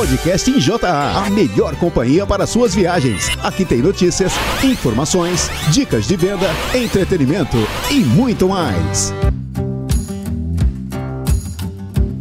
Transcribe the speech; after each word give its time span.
Podcast 0.00 0.50
em 0.50 0.58
JA, 0.58 1.26
a 1.26 1.28
melhor 1.28 1.76
companhia 1.76 2.26
para 2.26 2.46
suas 2.46 2.74
viagens. 2.74 3.28
Aqui 3.42 3.66
tem 3.66 3.82
notícias, 3.82 4.32
informações, 4.64 5.50
dicas 5.70 6.08
de 6.08 6.16
venda, 6.16 6.46
entretenimento 6.74 7.58
e 7.90 8.00
muito 8.00 8.48
mais. 8.48 9.12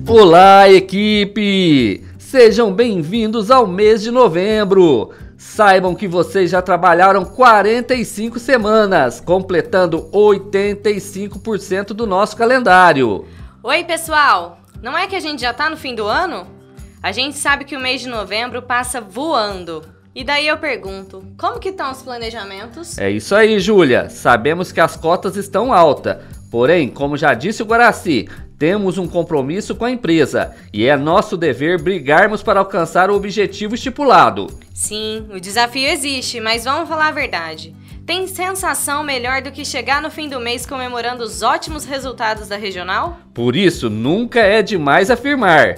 Olá, 0.06 0.70
equipe! 0.70 2.04
Sejam 2.18 2.74
bem-vindos 2.74 3.50
ao 3.50 3.66
mês 3.66 4.04
de 4.04 4.12
novembro. 4.12 5.12
Saibam 5.38 5.96
que 5.96 6.06
vocês 6.06 6.52
já 6.52 6.62
trabalharam 6.62 7.24
45 7.24 8.40
semanas, 8.40 9.22
completando 9.22 10.10
85% 10.12 11.94
do 11.94 12.06
nosso 12.06 12.36
calendário. 12.36 13.24
Oi, 13.64 13.86
pessoal! 13.86 14.60
Não 14.84 14.98
é 14.98 15.08
que 15.08 15.16
a 15.16 15.22
gente 15.22 15.44
já 15.44 15.54
tá 15.54 15.70
no 15.70 15.78
fim 15.78 15.96
do 15.96 16.06
ano? 16.06 16.59
A 17.02 17.14
gente 17.14 17.38
sabe 17.38 17.64
que 17.64 17.78
o 17.78 17.80
mês 17.80 18.02
de 18.02 18.10
novembro 18.10 18.62
passa 18.62 19.00
voando. 19.00 19.86
E 20.14 20.22
daí 20.22 20.48
eu 20.48 20.58
pergunto, 20.58 21.24
como 21.38 21.58
que 21.58 21.70
estão 21.70 21.92
os 21.92 22.02
planejamentos? 22.02 22.98
É 22.98 23.10
isso 23.10 23.34
aí, 23.34 23.58
Júlia. 23.58 24.10
Sabemos 24.10 24.74
que 24.74 24.82
as 24.82 24.98
cotas 24.98 25.38
estão 25.38 25.72
altas. 25.72 26.18
Porém, 26.52 26.90
como 26.90 27.16
já 27.16 27.34
disse 27.34 27.64
o 27.64 27.66
Guaraci, 27.66 28.28
temos 28.58 28.98
um 28.98 29.08
compromisso 29.08 29.76
com 29.76 29.86
a 29.86 29.92
empresa 29.92 30.54
e 30.74 30.88
é 30.88 30.98
nosso 30.98 31.38
dever 31.38 31.82
brigarmos 31.82 32.44
para 32.44 32.60
alcançar 32.60 33.10
o 33.10 33.16
objetivo 33.16 33.76
estipulado. 33.76 34.48
Sim, 34.74 35.26
o 35.34 35.40
desafio 35.40 35.88
existe, 35.88 36.42
mas 36.42 36.66
vamos 36.66 36.90
falar 36.90 37.08
a 37.08 37.12
verdade. 37.12 37.74
Tem 38.06 38.28
sensação 38.28 39.04
melhor 39.04 39.42
do 39.42 39.52
que 39.52 39.64
chegar 39.64 40.02
no 40.02 40.12
fim 40.12 40.28
do 40.28 40.40
mês 40.40 40.66
comemorando 40.66 41.24
os 41.24 41.44
ótimos 41.44 41.86
resultados 41.86 42.50
da 42.50 42.58
regional? 42.58 43.20
Por 43.34 43.56
isso, 43.56 43.90
nunca 43.90 44.42
é 44.42 44.62
demais 44.62 45.10
afirmar. 45.10 45.78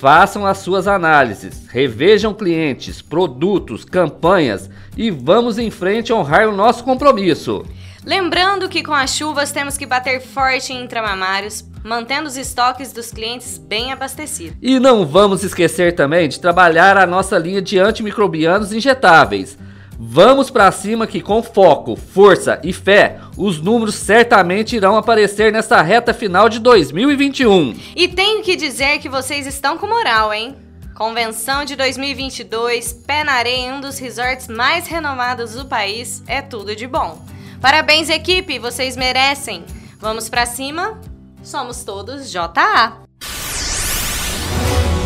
Façam 0.00 0.46
as 0.46 0.56
suas 0.56 0.88
análises, 0.88 1.66
revejam 1.68 2.32
clientes, 2.32 3.02
produtos, 3.02 3.84
campanhas 3.84 4.70
e 4.96 5.10
vamos 5.10 5.58
em 5.58 5.70
frente 5.70 6.10
honrar 6.10 6.48
o 6.48 6.56
nosso 6.56 6.82
compromisso. 6.84 7.66
Lembrando 8.02 8.66
que 8.66 8.82
com 8.82 8.94
as 8.94 9.14
chuvas 9.14 9.52
temos 9.52 9.76
que 9.76 9.84
bater 9.84 10.22
forte 10.22 10.72
em 10.72 10.82
intramamários, 10.82 11.62
mantendo 11.84 12.28
os 12.28 12.38
estoques 12.38 12.94
dos 12.94 13.10
clientes 13.10 13.58
bem 13.58 13.92
abastecidos. 13.92 14.56
E 14.62 14.80
não 14.80 15.04
vamos 15.04 15.44
esquecer 15.44 15.94
também 15.94 16.30
de 16.30 16.40
trabalhar 16.40 16.96
a 16.96 17.06
nossa 17.06 17.36
linha 17.36 17.60
de 17.60 17.78
antimicrobianos 17.78 18.72
injetáveis. 18.72 19.58
Vamos 20.02 20.48
para 20.48 20.72
cima 20.72 21.06
que 21.06 21.20
com 21.20 21.42
foco, 21.42 21.94
força 21.94 22.58
e 22.64 22.72
fé, 22.72 23.20
os 23.36 23.60
números 23.60 23.96
certamente 23.96 24.74
irão 24.74 24.96
aparecer 24.96 25.52
nessa 25.52 25.82
reta 25.82 26.14
final 26.14 26.48
de 26.48 26.58
2021. 26.58 27.76
E 27.94 28.08
tenho 28.08 28.42
que 28.42 28.56
dizer 28.56 28.98
que 28.98 29.10
vocês 29.10 29.46
estão 29.46 29.76
com 29.76 29.86
moral, 29.86 30.32
hein? 30.32 30.56
Convenção 30.96 31.66
de 31.66 31.76
2022, 31.76 32.94
pé 33.06 33.24
na 33.24 33.32
areia 33.32 33.66
em 33.66 33.72
um 33.74 33.80
dos 33.82 33.98
resorts 33.98 34.48
mais 34.48 34.86
renomados 34.86 35.52
do 35.52 35.66
país, 35.66 36.22
é 36.26 36.40
tudo 36.40 36.74
de 36.74 36.86
bom. 36.86 37.22
Parabéns, 37.60 38.08
equipe, 38.08 38.58
vocês 38.58 38.96
merecem. 38.96 39.66
Vamos 39.98 40.30
para 40.30 40.46
cima, 40.46 40.98
somos 41.42 41.84
todos 41.84 42.32
JA. 42.32 42.96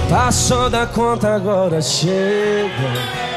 Passou 0.08 0.70
da 0.70 0.86
conta, 0.86 1.34
agora 1.34 1.82
chega. 1.82 3.33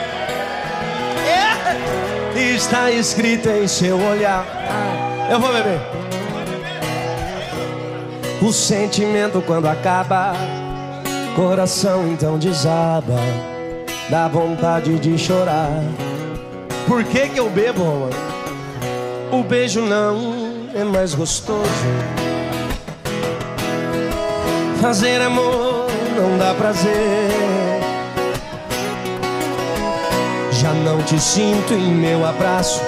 Está 2.36 2.92
escrito 2.92 3.50
em 3.50 3.68
seu 3.68 3.98
olhar. 4.00 4.46
Eu 5.30 5.40
vou 5.40 5.52
beber. 5.52 5.80
O 8.42 8.54
sentimento 8.54 9.42
quando 9.46 9.68
acaba, 9.68 10.34
coração 11.36 12.08
então 12.08 12.38
desaba, 12.38 13.16
dá 14.10 14.28
vontade 14.28 15.00
de 15.00 15.18
chorar. 15.18 15.84
Por 16.88 17.04
que 17.04 17.30
que 17.30 17.40
eu 17.40 17.50
bebo, 17.50 17.84
mano? 17.84 18.16
O 19.32 19.44
beijo 19.44 19.82
não 19.82 20.70
é 20.74 20.84
mais 20.84 21.14
gostoso. 21.14 21.68
Fazer 24.82 25.20
amor 25.22 25.88
não 26.16 26.38
dá 26.38 26.54
prazer. 26.54 27.67
Já 30.60 30.74
não 30.74 31.02
te 31.04 31.20
sinto 31.20 31.74
em 31.74 31.94
meu 31.94 32.26
abraço. 32.26 32.82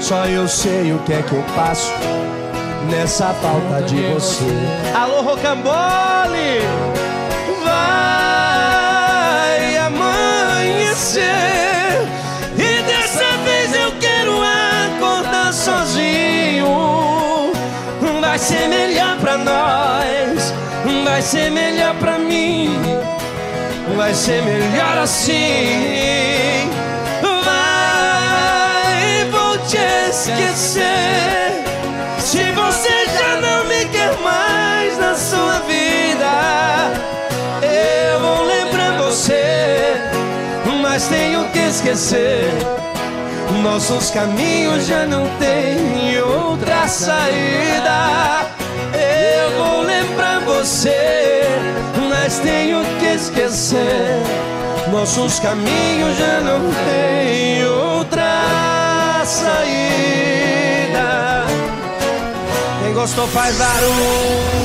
Só 0.00 0.26
eu 0.26 0.48
sei 0.48 0.92
o 0.92 0.98
que 1.00 1.12
é 1.12 1.22
que 1.22 1.32
eu 1.32 1.44
passo 1.54 1.92
nessa 2.90 3.32
falta 3.34 3.82
de 3.82 4.00
você. 4.12 4.44
Alô, 4.94 5.22
Rocambole! 5.22 6.60
Vai 7.64 9.76
amanhecer. 9.76 11.42
sozinho. 15.52 17.52
Vai 18.20 18.38
ser 18.38 18.66
melhor 18.66 19.18
pra 19.18 19.36
nós, 19.36 20.54
vai 21.04 21.20
ser 21.20 21.50
melhor 21.50 21.94
pra 21.96 22.18
mim, 22.18 22.80
vai 23.96 24.14
ser 24.14 24.42
melhor 24.42 24.98
assim. 24.98 26.70
Vai, 27.44 29.24
vou 29.30 29.58
te 29.66 29.78
esquecer. 30.10 31.64
Se 32.18 32.52
você 32.52 33.06
já 33.18 33.40
não 33.40 33.64
me 33.64 33.84
quer 33.86 34.16
mais 34.20 34.98
na 34.98 35.14
sua 35.14 35.60
vida, 35.60 36.90
eu 37.62 38.20
vou 38.20 38.44
lembrar 38.44 38.98
você, 38.98 39.94
mas 40.80 41.06
tenho 41.08 41.48
que 41.50 41.58
esquecer. 41.58 42.50
Nossos 43.62 44.10
caminhos 44.10 44.86
já 44.86 45.06
não 45.06 45.26
têm 45.38 46.20
outra 46.20 46.88
saída. 46.88 48.46
Eu 48.94 49.50
vou 49.58 49.82
lembrar 49.82 50.31
você, 50.62 51.42
mas 52.08 52.38
tenho 52.38 52.84
que 53.00 53.06
esquecer. 53.06 54.22
Nossos 54.92 55.40
caminhos 55.40 56.16
já 56.16 56.40
não 56.40 56.60
têm 56.84 57.66
outra 57.66 59.24
saída. 59.24 59.84
Quem 62.80 62.94
gostou 62.94 63.26
faz 63.26 63.56
barulho. 63.56 64.62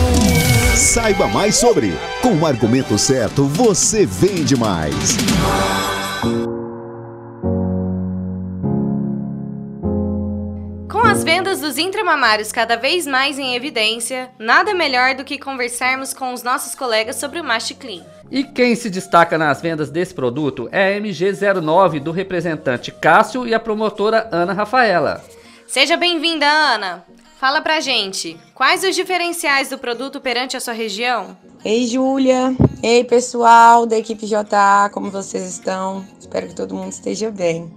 Saiba 0.76 1.28
mais 1.28 1.56
sobre. 1.56 1.98
Com 2.22 2.36
o 2.36 2.46
argumento 2.46 2.96
certo, 3.00 3.46
você 3.46 4.06
vende 4.06 4.56
mais. 4.56 4.94
Intramamários 11.78 12.52
cada 12.52 12.76
vez 12.76 13.06
mais 13.06 13.38
em 13.38 13.56
evidência, 13.56 14.30
nada 14.40 14.74
melhor 14.74 15.16
do 15.16 15.24
que 15.24 15.38
conversarmos 15.38 16.14
com 16.14 16.34
os 16.34 16.44
nossos 16.44 16.76
colegas 16.76 17.18
sobre 17.18 17.40
o 17.40 17.44
Mast 17.44 17.74
Clean. 17.76 18.04
E 18.30 18.44
quem 18.44 18.76
se 18.76 18.90
destaca 18.90 19.38
nas 19.38 19.62
vendas 19.62 19.90
desse 19.90 20.14
produto 20.14 20.68
é 20.72 20.96
a 20.96 21.00
MG09 21.00 22.00
do 22.02 22.12
representante 22.12 22.92
Cássio 22.92 23.48
e 23.48 23.54
a 23.54 23.60
promotora 23.60 24.28
Ana 24.32 24.54
Rafaela. 24.54 25.24
Seja 25.68 25.96
bem-vinda, 25.98 26.46
Ana! 26.46 27.06
Fala 27.40 27.62
pra 27.62 27.80
gente, 27.80 28.36
quais 28.56 28.84
os 28.84 28.96
diferenciais 28.96 29.70
do 29.70 29.78
produto 29.78 30.20
perante 30.20 30.58
a 30.58 30.60
sua 30.60 30.74
região? 30.74 31.38
Ei, 31.64 31.86
Júlia! 31.86 32.56
Ei, 32.82 33.04
pessoal 33.04 33.86
da 33.86 33.98
equipe 33.98 34.26
JA, 34.26 34.90
como 34.92 35.12
vocês 35.12 35.44
estão? 35.44 36.04
Espero 36.20 36.48
que 36.48 36.56
todo 36.56 36.74
mundo 36.74 36.92
esteja 36.92 37.30
bem. 37.30 37.72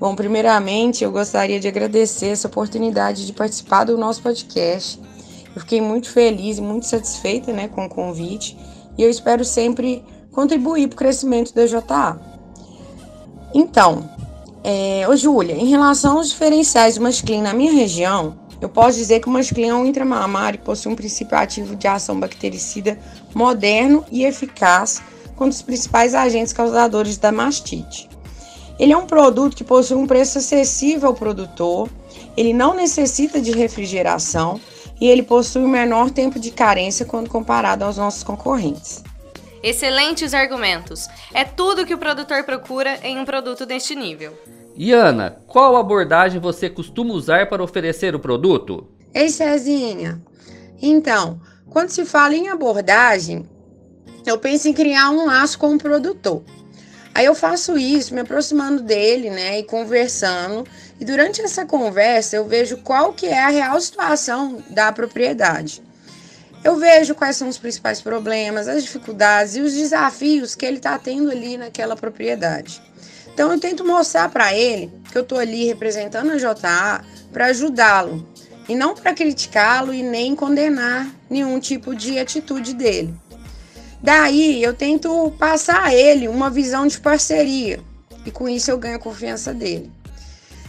Bom, 0.00 0.14
primeiramente 0.14 1.04
eu 1.04 1.12
gostaria 1.12 1.60
de 1.60 1.68
agradecer 1.68 2.28
essa 2.28 2.48
oportunidade 2.48 3.26
de 3.26 3.34
participar 3.34 3.84
do 3.84 3.98
nosso 3.98 4.22
podcast. 4.22 4.98
Eu 5.54 5.60
fiquei 5.60 5.78
muito 5.78 6.08
feliz 6.08 6.56
e 6.56 6.62
muito 6.62 6.86
satisfeita 6.86 7.52
né, 7.52 7.68
com 7.68 7.84
o 7.84 7.88
convite 7.88 8.56
e 8.96 9.02
eu 9.02 9.10
espero 9.10 9.44
sempre 9.44 10.02
contribuir 10.32 10.88
para 10.88 10.94
o 10.94 10.98
crescimento 10.98 11.54
da 11.54 11.66
JA. 11.66 12.18
Então, 13.52 14.08
é, 14.64 15.06
ô 15.06 15.14
Júlia, 15.14 15.54
em 15.54 15.66
relação 15.66 16.16
aos 16.16 16.30
diferenciais 16.30 16.94
do 16.94 17.02
Masclean 17.02 17.42
na 17.42 17.52
minha 17.52 17.72
região, 17.72 18.38
eu 18.58 18.70
posso 18.70 18.96
dizer 18.96 19.20
que 19.20 19.28
o 19.28 19.30
Masclean 19.30 19.72
é 19.72 19.74
um 19.74 19.84
intramamário 19.84 20.60
que 20.60 20.64
possui 20.64 20.90
um 20.90 20.96
princípio 20.96 21.36
ativo 21.36 21.76
de 21.76 21.86
ação 21.86 22.18
bactericida 22.18 22.98
moderno 23.34 24.02
e 24.10 24.24
eficaz 24.24 25.02
contra 25.36 25.50
os 25.50 25.60
principais 25.60 26.14
agentes 26.14 26.54
causadores 26.54 27.18
da 27.18 27.30
mastite. 27.30 28.08
Ele 28.80 28.94
é 28.94 28.96
um 28.96 29.04
produto 29.04 29.54
que 29.54 29.62
possui 29.62 29.98
um 29.98 30.06
preço 30.06 30.38
acessível 30.38 31.08
ao 31.10 31.14
produtor, 31.14 31.86
ele 32.34 32.54
não 32.54 32.74
necessita 32.74 33.38
de 33.38 33.52
refrigeração 33.52 34.58
e 34.98 35.06
ele 35.06 35.22
possui 35.22 35.60
um 35.60 35.68
menor 35.68 36.10
tempo 36.10 36.40
de 36.40 36.50
carência 36.50 37.04
quando 37.04 37.28
comparado 37.28 37.84
aos 37.84 37.98
nossos 37.98 38.22
concorrentes. 38.22 39.04
Excelentes 39.62 40.32
argumentos. 40.32 41.08
É 41.34 41.44
tudo 41.44 41.84
que 41.84 41.92
o 41.92 41.98
produtor 41.98 42.42
procura 42.44 42.98
em 43.02 43.18
um 43.18 43.26
produto 43.26 43.66
deste 43.66 43.94
nível. 43.94 44.32
E 44.74 44.92
Ana, 44.92 45.36
qual 45.46 45.76
abordagem 45.76 46.40
você 46.40 46.70
costuma 46.70 47.12
usar 47.12 47.50
para 47.50 47.62
oferecer 47.62 48.14
o 48.14 48.18
produto? 48.18 48.88
Ei, 49.12 49.28
Cezinha. 49.28 50.22
Então, 50.80 51.38
quando 51.68 51.90
se 51.90 52.06
fala 52.06 52.34
em 52.34 52.48
abordagem, 52.48 53.46
eu 54.24 54.38
penso 54.38 54.68
em 54.68 54.72
criar 54.72 55.10
um 55.10 55.26
laço 55.26 55.58
com 55.58 55.74
o 55.74 55.78
produtor. 55.78 56.42
Aí 57.14 57.26
eu 57.26 57.34
faço 57.34 57.76
isso, 57.76 58.14
me 58.14 58.20
aproximando 58.20 58.82
dele, 58.82 59.30
né, 59.30 59.58
e 59.58 59.62
conversando. 59.64 60.66
E 60.98 61.04
durante 61.04 61.40
essa 61.42 61.66
conversa 61.66 62.36
eu 62.36 62.46
vejo 62.46 62.78
qual 62.78 63.12
que 63.12 63.26
é 63.26 63.42
a 63.42 63.48
real 63.48 63.80
situação 63.80 64.62
da 64.70 64.92
propriedade. 64.92 65.82
Eu 66.62 66.76
vejo 66.76 67.14
quais 67.14 67.36
são 67.36 67.48
os 67.48 67.58
principais 67.58 68.02
problemas, 68.02 68.68
as 68.68 68.82
dificuldades 68.82 69.56
e 69.56 69.60
os 69.60 69.72
desafios 69.72 70.54
que 70.54 70.66
ele 70.66 70.76
está 70.76 70.98
tendo 70.98 71.30
ali 71.30 71.56
naquela 71.56 71.96
propriedade. 71.96 72.82
Então 73.32 73.50
eu 73.50 73.58
tento 73.58 73.84
mostrar 73.84 74.28
para 74.28 74.54
ele 74.54 74.92
que 75.10 75.16
eu 75.16 75.22
estou 75.22 75.38
ali 75.38 75.64
representando 75.64 76.30
a 76.32 76.36
JA 76.36 77.02
para 77.32 77.46
ajudá-lo 77.46 78.28
e 78.68 78.74
não 78.74 78.94
para 78.94 79.14
criticá-lo 79.14 79.94
e 79.94 80.02
nem 80.02 80.36
condenar 80.36 81.10
nenhum 81.30 81.58
tipo 81.58 81.94
de 81.94 82.18
atitude 82.18 82.74
dele. 82.74 83.14
Daí 84.02 84.62
eu 84.62 84.74
tento 84.74 85.32
passar 85.38 85.84
a 85.84 85.94
ele 85.94 86.28
uma 86.28 86.50
visão 86.50 86.86
de 86.86 87.00
parceria 87.00 87.80
e 88.24 88.30
com 88.30 88.48
isso 88.48 88.70
eu 88.70 88.78
ganho 88.78 88.96
a 88.96 89.00
confiança 89.00 89.52
dele. 89.52 89.90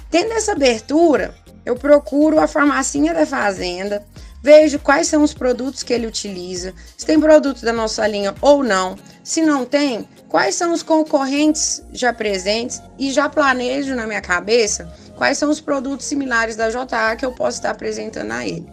Tendo 0.10 0.33
essa 0.33 0.51
abertura, 0.51 1.33
eu 1.66 1.75
procuro 1.75 2.39
a 2.39 2.48
farmacinha 2.48 3.13
da 3.13 3.25
fazenda, 3.25 4.06
vejo 4.44 4.80
quais 4.80 5.07
são 5.07 5.24
os 5.24 5.33
produtos 5.33 5.83
que 5.83 5.94
ele 5.94 6.07
utiliza, 6.07 6.74
se 6.98 7.06
tem 7.06 7.19
produto 7.19 7.62
da 7.62 7.72
nossa 7.72 8.06
linha 8.07 8.36
ou 8.42 8.63
não. 8.63 8.98
Se 9.24 9.42
não 9.42 9.66
tem, 9.66 10.10
quais 10.28 10.56
são 10.56 10.74
os 10.74 10.81
concorrentes 10.81 11.83
já 11.94 12.12
presentes 12.12 12.81
e 12.98 13.12
já 13.12 13.30
planejo 13.30 13.94
na 13.95 14.07
minha 14.07 14.22
cabeça 14.22 14.92
quais 15.22 15.38
são 15.38 15.51
os 15.51 15.62
produtos 15.62 16.07
similares 16.07 16.56
da 16.56 16.72
JA 16.72 17.16
que 17.16 17.24
eu 17.24 17.31
posso 17.31 17.57
estar 17.57 17.69
apresentando 17.69 18.31
a 18.31 18.44
ele. 18.44 18.68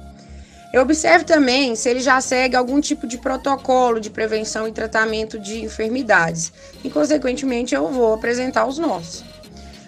Eu 0.71 0.83
observo 0.83 1.25
também 1.25 1.75
se 1.75 1.89
ele 1.89 2.01
já 2.01 2.21
segue 2.21 2.55
algum 2.55 2.81
tipo 2.81 3.07
de 3.07 3.17
protocolo 3.17 3.99
de 3.99 4.11
prevenção 4.11 4.69
e 4.69 4.73
tratamento 4.73 5.39
de 5.39 5.65
enfermidades 5.65 6.53
e, 6.85 6.91
consequentemente, 6.91 7.75
eu 7.75 7.91
vou 7.91 8.13
apresentar 8.13 8.67
os 8.67 8.79
nossos. 8.79 9.25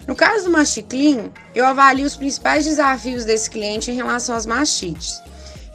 No 0.06 0.16
caso 0.16 0.44
do 0.44 0.50
Masticlean, 0.50 1.30
eu 1.54 1.66
avalio 1.66 2.06
os 2.06 2.16
principais 2.16 2.64
desafios 2.64 3.26
desse 3.26 3.50
cliente 3.50 3.90
em 3.90 3.94
relação 3.94 4.34
às 4.34 4.46
mastites. 4.46 5.22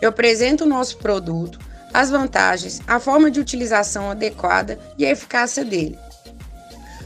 Eu 0.01 0.09
apresento 0.09 0.63
o 0.63 0.67
nosso 0.67 0.97
produto, 0.97 1.59
as 1.93 2.09
vantagens, 2.09 2.81
a 2.87 2.99
forma 2.99 3.29
de 3.29 3.39
utilização 3.39 4.09
adequada 4.09 4.79
e 4.97 5.05
a 5.05 5.11
eficácia 5.11 5.63
dele. 5.63 5.99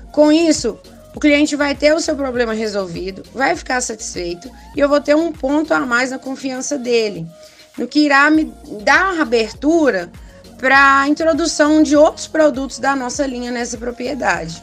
Com 0.09 0.31
isso, 0.31 0.79
o 1.13 1.19
cliente 1.19 1.55
vai 1.55 1.75
ter 1.75 1.93
o 1.93 1.99
seu 1.99 2.15
problema 2.15 2.53
resolvido, 2.53 3.23
vai 3.33 3.55
ficar 3.57 3.81
satisfeito 3.81 4.49
e 4.75 4.79
eu 4.79 4.87
vou 4.87 5.01
ter 5.01 5.15
um 5.15 5.33
ponto 5.33 5.73
a 5.73 5.81
mais 5.81 6.11
na 6.11 6.17
confiança 6.17 6.77
dele 6.77 7.27
no 7.79 7.87
que 7.87 7.99
irá 7.99 8.29
me 8.29 8.53
dar 8.83 9.19
abertura 9.19 10.11
para 10.59 11.01
a 11.01 11.07
introdução 11.07 11.81
de 11.81 11.95
outros 11.95 12.27
produtos 12.27 12.77
da 12.77 12.95
nossa 12.95 13.25
linha 13.25 13.49
nessa 13.49 13.77
propriedade. 13.77 14.61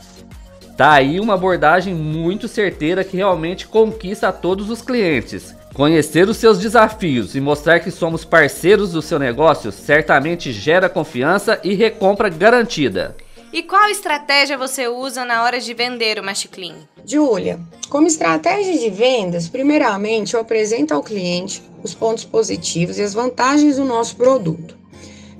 Tá 0.76 0.92
aí 0.92 1.18
uma 1.18 1.34
abordagem 1.34 1.94
muito 1.94 2.46
certeira 2.46 3.02
que 3.02 3.16
realmente 3.16 3.66
conquista 3.66 4.28
a 4.28 4.32
todos 4.32 4.68
os 4.68 4.82
clientes. 4.82 5.54
Conhecer 5.72 6.28
os 6.28 6.36
seus 6.36 6.58
desafios 6.58 7.34
e 7.34 7.40
mostrar 7.40 7.80
que 7.80 7.90
somos 7.90 8.24
parceiros 8.26 8.92
do 8.92 9.00
seu 9.00 9.18
negócio 9.18 9.72
certamente 9.72 10.52
gera 10.52 10.88
confiança 10.88 11.58
e 11.64 11.74
recompra 11.74 12.28
garantida. 12.28 13.16
E 13.56 13.62
qual 13.62 13.88
estratégia 13.88 14.58
você 14.58 14.86
usa 14.86 15.24
na 15.24 15.42
hora 15.42 15.58
de 15.58 15.72
vender 15.72 16.18
o 16.18 16.22
Machiclean? 16.22 16.74
Júlia, 17.06 17.58
como 17.88 18.06
estratégia 18.06 18.78
de 18.78 18.90
vendas, 18.90 19.48
primeiramente 19.48 20.34
eu 20.34 20.40
apresento 20.40 20.92
ao 20.92 21.02
cliente 21.02 21.62
os 21.82 21.94
pontos 21.94 22.22
positivos 22.22 22.98
e 22.98 23.02
as 23.02 23.14
vantagens 23.14 23.76
do 23.76 23.84
nosso 23.86 24.14
produto. 24.14 24.76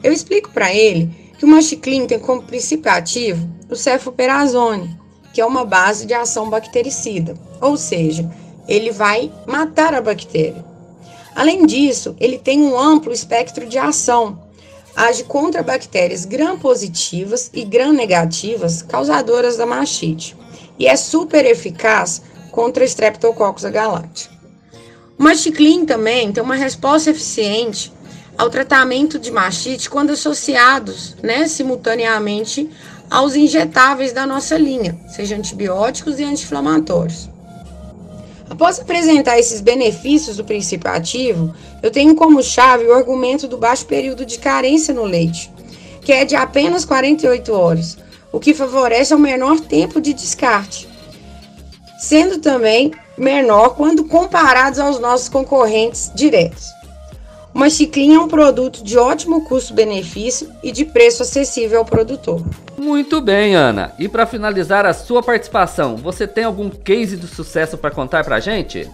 Eu 0.03 0.15
explico 0.15 0.49
para 0.49 0.73
ele 0.73 1.11
que 1.39 1.45
o 1.45 1.49
Machiclean 1.49 2.07
tem 2.07 2.19
como 2.19 2.43
princípio 2.43 2.91
ativo 2.91 3.47
o 3.69 3.77
cefoperazone, 3.77 4.99
que 5.35 5.43
é 5.43 5.45
uma 5.45 5.67
base 5.67 6.07
de 6.07 6.15
ação 6.15 6.49
bactericida, 6.49 7.35
ou 7.61 7.77
seja, 7.77 8.27
ele 8.67 8.93
vai 8.93 9.31
matar 9.47 9.93
a 9.93 10.01
bactéria. 10.01 10.65
Além 11.35 11.67
disso, 11.67 12.17
ele 12.19 12.39
tem 12.39 12.63
um 12.63 12.79
amplo 12.79 13.13
espectro 13.13 13.67
de 13.67 13.77
ação, 13.77 14.46
age 14.97 15.25
contra 15.25 15.63
bactérias 15.63 16.25
gram-positivas 16.25 17.51
e 17.53 17.65
gram-negativas 17.65 18.81
causadoras 18.81 19.57
da 19.57 19.67
mastite 19.67 20.35
e 20.79 20.87
é 20.87 20.97
super 20.97 21.45
eficaz 21.45 22.23
contra 22.51 22.85
Streptococcus 22.85 23.65
agalacti. 23.65 24.31
O 25.19 25.23
Masticlean 25.23 25.85
também 25.85 26.33
tem 26.33 26.43
uma 26.43 26.55
resposta 26.55 27.11
eficiente 27.11 27.93
ao 28.37 28.51
tratamento 28.51 29.19
de 29.19 29.31
mastite 29.31 29.89
quando 29.89 30.11
associados 30.11 31.17
né, 31.23 31.47
simultaneamente 31.47 32.69
aos 33.11 33.37
injetáveis 33.37 34.13
da 34.13 34.27
nossa 34.27 34.59
linha, 34.59 34.99
seja 35.09 35.37
antibióticos 35.37 36.19
e 36.19 36.25
anti-inflamatórios. 36.25 37.31
Após 38.49 38.79
apresentar 38.79 39.39
esses 39.39 39.61
benefícios 39.61 40.37
do 40.37 40.45
princípio 40.45 40.91
ativo, 40.91 41.55
eu 41.83 41.91
tenho 41.91 42.15
como 42.15 42.43
chave 42.43 42.85
o 42.85 42.95
argumento 42.95 43.49
do 43.49 43.59
baixo 43.59 43.87
período 43.87 44.25
de 44.25 44.39
carência 44.39 44.95
no 44.95 45.05
leite, 45.05 45.53
que 46.01 46.13
é 46.13 46.25
de 46.25 46.37
apenas 46.37 46.85
48 46.85 47.53
horas, 47.53 47.99
o 48.31 48.39
que 48.39 48.55
favorece 48.55 49.15
o 49.15 49.19
menor 49.19 49.59
tempo 49.61 50.01
de 50.01 50.13
descarte, 50.13 50.89
sendo 51.99 52.39
também 52.39 52.93
menor 53.19 53.71
quando 53.71 54.05
comparados 54.05 54.79
aos 54.79 55.01
nossos 55.01 55.29
concorrentes 55.29 56.13
diretos. 56.15 56.76
O 57.57 57.59
Machiclin 57.59 58.13
é 58.13 58.21
um 58.21 58.29
produto 58.29 58.85
de 58.85 58.99
ótimo 58.99 59.43
custo-benefício 59.43 60.53
e 60.63 60.71
de 60.71 60.85
preço 60.85 61.23
acessível 61.23 61.79
ao 61.79 61.87
produtor. 61.87 62.45
Muito 62.77 63.19
bem, 63.19 63.55
Ana. 63.55 63.95
E 63.99 64.07
para 64.11 64.27
finalizar 64.27 64.85
a 64.85 64.93
sua 64.93 65.23
participação, 65.23 65.97
você 65.97 66.27
tem 66.27 66.45
algum 66.45 66.69
case 66.69 67.17
de 67.17 67.27
sucesso 67.27 67.79
para 67.79 67.91
contar 67.91 68.25
para 68.25 68.41
gente? 68.41 68.87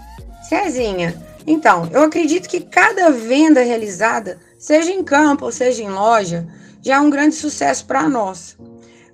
Cezinha, 0.49 1.21
então, 1.45 1.89
eu 1.91 2.05
acredito 2.05 2.49
que 2.49 2.61
cada 2.61 3.11
venda 3.11 3.63
realizada, 3.63 4.39
seja 4.57 4.93
em 4.93 5.03
campo 5.03 5.47
ou 5.47 5.51
seja 5.51 5.83
em 5.83 5.91
loja, 5.91 6.47
já 6.81 6.95
é 6.95 7.01
um 7.01 7.11
grande 7.11 7.35
sucesso 7.35 7.85
para 7.85 8.09
nós. 8.09 8.57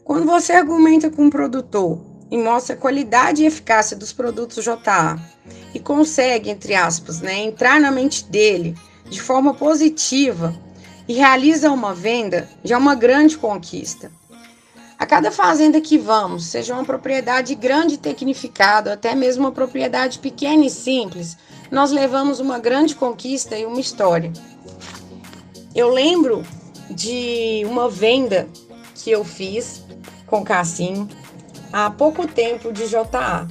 Quando 0.04 0.26
você 0.26 0.52
argumenta 0.52 1.08
com 1.08 1.22
um 1.22 1.30
produtor 1.30 1.98
e 2.30 2.36
mostra 2.36 2.74
a 2.74 2.78
qualidade 2.78 3.42
e 3.42 3.46
eficácia 3.46 3.96
dos 3.96 4.12
produtos 4.12 4.62
JA 4.62 5.18
e 5.72 5.80
consegue, 5.80 6.50
entre 6.50 6.74
aspas, 6.74 7.22
né, 7.22 7.38
entrar 7.38 7.80
na 7.80 7.90
mente 7.90 8.26
dele 8.26 8.76
de 9.08 9.20
forma 9.20 9.55
positiva 9.55 10.55
e 11.06 11.14
realiza 11.14 11.70
uma 11.70 11.94
venda, 11.94 12.49
já 12.62 12.75
é 12.75 12.78
uma 12.78 12.94
grande 12.94 13.38
conquista. 13.38 14.10
A 14.99 15.06
cada 15.06 15.31
fazenda 15.31 15.81
que 15.81 15.96
vamos, 15.96 16.46
seja 16.46 16.75
uma 16.75 16.84
propriedade 16.84 17.54
grande 17.54 17.94
e 17.94 17.99
tecnificada, 17.99 18.92
até 18.92 19.14
mesmo 19.14 19.44
uma 19.44 19.52
propriedade 19.52 20.18
pequena 20.18 20.66
e 20.66 20.71
simples, 20.71 21.37
nós 21.71 21.92
levamos 21.92 22.40
uma 22.40 22.59
grande 22.59 22.97
conquista 22.97 23.56
e 23.56 23.64
uma 23.64 23.80
história. 23.80 24.32
Eu 25.75 25.88
lembro 25.88 26.44
de 26.90 27.62
uma 27.66 27.88
venda 27.88 28.49
que 28.94 29.11
eu 29.11 29.25
fiz 29.25 29.85
com 30.26 30.42
Cassim 30.42 31.09
há 31.73 31.88
pouco 31.90 32.26
tempo 32.26 32.73
de 32.73 32.88
JA. 32.88 33.47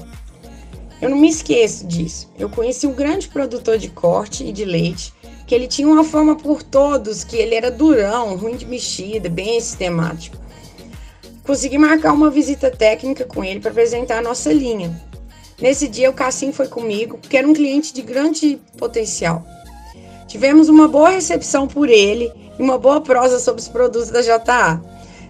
Eu 1.02 1.10
não 1.10 1.18
me 1.18 1.30
esqueço 1.30 1.88
disso. 1.88 2.30
Eu 2.38 2.50
conheci 2.50 2.88
um 2.88 2.94
grande 2.94 3.30
produtor 3.30 3.78
de 3.78 3.88
corte 3.88 4.44
e 4.44 4.52
de 4.52 4.66
leite, 4.66 5.14
que 5.48 5.56
ele 5.56 5.66
tinha 5.66 5.88
uma 5.88 6.04
fama 6.04 6.36
por 6.36 6.62
todos, 6.62 7.24
que 7.24 7.38
ele 7.38 7.56
era 7.56 7.72
durão, 7.72 8.36
ruim 8.36 8.58
de 8.58 8.66
mexida, 8.66 9.30
bem 9.30 9.60
sistemático. 9.62 10.38
Consegui 11.44 11.78
marcar 11.78 12.12
uma 12.12 12.30
visita 12.30 12.70
técnica 12.70 13.24
com 13.24 13.42
ele 13.42 13.62
para 13.62 13.72
apresentar 13.72 14.18
a 14.18 14.22
nossa 14.22 14.52
linha. 14.52 15.02
Nesse 15.60 15.88
dia, 15.88 16.10
o 16.10 16.14
Cassim 16.14 16.52
foi 16.52 16.68
comigo, 16.68 17.18
porque 17.18 17.38
era 17.38 17.48
um 17.48 17.54
cliente 17.54 17.94
de 17.94 18.02
grande 18.02 18.60
potencial. 18.78 19.48
Tivemos 20.28 20.68
uma 20.68 20.90
boa 20.90 21.12
recepção 21.12 21.66
por 21.66 21.88
ele 21.88 22.30
e 22.60 22.62
uma 22.62 22.78
boa 22.78 23.00
prosa 23.00 23.40
sobre 23.40 23.62
os 23.62 23.70
produtos 23.70 24.10
da 24.10 24.22
JA. 24.22 24.82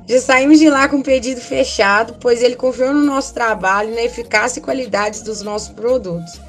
Já 0.07 0.19
saímos 0.19 0.57
de 0.57 0.67
lá 0.67 0.89
com 0.89 0.97
o 0.97 1.03
pedido 1.03 1.39
fechado, 1.39 2.15
pois 2.19 2.41
ele 2.41 2.55
confiou 2.55 2.91
no 2.91 3.03
nosso 3.03 3.35
trabalho 3.35 3.91
e 3.91 3.95
na 3.95 4.01
eficácia 4.01 4.59
e 4.59 4.63
qualidade 4.63 5.23
dos 5.23 5.43
nossos 5.43 5.69
produtos. 5.69 6.46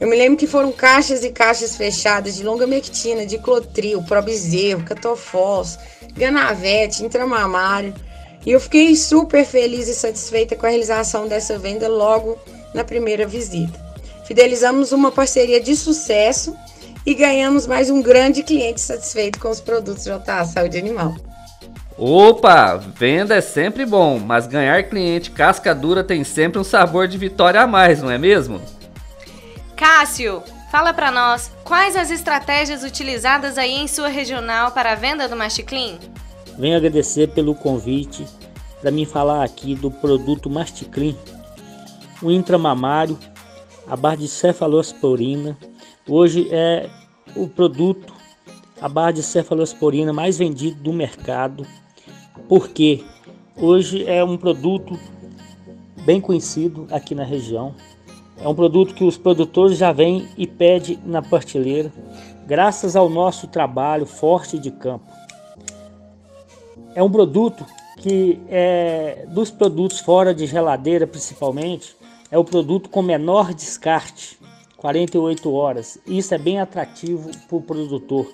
Eu 0.00 0.08
me 0.08 0.16
lembro 0.16 0.38
que 0.38 0.46
foram 0.46 0.72
caixas 0.72 1.22
e 1.22 1.30
caixas 1.30 1.76
fechadas 1.76 2.34
de 2.34 2.42
longa 2.42 2.66
mectina, 2.66 3.26
de 3.26 3.36
clotril, 3.36 4.02
probezerro, 4.02 4.82
catofós, 4.82 5.78
ganavete, 6.14 7.04
intramamário. 7.04 7.92
E 8.46 8.50
eu 8.50 8.58
fiquei 8.58 8.96
super 8.96 9.44
feliz 9.44 9.88
e 9.88 9.94
satisfeita 9.94 10.56
com 10.56 10.64
a 10.64 10.70
realização 10.70 11.28
dessa 11.28 11.58
venda 11.58 11.86
logo 11.86 12.38
na 12.72 12.82
primeira 12.82 13.26
visita. 13.26 13.78
Fidelizamos 14.24 14.90
uma 14.90 15.12
parceria 15.12 15.60
de 15.60 15.76
sucesso 15.76 16.56
e 17.04 17.12
ganhamos 17.14 17.66
mais 17.66 17.90
um 17.90 18.00
grande 18.00 18.42
cliente 18.42 18.80
satisfeito 18.80 19.38
com 19.38 19.50
os 19.50 19.60
produtos 19.60 20.04
JA 20.04 20.44
Saúde 20.46 20.78
Animal. 20.78 21.14
Opa, 21.98 22.76
venda 22.76 23.34
é 23.34 23.42
sempre 23.42 23.84
bom, 23.84 24.18
mas 24.18 24.46
ganhar 24.46 24.82
cliente 24.84 25.30
casca 25.30 25.74
dura 25.74 26.02
tem 26.02 26.24
sempre 26.24 26.58
um 26.58 26.64
sabor 26.64 27.06
de 27.06 27.18
vitória 27.18 27.60
a 27.60 27.66
mais, 27.66 28.00
não 28.00 28.10
é 28.10 28.16
mesmo? 28.16 28.62
Cássio, 29.80 30.42
fala 30.70 30.92
para 30.92 31.10
nós, 31.10 31.50
quais 31.64 31.96
as 31.96 32.10
estratégias 32.10 32.84
utilizadas 32.84 33.56
aí 33.56 33.72
em 33.72 33.88
sua 33.88 34.08
regional 34.08 34.72
para 34.72 34.92
a 34.92 34.94
venda 34.94 35.26
do 35.26 35.34
Machiclean? 35.34 35.98
Venho 36.58 36.76
agradecer 36.76 37.28
pelo 37.28 37.54
convite 37.54 38.26
para 38.82 38.90
mim 38.90 39.06
falar 39.06 39.42
aqui 39.42 39.74
do 39.74 39.90
produto 39.90 40.50
Masticlin, 40.50 41.16
o 42.20 42.30
intramamário, 42.30 43.18
a 43.88 43.96
barra 43.96 44.16
de 44.16 44.28
cefalosporina. 44.28 45.56
Hoje 46.06 46.46
é 46.52 46.90
o 47.34 47.48
produto, 47.48 48.12
a 48.82 48.86
barra 48.86 49.12
de 49.12 49.22
cefalosporina 49.22 50.12
mais 50.12 50.36
vendido 50.36 50.78
do 50.82 50.92
mercado, 50.92 51.66
porque 52.50 53.02
hoje 53.56 54.04
é 54.06 54.22
um 54.22 54.36
produto 54.36 55.00
bem 56.04 56.20
conhecido 56.20 56.86
aqui 56.90 57.14
na 57.14 57.24
região. 57.24 57.74
É 58.42 58.48
um 58.48 58.54
produto 58.54 58.94
que 58.94 59.04
os 59.04 59.18
produtores 59.18 59.76
já 59.76 59.92
vêm 59.92 60.28
e 60.36 60.46
pedem 60.46 60.98
na 61.04 61.20
prateleira, 61.20 61.92
graças 62.46 62.96
ao 62.96 63.08
nosso 63.08 63.46
trabalho 63.46 64.06
forte 64.06 64.58
de 64.58 64.70
campo. 64.70 65.04
É 66.94 67.02
um 67.02 67.10
produto 67.10 67.66
que 67.98 68.40
é 68.48 69.26
dos 69.28 69.50
produtos 69.50 70.00
fora 70.00 70.34
de 70.34 70.46
geladeira, 70.46 71.06
principalmente, 71.06 71.94
é 72.30 72.38
o 72.38 72.44
produto 72.44 72.88
com 72.88 73.02
menor 73.02 73.52
descarte, 73.52 74.38
48 74.78 75.52
horas. 75.52 75.98
Isso 76.06 76.34
é 76.34 76.38
bem 76.38 76.58
atrativo 76.58 77.30
para 77.46 77.56
o 77.56 77.60
produtor. 77.60 78.26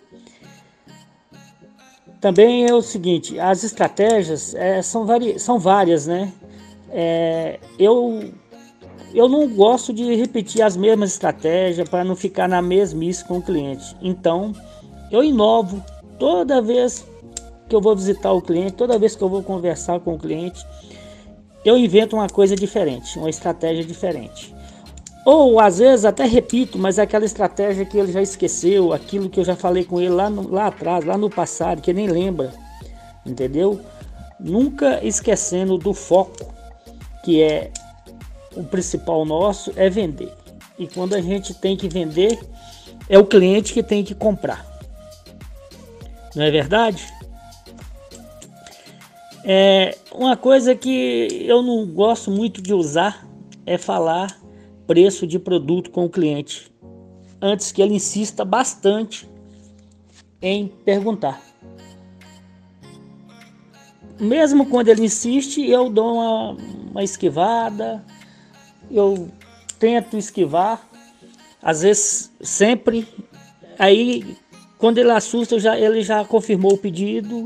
Também 2.20 2.66
é 2.66 2.74
o 2.74 2.80
seguinte, 2.80 3.38
as 3.38 3.64
estratégias 3.64 4.54
é, 4.54 4.80
são, 4.82 5.06
são 5.38 5.58
várias, 5.58 6.06
né? 6.06 6.32
É, 6.90 7.58
eu, 7.78 8.32
eu 9.16 9.30
não 9.30 9.48
gosto 9.48 9.94
de 9.94 10.14
repetir 10.14 10.60
as 10.60 10.76
mesmas 10.76 11.12
estratégias 11.12 11.88
para 11.88 12.04
não 12.04 12.14
ficar 12.14 12.46
na 12.46 12.60
mesmice 12.60 13.24
com 13.24 13.38
o 13.38 13.42
cliente. 13.42 13.96
Então, 14.02 14.52
eu 15.10 15.24
inovo 15.24 15.82
toda 16.18 16.60
vez 16.60 17.06
que 17.66 17.74
eu 17.74 17.80
vou 17.80 17.96
visitar 17.96 18.30
o 18.32 18.42
cliente, 18.42 18.74
toda 18.74 18.98
vez 18.98 19.16
que 19.16 19.22
eu 19.22 19.28
vou 19.30 19.42
conversar 19.42 20.00
com 20.00 20.14
o 20.14 20.18
cliente, 20.18 20.64
eu 21.64 21.78
invento 21.78 22.14
uma 22.14 22.28
coisa 22.28 22.54
diferente, 22.54 23.18
uma 23.18 23.30
estratégia 23.30 23.82
diferente. 23.84 24.54
Ou 25.24 25.58
às 25.58 25.78
vezes 25.78 26.04
até 26.04 26.26
repito, 26.26 26.78
mas 26.78 26.98
é 26.98 27.02
aquela 27.02 27.24
estratégia 27.24 27.86
que 27.86 27.96
ele 27.96 28.12
já 28.12 28.20
esqueceu, 28.20 28.92
aquilo 28.92 29.30
que 29.30 29.40
eu 29.40 29.44
já 29.44 29.56
falei 29.56 29.84
com 29.84 29.98
ele 29.98 30.10
lá, 30.10 30.28
no, 30.28 30.48
lá 30.48 30.66
atrás, 30.66 31.06
lá 31.06 31.16
no 31.16 31.30
passado, 31.30 31.80
que 31.80 31.92
nem 31.92 32.06
lembra, 32.06 32.52
entendeu? 33.24 33.80
Nunca 34.38 35.02
esquecendo 35.02 35.78
do 35.78 35.94
foco, 35.94 36.54
que 37.24 37.42
é 37.42 37.72
o 38.56 38.64
principal 38.64 39.24
nosso, 39.24 39.72
é 39.76 39.88
vender. 39.88 40.32
E 40.78 40.86
quando 40.86 41.14
a 41.14 41.20
gente 41.20 41.54
tem 41.54 41.76
que 41.76 41.88
vender, 41.88 42.38
é 43.08 43.18
o 43.18 43.24
cliente 43.24 43.72
que 43.72 43.82
tem 43.82 44.02
que 44.02 44.14
comprar. 44.14 44.66
Não 46.34 46.42
é 46.42 46.50
verdade? 46.50 47.06
É, 49.44 49.96
uma 50.12 50.36
coisa 50.36 50.74
que 50.74 51.44
eu 51.46 51.62
não 51.62 51.86
gosto 51.86 52.30
muito 52.30 52.60
de 52.60 52.74
usar 52.74 53.26
é 53.64 53.78
falar 53.78 54.36
preço 54.86 55.26
de 55.26 55.38
produto 55.38 55.90
com 55.90 56.04
o 56.04 56.10
cliente 56.10 56.72
antes 57.40 57.70
que 57.70 57.80
ele 57.80 57.94
insista 57.94 58.44
bastante 58.44 59.28
em 60.40 60.68
perguntar. 60.68 61.40
Mesmo 64.18 64.66
quando 64.66 64.88
ele 64.88 65.04
insiste, 65.04 65.60
eu 65.64 65.90
dou 65.90 66.14
uma, 66.14 66.56
uma 66.90 67.04
esquivada, 67.04 68.04
eu 68.90 69.28
tento 69.78 70.16
esquivar, 70.16 70.86
às 71.62 71.82
vezes 71.82 72.30
sempre. 72.40 73.06
Aí, 73.78 74.36
quando 74.78 74.98
ele 74.98 75.10
assusta, 75.10 75.58
já, 75.58 75.78
ele 75.78 76.02
já 76.02 76.24
confirmou 76.24 76.74
o 76.74 76.78
pedido 76.78 77.44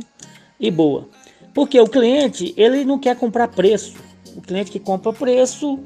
e 0.59 0.71
boa. 0.71 1.09
Porque 1.55 1.81
o 1.81 1.89
cliente, 1.89 2.55
ele 2.57 2.85
não 2.85 2.99
quer 2.99 3.17
comprar 3.17 3.49
preço. 3.49 3.97
O 4.37 4.41
cliente 4.41 4.71
que 4.71 4.79
compra 4.79 5.13
preço, 5.13 5.81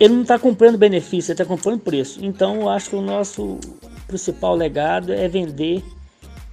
ele 0.00 0.14
não 0.14 0.22
está 0.22 0.38
comprando 0.38 0.78
benefício, 0.78 1.30
ele 1.30 1.34
está 1.34 1.44
comprando 1.44 1.80
preço. 1.80 2.24
Então, 2.24 2.62
eu 2.62 2.68
acho 2.68 2.90
que 2.90 2.96
o 2.96 3.02
nosso 3.02 3.58
principal 4.06 4.54
legado 4.54 5.12
é 5.12 5.28
vender 5.28 5.84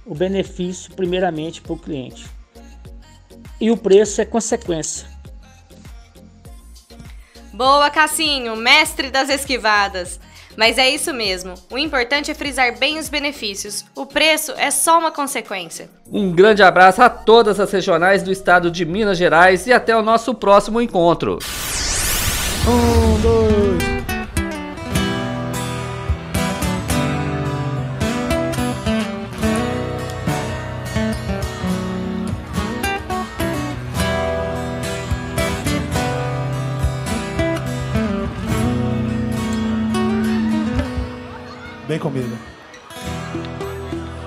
o 0.06 0.14
benefício 0.14 0.92
primeiramente 0.94 1.60
para 1.60 1.72
o 1.72 1.78
cliente. 1.78 2.26
E 3.60 3.70
o 3.70 3.76
preço 3.76 4.20
é 4.20 4.24
consequência. 4.24 5.09
Boa, 7.60 7.90
Cassinho, 7.90 8.56
mestre 8.56 9.10
das 9.10 9.28
esquivadas. 9.28 10.18
Mas 10.56 10.78
é 10.78 10.88
isso 10.88 11.12
mesmo. 11.12 11.52
O 11.70 11.76
importante 11.76 12.30
é 12.30 12.34
frisar 12.34 12.78
bem 12.78 12.98
os 12.98 13.10
benefícios. 13.10 13.84
O 13.94 14.06
preço 14.06 14.52
é 14.52 14.70
só 14.70 14.98
uma 14.98 15.12
consequência. 15.12 15.90
Um 16.10 16.32
grande 16.32 16.62
abraço 16.62 17.02
a 17.02 17.10
todas 17.10 17.60
as 17.60 17.70
regionais 17.70 18.22
do 18.22 18.32
estado 18.32 18.70
de 18.70 18.86
Minas 18.86 19.18
Gerais 19.18 19.66
e 19.66 19.74
até 19.74 19.94
o 19.94 20.00
nosso 20.00 20.34
próximo 20.34 20.80
encontro. 20.80 21.38
Um, 22.66 23.20
dois. 23.20 23.99
Comigo. 42.00 42.36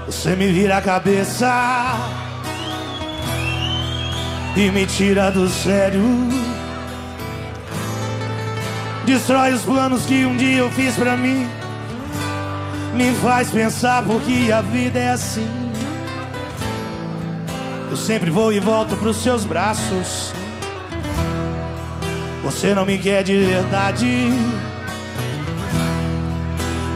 Você 0.06 0.36
me 0.36 0.48
vira 0.48 0.78
a 0.78 0.82
cabeça 0.82 1.52
e 4.56 4.70
me 4.70 4.86
tira 4.86 5.32
do 5.32 5.50
sério. 5.50 6.02
Destrói 9.06 9.52
os 9.52 9.64
planos 9.64 10.06
que 10.06 10.26
um 10.26 10.38
dia 10.38 10.60
eu 10.60 10.72
fiz 10.72 10.96
pra 10.96 11.18
mim. 11.18 11.50
Me 12.94 13.12
faz 13.16 13.50
pensar 13.50 14.04
porque 14.04 14.52
a 14.52 14.62
vida 14.62 15.00
é 15.00 15.10
assim. 15.10 15.50
Eu 17.90 17.98
sempre 17.98 18.30
vou 18.30 18.54
e 18.54 18.60
volto 18.60 18.96
pros 18.96 19.18
seus 19.18 19.44
braços. 19.44 20.32
Você 22.44 22.74
não 22.74 22.86
me 22.86 22.98
quer 22.98 23.24
de 23.24 23.38
verdade. 23.38 24.30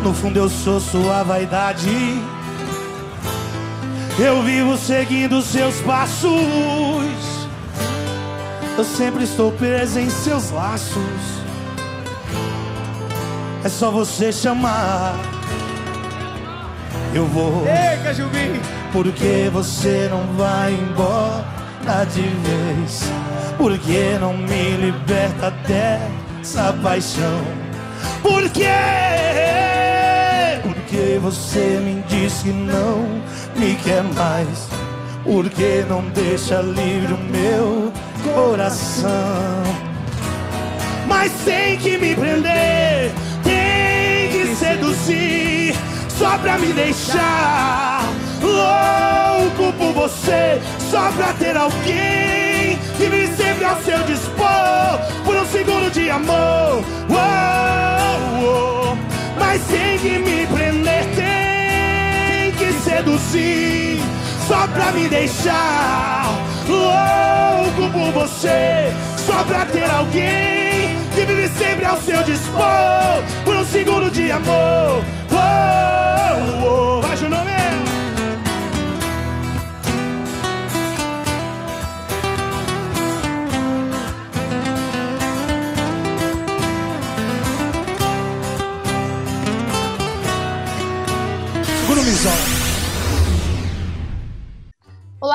No 0.07 0.13
fundo 0.13 0.39
eu 0.39 0.47
sou 0.47 0.79
sua 0.79 1.21
vaidade. 1.21 1.89
Eu 4.17 4.41
vivo 4.41 4.77
seguindo 4.77 5.41
seus 5.41 5.81
passos. 5.81 6.31
Eu 8.77 8.85
sempre 8.85 9.25
estou 9.25 9.51
preso 9.51 9.99
em 9.99 10.09
seus 10.09 10.49
laços. 10.49 11.03
É 13.65 13.67
só 13.67 13.91
você 13.91 14.31
chamar. 14.31 15.13
Eu 17.13 17.25
vou. 17.25 17.65
Ei! 17.67 17.99
Porque 18.93 19.49
você 19.51 20.07
não 20.09 20.23
vai 20.37 20.71
embora 20.73 22.05
de 22.13 22.21
vez? 22.21 23.03
Porque 23.57 24.17
não 24.21 24.37
me 24.37 24.77
liberta 24.77 25.51
dessa 25.67 26.71
paixão? 26.81 27.41
Por 28.23 28.49
quê? 28.51 29.76
Você 31.19 31.79
me 31.83 32.03
diz 32.07 32.41
que 32.43 32.49
não 32.49 33.21
me 33.55 33.75
quer 33.83 34.03
mais? 34.03 34.67
Porque 35.23 35.83
não 35.89 36.01
deixa 36.09 36.61
livre 36.61 37.13
o 37.13 37.17
meu 37.17 37.91
coração? 38.23 39.63
Mas 41.07 41.31
tem 41.43 41.77
que 41.77 41.97
me 41.97 42.15
prender, 42.15 43.11
tem 43.43 44.29
que 44.31 44.55
seduzir, 44.55 45.75
só 46.09 46.37
pra 46.37 46.57
me 46.57 46.71
deixar 46.73 48.03
louco 48.41 49.73
por 49.73 49.93
você, 49.93 50.61
só 50.91 51.11
pra 51.11 51.33
ter 51.33 51.57
alguém 51.57 52.77
que 52.97 53.09
me 53.09 53.27
sempre 53.35 53.65
ao 53.65 53.81
seu 53.81 54.03
dispor 54.03 54.99
por 55.25 55.35
um 55.35 55.45
segundo 55.47 55.91
de 55.91 56.09
amor. 56.09 56.83
Oh, 57.09 58.83
oh. 58.83 58.86
Tem 59.99 60.11
que 60.11 60.19
me 60.19 60.45
prender, 60.45 61.05
tem 61.15 62.51
que 62.51 62.71
seduzir, 62.83 63.99
só 64.47 64.67
pra 64.67 64.91
me 64.91 65.07
deixar 65.07 66.37
louco 66.69 67.91
por 67.91 68.11
você, 68.11 68.93
só 69.25 69.43
pra 69.43 69.65
ter 69.65 69.89
alguém 69.89 70.95
que 71.15 71.25
vive 71.25 71.49
sempre 71.49 71.85
ao 71.85 71.99
seu 71.99 72.21
dispor 72.21 73.23
por 73.43 73.55
um 73.55 73.65
segundo 73.65 74.11
de 74.11 74.31
amor. 74.31 75.03
Oh, 75.31 76.99
oh. 76.99 77.01
Vai, 77.01 77.17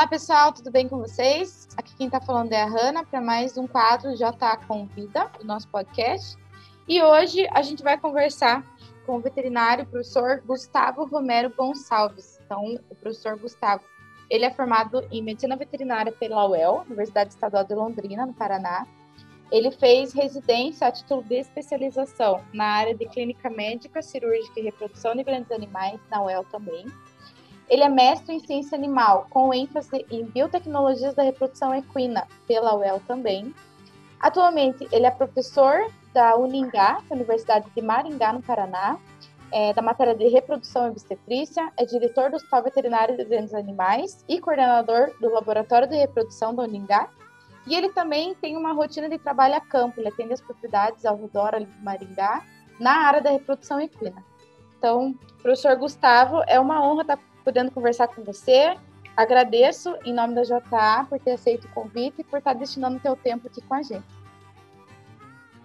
pessoal, 0.06 0.52
tudo 0.52 0.70
bem 0.70 0.88
com 0.88 0.98
vocês? 0.98 1.68
Aqui 1.76 1.94
quem 1.94 2.06
está 2.06 2.20
falando 2.20 2.52
é 2.52 2.60
a 2.60 2.66
Hanna 2.66 3.04
para 3.04 3.20
mais 3.20 3.56
um 3.56 3.68
quadro 3.68 4.16
JA 4.16 4.56
Convida, 4.66 5.30
do 5.38 5.46
nosso 5.46 5.68
podcast. 5.68 6.36
E 6.88 7.00
hoje 7.00 7.46
a 7.52 7.62
gente 7.62 7.84
vai 7.84 7.96
conversar 7.96 8.64
com 9.06 9.16
o 9.16 9.20
veterinário 9.20 9.86
professor 9.86 10.42
Gustavo 10.44 11.04
Romero 11.04 11.54
Gonçalves. 11.56 12.40
Então, 12.44 12.74
o 12.90 12.94
professor 12.96 13.38
Gustavo, 13.38 13.84
ele 14.28 14.44
é 14.44 14.50
formado 14.50 15.06
em 15.10 15.22
medicina 15.22 15.56
veterinária 15.56 16.10
pela 16.10 16.48
UEL, 16.48 16.84
Universidade 16.86 17.30
Estadual 17.30 17.64
de 17.64 17.74
Londrina, 17.74 18.26
no 18.26 18.34
Paraná. 18.34 18.86
Ele 19.52 19.70
fez 19.70 20.12
residência 20.12 20.88
a 20.88 20.92
título 20.92 21.22
de 21.22 21.36
especialização 21.36 22.42
na 22.52 22.64
área 22.64 22.94
de 22.94 23.06
clínica 23.06 23.48
médica, 23.48 24.02
cirúrgica 24.02 24.58
e 24.58 24.64
reprodução 24.64 25.14
de 25.14 25.22
grandes 25.22 25.52
animais, 25.52 26.00
na 26.10 26.24
UEL 26.24 26.44
também 26.50 26.86
ele 27.72 27.84
é 27.84 27.88
mestre 27.88 28.34
em 28.34 28.38
ciência 28.38 28.76
animal, 28.76 29.26
com 29.30 29.52
ênfase 29.54 30.04
em 30.10 30.26
biotecnologias 30.26 31.14
da 31.14 31.22
reprodução 31.22 31.74
equina, 31.74 32.28
pela 32.46 32.76
UEL 32.76 33.00
também. 33.08 33.54
Atualmente, 34.20 34.86
ele 34.92 35.06
é 35.06 35.10
professor 35.10 35.90
da 36.12 36.36
Uningá, 36.36 37.00
Universidade 37.10 37.70
de 37.74 37.80
Maringá, 37.80 38.34
no 38.34 38.42
Paraná, 38.42 38.98
é, 39.50 39.72
da 39.72 39.80
matéria 39.80 40.14
de 40.14 40.28
reprodução 40.28 40.86
e 40.86 40.90
obstetrícia, 40.90 41.72
é 41.78 41.86
diretor 41.86 42.28
do 42.28 42.36
Hospital 42.36 42.62
Veterinário 42.62 43.16
de 43.16 43.24
Grandes 43.24 43.54
Animais 43.54 44.22
e 44.28 44.38
coordenador 44.38 45.10
do 45.18 45.32
Laboratório 45.32 45.88
de 45.88 45.96
Reprodução 45.96 46.54
da 46.54 46.64
Uningá. 46.64 47.08
E 47.66 47.74
ele 47.74 47.88
também 47.88 48.34
tem 48.34 48.54
uma 48.54 48.74
rotina 48.74 49.08
de 49.08 49.16
trabalho 49.16 49.54
a 49.54 49.60
campo, 49.62 49.98
ele 49.98 50.08
atende 50.08 50.34
as 50.34 50.42
propriedades 50.42 51.06
ao 51.06 51.16
redor 51.16 51.58
de 51.58 51.82
Maringá, 51.82 52.44
na 52.78 53.06
área 53.06 53.22
da 53.22 53.30
reprodução 53.30 53.80
equina. 53.80 54.22
Então, 54.76 55.14
professor 55.40 55.74
Gustavo, 55.76 56.42
é 56.46 56.60
uma 56.60 56.84
honra 56.84 57.00
estar 57.00 57.31
podendo 57.42 57.70
conversar 57.70 58.08
com 58.08 58.22
você. 58.22 58.76
Agradeço 59.16 59.94
em 60.04 60.14
nome 60.14 60.34
da 60.34 60.42
JA 60.42 61.06
por 61.08 61.18
ter 61.18 61.32
aceito 61.32 61.66
o 61.66 61.68
convite 61.68 62.20
e 62.20 62.24
por 62.24 62.38
estar 62.38 62.54
destinando 62.54 62.96
o 62.96 63.00
teu 63.00 63.14
tempo 63.14 63.46
aqui 63.46 63.60
com 63.60 63.74
a 63.74 63.82
gente. 63.82 64.04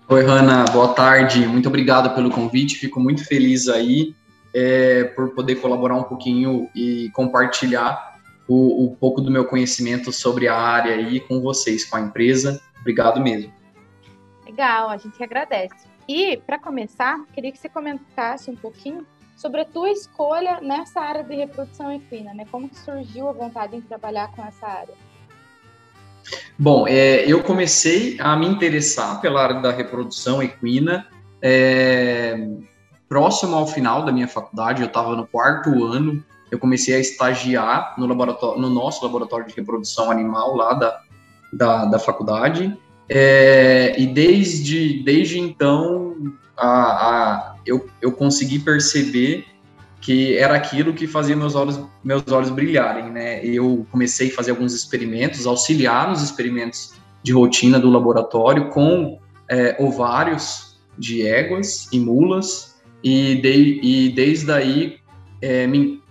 Oi, 0.09 0.23
Hanna, 0.23 0.65
boa 0.71 0.93
tarde. 0.93 1.45
Muito 1.47 1.67
obrigado 1.67 2.13
pelo 2.13 2.29
convite. 2.29 2.75
Fico 2.75 2.99
muito 2.99 3.25
feliz 3.25 3.67
aí 3.67 4.15
é, 4.53 5.03
por 5.03 5.29
poder 5.31 5.55
colaborar 5.57 5.95
um 5.95 6.03
pouquinho 6.03 6.69
e 6.73 7.09
compartilhar 7.13 8.17
o, 8.47 8.85
o, 8.85 8.95
pouco 8.95 9.19
do 9.21 9.29
meu 9.29 9.45
conhecimento 9.45 10.11
sobre 10.11 10.47
a 10.47 10.55
área 10.55 10.95
aí 10.95 11.19
com 11.19 11.41
vocês, 11.41 11.83
com 11.83 11.97
a 11.97 12.01
empresa. 12.01 12.61
Obrigado 12.79 13.21
mesmo. 13.21 13.53
Legal, 14.45 14.89
a 14.89 14.97
gente 14.97 15.21
agradece. 15.21 15.75
E, 16.07 16.37
para 16.37 16.57
começar, 16.57 17.25
queria 17.33 17.51
que 17.51 17.57
você 17.57 17.67
comentasse 17.67 18.49
um 18.49 18.55
pouquinho 18.55 19.05
sobre 19.37 19.61
a 19.61 19.65
tua 19.65 19.91
escolha 19.91 20.59
nessa 20.61 20.99
área 20.99 21.23
de 21.23 21.35
reprodução 21.35 21.91
equina, 21.91 22.33
né? 22.33 22.45
Como 22.51 22.67
que 22.67 22.77
surgiu 22.77 23.29
a 23.29 23.31
vontade 23.31 23.77
em 23.77 23.81
trabalhar 23.81 24.31
com 24.35 24.43
essa 24.43 24.67
área? 24.67 24.93
Bom, 26.59 26.85
é, 26.87 27.23
eu 27.25 27.41
comecei 27.43 28.17
a 28.19 28.35
me 28.35 28.47
interessar 28.47 29.21
pela 29.21 29.41
área 29.41 29.61
da 29.61 29.71
reprodução 29.71 30.43
equina 30.43 31.07
é, 31.41 32.49
próximo 33.07 33.55
ao 33.55 33.67
final 33.67 34.03
da 34.03 34.11
minha 34.11 34.27
faculdade, 34.27 34.81
eu 34.81 34.87
estava 34.87 35.15
no 35.15 35.25
quarto 35.25 35.85
ano, 35.85 36.23
eu 36.51 36.59
comecei 36.59 36.95
a 36.95 36.99
estagiar 36.99 37.93
no, 37.97 38.07
laboratório, 38.07 38.59
no 38.59 38.69
nosso 38.69 39.05
laboratório 39.05 39.45
de 39.47 39.53
reprodução 39.53 40.09
animal 40.09 40.55
lá 40.55 40.73
da, 40.73 40.99
da, 41.53 41.85
da 41.85 41.99
faculdade, 41.99 42.75
é, 43.07 43.95
e 43.97 44.07
desde, 44.07 45.01
desde 45.03 45.39
então 45.39 46.15
a, 46.57 46.67
a, 46.69 47.55
eu, 47.67 47.87
eu 48.01 48.11
consegui 48.11 48.59
perceber 48.59 49.45
que 49.99 50.37
era 50.37 50.55
aquilo 50.55 50.93
que 50.93 51.07
fazia 51.07 51.35
meus 51.35 51.55
olhos, 51.55 51.79
meus 52.03 52.23
olhos 52.31 52.49
brilharem, 52.49 53.11
né? 53.11 53.43
Eu 53.43 53.85
comecei 53.91 54.29
a 54.29 54.33
fazer 54.33 54.51
alguns 54.51 54.73
experimentos, 54.73 55.45
auxiliar 55.45 56.09
nos 56.09 56.21
experimentos 56.21 56.93
de 57.23 57.33
rotina 57.33 57.79
do 57.79 57.89
laboratório 57.89 58.69
com 58.69 59.19
é, 59.49 59.75
ovários 59.79 60.79
de 60.97 61.27
éguas 61.27 61.87
e 61.91 61.99
mulas, 61.99 62.77
e, 63.03 63.35
de, 63.35 63.79
e 63.83 64.09
desde 64.09 64.51
aí 64.51 64.97
é, 65.41 65.67
me 65.67 66.01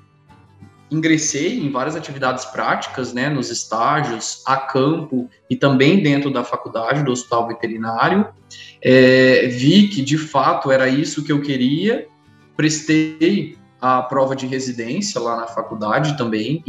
ingressei 0.90 1.58
em 1.58 1.70
várias 1.70 1.96
atividades 1.96 2.44
práticas, 2.44 3.12
né, 3.12 3.28
nos 3.28 3.50
estágios, 3.50 4.42
a 4.46 4.56
campo 4.56 5.28
e 5.50 5.56
também 5.56 6.02
dentro 6.02 6.30
da 6.30 6.44
faculdade 6.44 7.02
do 7.02 7.10
hospital 7.10 7.48
veterinário. 7.48 8.26
É, 8.88 9.48
vi 9.48 9.88
que 9.88 10.00
de 10.00 10.16
fato 10.16 10.70
era 10.70 10.88
isso 10.88 11.24
que 11.24 11.32
eu 11.32 11.42
queria, 11.42 12.06
prestei 12.56 13.58
a 13.80 14.00
prova 14.00 14.36
de 14.36 14.46
residência 14.46 15.20
lá 15.20 15.40
na 15.40 15.48
faculdade 15.48 16.16
também, 16.16 16.62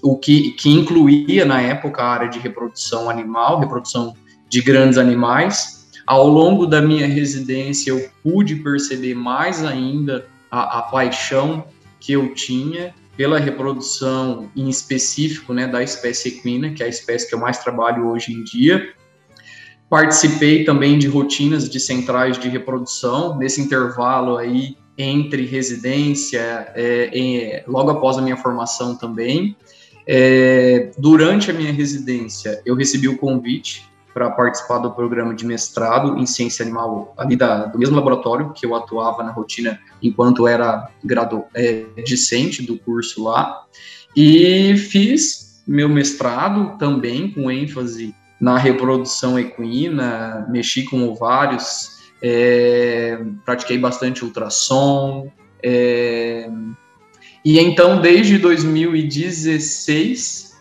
o 0.00 0.16
que, 0.16 0.52
que 0.52 0.70
incluía 0.70 1.44
na 1.44 1.60
época 1.60 2.00
a 2.00 2.06
área 2.06 2.28
de 2.28 2.38
reprodução 2.38 3.10
animal, 3.10 3.58
reprodução 3.58 4.14
de 4.48 4.62
grandes 4.62 4.98
animais. 4.98 5.90
Ao 6.06 6.28
longo 6.28 6.64
da 6.64 6.80
minha 6.80 7.08
residência, 7.08 7.90
eu 7.90 8.08
pude 8.22 8.54
perceber 8.54 9.16
mais 9.16 9.64
ainda 9.64 10.28
a, 10.48 10.78
a 10.78 10.82
paixão 10.82 11.64
que 11.98 12.12
eu 12.12 12.34
tinha 12.34 12.94
pela 13.16 13.40
reprodução 13.40 14.48
em 14.54 14.68
específico 14.68 15.52
né, 15.52 15.66
da 15.66 15.82
espécie 15.82 16.28
equina, 16.28 16.70
que 16.70 16.84
é 16.84 16.86
a 16.86 16.88
espécie 16.88 17.28
que 17.28 17.34
eu 17.34 17.40
mais 17.40 17.58
trabalho 17.58 18.06
hoje 18.06 18.32
em 18.32 18.44
dia. 18.44 18.94
Participei 19.94 20.64
também 20.64 20.98
de 20.98 21.06
rotinas 21.06 21.70
de 21.70 21.78
centrais 21.78 22.36
de 22.36 22.48
reprodução, 22.48 23.38
nesse 23.38 23.60
intervalo 23.60 24.36
aí 24.36 24.76
entre 24.98 25.46
residência, 25.46 26.66
é, 26.74 27.10
em, 27.12 27.62
logo 27.68 27.90
após 27.92 28.18
a 28.18 28.20
minha 28.20 28.36
formação 28.36 28.96
também. 28.96 29.56
É, 30.04 30.90
durante 30.98 31.48
a 31.48 31.54
minha 31.54 31.72
residência, 31.72 32.60
eu 32.66 32.74
recebi 32.74 33.06
o 33.06 33.16
convite 33.16 33.88
para 34.12 34.28
participar 34.32 34.78
do 34.78 34.90
programa 34.90 35.32
de 35.32 35.46
mestrado 35.46 36.18
em 36.18 36.26
ciência 36.26 36.64
animal 36.64 37.14
ali 37.16 37.36
da, 37.36 37.66
do 37.66 37.78
mesmo 37.78 37.94
laboratório 37.94 38.52
que 38.52 38.66
eu 38.66 38.74
atuava 38.74 39.22
na 39.22 39.30
rotina 39.30 39.78
enquanto 40.02 40.48
era 40.48 40.90
gradu, 41.04 41.44
é, 41.54 41.84
discente 42.04 42.66
do 42.66 42.76
curso 42.80 43.22
lá 43.22 43.62
e 44.16 44.76
fiz 44.76 45.62
meu 45.64 45.88
mestrado 45.88 46.76
também 46.78 47.30
com 47.30 47.48
ênfase 47.48 48.12
na 48.40 48.58
reprodução 48.58 49.38
equina, 49.38 50.44
mexi 50.50 50.82
com 50.84 51.08
ovários, 51.08 51.94
é, 52.22 53.18
pratiquei 53.44 53.78
bastante 53.78 54.24
ultrassom 54.24 55.30
é, 55.62 56.48
e 57.44 57.58
então 57.58 58.00
desde 58.00 58.38
2016 58.38 60.54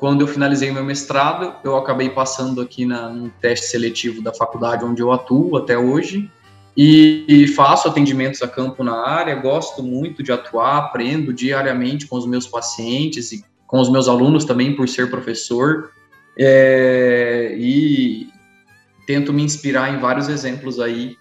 quando 0.00 0.22
eu 0.22 0.26
finalizei 0.26 0.72
meu 0.72 0.82
mestrado, 0.82 1.56
eu 1.62 1.76
acabei 1.76 2.08
passando 2.08 2.62
aqui 2.62 2.86
na, 2.86 3.10
num 3.10 3.28
teste 3.28 3.66
seletivo 3.66 4.22
da 4.22 4.32
faculdade 4.32 4.82
onde 4.82 5.02
eu 5.02 5.12
atuo 5.12 5.58
até 5.58 5.76
hoje 5.76 6.30
e, 6.74 7.26
e, 7.28 7.46
faço 7.46 7.86
atendimentos 7.86 8.40
a 8.40 8.48
campo 8.48 8.82
na 8.82 9.06
área. 9.06 9.34
Gosto 9.34 9.82
muito 9.82 10.22
de 10.22 10.32
atuar, 10.32 10.78
aprendo 10.78 11.34
diariamente 11.34 12.06
com 12.06 12.16
os 12.16 12.26
meus 12.26 12.46
pacientes 12.46 13.30
e 13.32 13.44
com 13.66 13.78
os 13.78 13.90
meus 13.90 14.08
alunos 14.08 14.46
também, 14.46 14.74
por 14.74 14.88
ser 14.88 15.10
professor. 15.10 15.90
É, 16.42 17.54
e 17.58 18.32
tento 19.06 19.30
me 19.30 19.42
inspirar 19.42 19.92
em 19.92 19.98
vários 19.98 20.26
exemplos 20.26 20.80
aí 20.80 21.18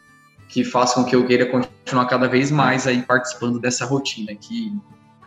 que 0.48 0.64
façam 0.64 1.04
que 1.04 1.14
eu 1.14 1.28
queira 1.28 1.46
continuar 1.46 2.06
cada 2.06 2.28
vez 2.28 2.50
mais 2.50 2.88
aí 2.88 3.02
participando 3.02 3.60
dessa 3.60 3.86
rotina 3.86 4.34
que 4.34 4.74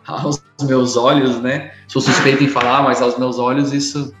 aos 0.05 0.43
meus 0.63 0.97
olhos, 0.97 1.39
né? 1.39 1.73
Sou 1.87 2.01
suspeito 2.01 2.43
em 2.43 2.47
falar, 2.47 2.81
mas 2.81 3.01
aos 3.01 3.17
meus 3.19 3.37
olhos 3.37 3.71
isso 3.71 4.13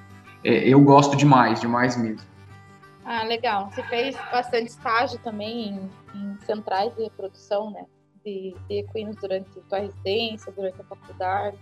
é, 0.43 0.67
eu 0.67 0.79
gosto 0.81 1.17
demais, 1.17 1.59
demais 1.59 1.97
mesmo. 1.97 2.27
Ah, 3.03 3.23
legal. 3.23 3.69
Você 3.71 3.81
fez 3.83 4.15
bastante 4.31 4.67
estágio 4.67 5.19
também 5.19 5.69
em, 6.13 6.19
em 6.19 6.37
centrais 6.45 6.95
de 6.95 7.03
reprodução, 7.03 7.71
né? 7.71 7.85
De, 8.23 8.55
de 8.69 8.79
equinos 8.79 9.15
durante 9.17 9.49
a 9.57 9.61
tua 9.67 9.79
residência, 9.79 10.53
durante 10.55 10.79
a 10.79 10.83
faculdade. 10.83 11.57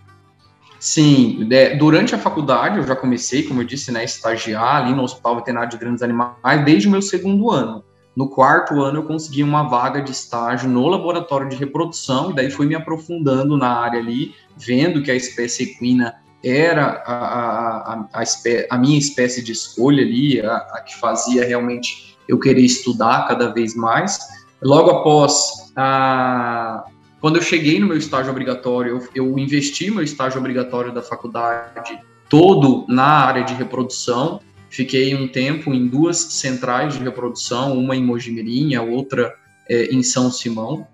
Sim, 0.82 1.46
é, 1.52 1.76
durante 1.76 2.12
a 2.12 2.18
faculdade 2.18 2.78
eu 2.78 2.82
já 2.82 2.96
comecei, 2.96 3.44
como 3.44 3.60
eu 3.60 3.64
disse, 3.64 3.92
né, 3.92 4.02
estagiar 4.02 4.82
ali 4.82 4.92
no 4.92 5.04
Hospital 5.04 5.36
Veterinário 5.36 5.70
de 5.70 5.76
Grandes 5.76 6.02
Animais 6.02 6.64
desde 6.64 6.88
o 6.88 6.90
meu 6.90 7.00
segundo 7.00 7.52
ano. 7.52 7.84
No 8.16 8.28
quarto 8.28 8.82
ano, 8.82 8.98
eu 8.98 9.04
consegui 9.04 9.44
uma 9.44 9.68
vaga 9.68 10.02
de 10.02 10.10
estágio 10.10 10.68
no 10.68 10.88
laboratório 10.88 11.48
de 11.48 11.54
reprodução, 11.54 12.32
e 12.32 12.34
daí 12.34 12.50
fui 12.50 12.66
me 12.66 12.74
aprofundando 12.74 13.56
na 13.56 13.68
área 13.68 14.00
ali, 14.00 14.34
vendo 14.56 15.04
que 15.04 15.10
a 15.12 15.14
espécie 15.14 15.62
equina 15.62 16.16
era 16.44 17.00
a, 17.06 17.14
a, 17.14 18.08
a, 18.12 18.24
a, 18.70 18.76
minha 18.76 18.98
espécie 18.98 19.40
de 19.40 19.52
escolha 19.52 20.02
ali, 20.02 20.40
a, 20.40 20.82
que 20.84 20.98
fazia 20.98 21.44
realmente 21.44 22.18
eu 22.26 22.40
querer 22.40 22.62
estudar 22.62 23.28
cada 23.28 23.52
vez 23.52 23.76
mais. 23.76 24.18
Logo 24.60 24.90
após, 24.90 25.72
a, 25.76 26.84
quando 27.22 27.36
eu 27.36 27.42
cheguei 27.42 27.80
no 27.80 27.86
meu 27.86 27.96
estágio 27.96 28.30
obrigatório, 28.30 29.00
eu, 29.14 29.26
eu 29.26 29.38
investi 29.38 29.90
meu 29.90 30.02
estágio 30.02 30.38
obrigatório 30.38 30.92
da 30.92 31.00
faculdade 31.00 31.98
todo 32.28 32.84
na 32.88 33.04
área 33.04 33.42
de 33.42 33.54
reprodução, 33.54 34.40
Fiquei 34.72 35.14
um 35.14 35.28
tempo 35.28 35.74
em 35.74 35.86
duas 35.86 36.16
centrais 36.16 36.94
de 36.94 37.04
reprodução, 37.04 37.78
uma 37.78 37.94
em 37.94 38.02
Mojimirim, 38.02 38.74
a 38.74 38.80
outra 38.80 39.34
é, 39.68 39.94
em 39.94 40.02
São 40.02 40.30
Simão, 40.30 40.86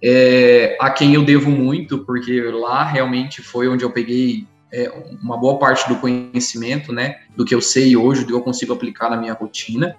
é, 0.00 0.78
a 0.80 0.90
quem 0.90 1.14
eu 1.14 1.24
devo 1.24 1.50
muito, 1.50 2.04
porque 2.04 2.40
lá 2.42 2.84
realmente 2.84 3.42
foi 3.42 3.66
onde 3.66 3.84
eu 3.84 3.90
peguei 3.90 4.46
é, 4.72 4.88
uma 5.20 5.36
boa 5.36 5.58
parte 5.58 5.88
do 5.88 5.96
conhecimento, 5.96 6.92
né, 6.92 7.16
do 7.36 7.44
que 7.44 7.52
eu 7.52 7.60
sei 7.60 7.96
hoje, 7.96 8.20
do 8.20 8.28
que 8.28 8.32
eu 8.32 8.42
consigo 8.42 8.72
aplicar 8.72 9.10
na 9.10 9.16
minha 9.16 9.32
rotina. 9.32 9.96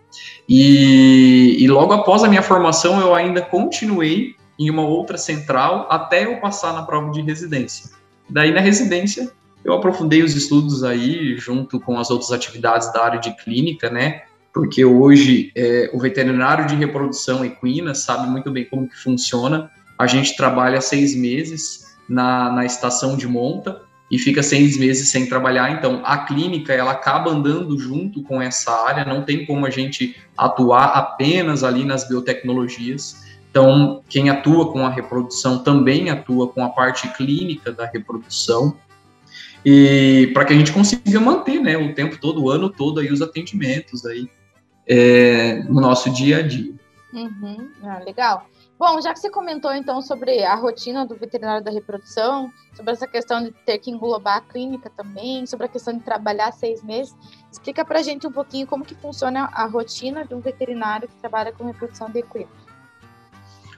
E, 0.48 1.58
e 1.60 1.68
logo 1.68 1.92
após 1.92 2.24
a 2.24 2.30
minha 2.30 2.42
formação, 2.42 3.02
eu 3.02 3.14
ainda 3.14 3.42
continuei 3.42 4.37
em 4.60 4.70
uma 4.70 4.84
outra 4.84 5.18
central 5.18 5.88
até 5.90 6.26
eu 6.26 6.40
passar 6.40 6.74
na 6.74 6.84
prova 6.84 7.12
de 7.12 7.22
residência. 7.22 7.92
Daí, 8.30 8.54
na 8.54 8.60
residência, 8.60 9.32
eu 9.64 9.74
aprofundei 9.74 10.24
os 10.24 10.36
estudos 10.36 10.84
aí, 10.84 11.38
junto 11.38 11.80
com 11.80 12.00
as 12.00 12.10
outras 12.10 12.32
atividades 12.32 12.92
da 12.92 13.04
área 13.04 13.20
de 13.20 13.36
clínica, 13.38 13.90
né, 13.90 14.24
porque 14.54 14.84
hoje 14.84 15.52
é, 15.56 15.90
o 15.94 16.00
veterinário 16.00 16.66
de 16.66 16.76
reprodução 16.76 17.46
equina 17.46 17.94
sabe 17.94 18.28
muito 18.28 18.50
bem 18.52 18.66
como 18.66 18.90
que 18.90 18.98
funciona. 18.98 19.70
A 19.98 20.08
gente 20.08 20.36
trabalha 20.36 20.82
seis 20.82 21.16
meses 21.16 21.96
na, 22.10 22.52
na 22.52 22.66
estação 22.66 23.16
de 23.16 23.28
monta, 23.28 23.88
e 24.10 24.18
fica 24.18 24.42
seis 24.42 24.78
meses 24.78 25.10
sem 25.10 25.28
trabalhar. 25.28 25.72
Então, 25.72 26.02
a 26.04 26.20
clínica 26.20 26.74
ela 26.74 26.92
acaba 26.92 27.32
andando 27.32 27.78
junto 27.78 28.24
com 28.24 28.42
essa 28.42 28.72
área, 28.86 29.06
não 29.06 29.24
tem 29.24 29.46
como 29.46 29.66
a 29.66 29.70
gente 29.70 30.16
atuar 30.38 30.86
apenas 30.86 31.64
ali 31.64 31.84
nas 31.84 32.08
biotecnologias. 32.08 33.27
Então, 33.58 34.04
quem 34.08 34.30
atua 34.30 34.72
com 34.72 34.86
a 34.86 34.90
reprodução 34.90 35.58
também 35.58 36.12
atua 36.12 36.48
com 36.48 36.64
a 36.64 36.70
parte 36.70 37.12
clínica 37.16 37.72
da 37.72 37.88
reprodução. 37.88 38.78
E 39.66 40.30
para 40.32 40.46
que 40.46 40.54
a 40.54 40.56
gente 40.56 40.72
consiga 40.72 41.20
manter, 41.20 41.60
né, 41.60 41.76
o 41.76 41.92
tempo 41.96 42.22
todo, 42.22 42.44
o 42.44 42.52
ano 42.52 42.70
todo 42.70 43.00
aí 43.00 43.12
os 43.12 43.20
atendimentos 43.20 44.06
aí 44.06 44.30
é, 44.88 45.64
no 45.64 45.82
nosso 45.82 46.12
dia 46.12 46.38
a 46.38 46.42
dia. 46.44 46.72
Uhum. 47.12 47.72
Ah, 47.82 47.98
legal. 48.06 48.46
Bom, 48.78 49.02
já 49.02 49.12
que 49.12 49.20
você 49.20 49.32
comentou 49.32 49.74
então 49.74 50.04
sobre 50.04 50.44
a 50.44 50.54
rotina 50.54 51.04
do 51.04 51.16
veterinário 51.16 51.66
da 51.66 51.72
reprodução, 51.72 52.52
sobre 52.76 52.92
essa 52.92 53.08
questão 53.08 53.42
de 53.42 53.52
ter 53.66 53.80
que 53.80 53.90
englobar 53.90 54.38
a 54.38 54.42
clínica 54.42 54.88
também, 54.96 55.48
sobre 55.48 55.66
a 55.66 55.70
questão 55.70 55.98
de 55.98 56.04
trabalhar 56.04 56.52
seis 56.52 56.84
meses, 56.84 57.16
explica 57.52 57.84
pra 57.84 58.04
gente 58.04 58.28
um 58.28 58.32
pouquinho 58.32 58.68
como 58.68 58.86
que 58.86 58.94
funciona 58.94 59.50
a 59.52 59.66
rotina 59.66 60.24
de 60.24 60.36
um 60.36 60.42
veterinário 60.42 61.08
que 61.08 61.16
trabalha 61.16 61.52
com 61.52 61.66
reprodução 61.66 62.08
de 62.08 62.20
equinos. 62.20 62.67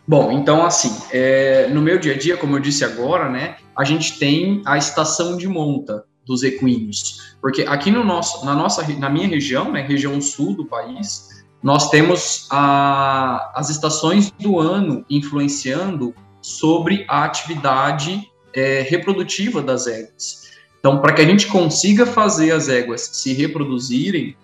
Bom, 0.10 0.32
então 0.32 0.66
assim, 0.66 0.92
é, 1.12 1.68
no 1.68 1.84
meu 1.84 2.00
dia 2.00 2.16
a 2.16 2.18
dia, 2.18 2.36
como 2.36 2.56
eu 2.56 2.60
disse 2.60 2.84
agora, 2.84 3.30
né, 3.30 3.58
a 3.78 3.84
gente 3.84 4.18
tem 4.18 4.60
a 4.66 4.76
estação 4.76 5.38
de 5.38 5.48
monta 5.48 6.04
dos 6.26 6.42
equinos, 6.42 7.36
porque 7.40 7.62
aqui 7.62 7.92
no 7.92 8.04
nosso, 8.04 8.44
na 8.44 8.56
nossa, 8.56 8.82
na 8.98 9.08
minha 9.08 9.28
região, 9.28 9.72
né, 9.72 9.82
região 9.82 10.20
sul 10.20 10.56
do 10.56 10.66
país, 10.66 11.46
nós 11.62 11.92
temos 11.92 12.48
a, 12.50 13.52
as 13.54 13.70
estações 13.70 14.32
do 14.32 14.60
ano 14.60 15.06
influenciando 15.12 16.16
sobre 16.42 17.06
a 17.08 17.26
atividade 17.26 18.28
é, 18.52 18.82
reprodutiva 18.82 19.62
das 19.62 19.86
éguas. 19.86 20.50
Então, 20.80 21.02
para 21.02 21.14
que 21.14 21.22
a 21.22 21.26
gente 21.26 21.46
consiga 21.46 22.08
fazer 22.08 22.50
as 22.50 22.68
éguas 22.68 23.02
se 23.14 23.32
reproduzirem, 23.34 24.36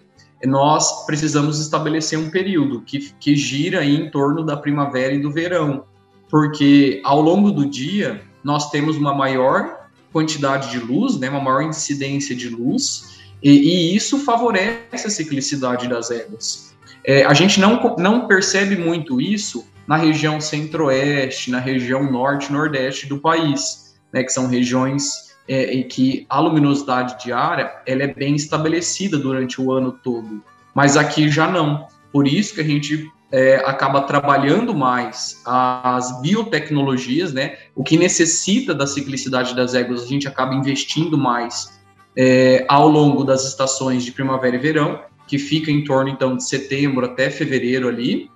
nós 0.43 1.05
precisamos 1.05 1.59
estabelecer 1.59 2.19
um 2.19 2.29
período 2.29 2.81
que, 2.81 3.11
que 3.19 3.35
gira 3.35 3.83
em 3.85 4.09
torno 4.09 4.43
da 4.43 4.57
primavera 4.57 5.13
e 5.13 5.21
do 5.21 5.31
verão, 5.31 5.85
porque 6.29 7.01
ao 7.03 7.21
longo 7.21 7.51
do 7.51 7.65
dia 7.69 8.21
nós 8.43 8.69
temos 8.69 8.97
uma 8.97 9.13
maior 9.13 9.87
quantidade 10.11 10.71
de 10.71 10.79
luz, 10.79 11.17
né, 11.17 11.29
uma 11.29 11.41
maior 11.41 11.61
incidência 11.61 12.35
de 12.35 12.49
luz, 12.49 13.19
e, 13.41 13.51
e 13.51 13.95
isso 13.95 14.19
favorece 14.19 15.07
a 15.07 15.09
ciclicidade 15.09 15.87
das 15.87 16.09
éguas. 16.09 16.73
É, 17.03 17.25
a 17.25 17.33
gente 17.33 17.59
não, 17.59 17.95
não 17.97 18.27
percebe 18.27 18.75
muito 18.75 19.21
isso 19.21 19.65
na 19.87 19.97
região 19.97 20.41
centro-oeste, 20.41 21.51
na 21.51 21.59
região 21.59 22.09
norte-nordeste 22.11 23.07
do 23.07 23.19
país, 23.19 23.95
né, 24.11 24.23
que 24.23 24.31
são 24.31 24.47
regiões 24.47 25.24
é, 25.47 25.73
em 25.73 25.87
que 25.87 26.25
a 26.29 26.39
luminosidade 26.39 27.23
diária 27.23 27.71
ela 27.85 28.03
é 28.03 28.07
bem 28.07 28.35
estabelecida 28.35 29.17
durante 29.17 29.61
o 29.61 29.71
ano 29.71 29.91
todo, 29.91 30.43
mas 30.73 30.97
aqui 30.97 31.29
já 31.29 31.47
não. 31.47 31.87
Por 32.11 32.27
isso 32.27 32.55
que 32.55 32.61
a 32.61 32.63
gente 32.63 33.11
é, 33.31 33.57
acaba 33.65 34.01
trabalhando 34.01 34.73
mais 34.73 35.41
as 35.45 36.21
biotecnologias, 36.21 37.33
né? 37.33 37.57
O 37.75 37.83
que 37.83 37.97
necessita 37.97 38.73
da 38.73 38.87
ciclicidade 38.87 39.55
das 39.55 39.73
éguas, 39.73 40.03
a 40.03 40.07
gente 40.07 40.27
acaba 40.27 40.53
investindo 40.53 41.17
mais 41.17 41.79
é, 42.15 42.65
ao 42.69 42.87
longo 42.87 43.23
das 43.23 43.45
estações 43.45 44.03
de 44.03 44.11
primavera 44.11 44.55
e 44.55 44.59
verão, 44.59 45.01
que 45.27 45.37
fica 45.37 45.71
em 45.71 45.83
torno 45.83 46.09
então 46.09 46.37
de 46.37 46.47
setembro 46.47 47.05
até 47.05 47.29
fevereiro 47.29 47.87
ali, 47.87 48.29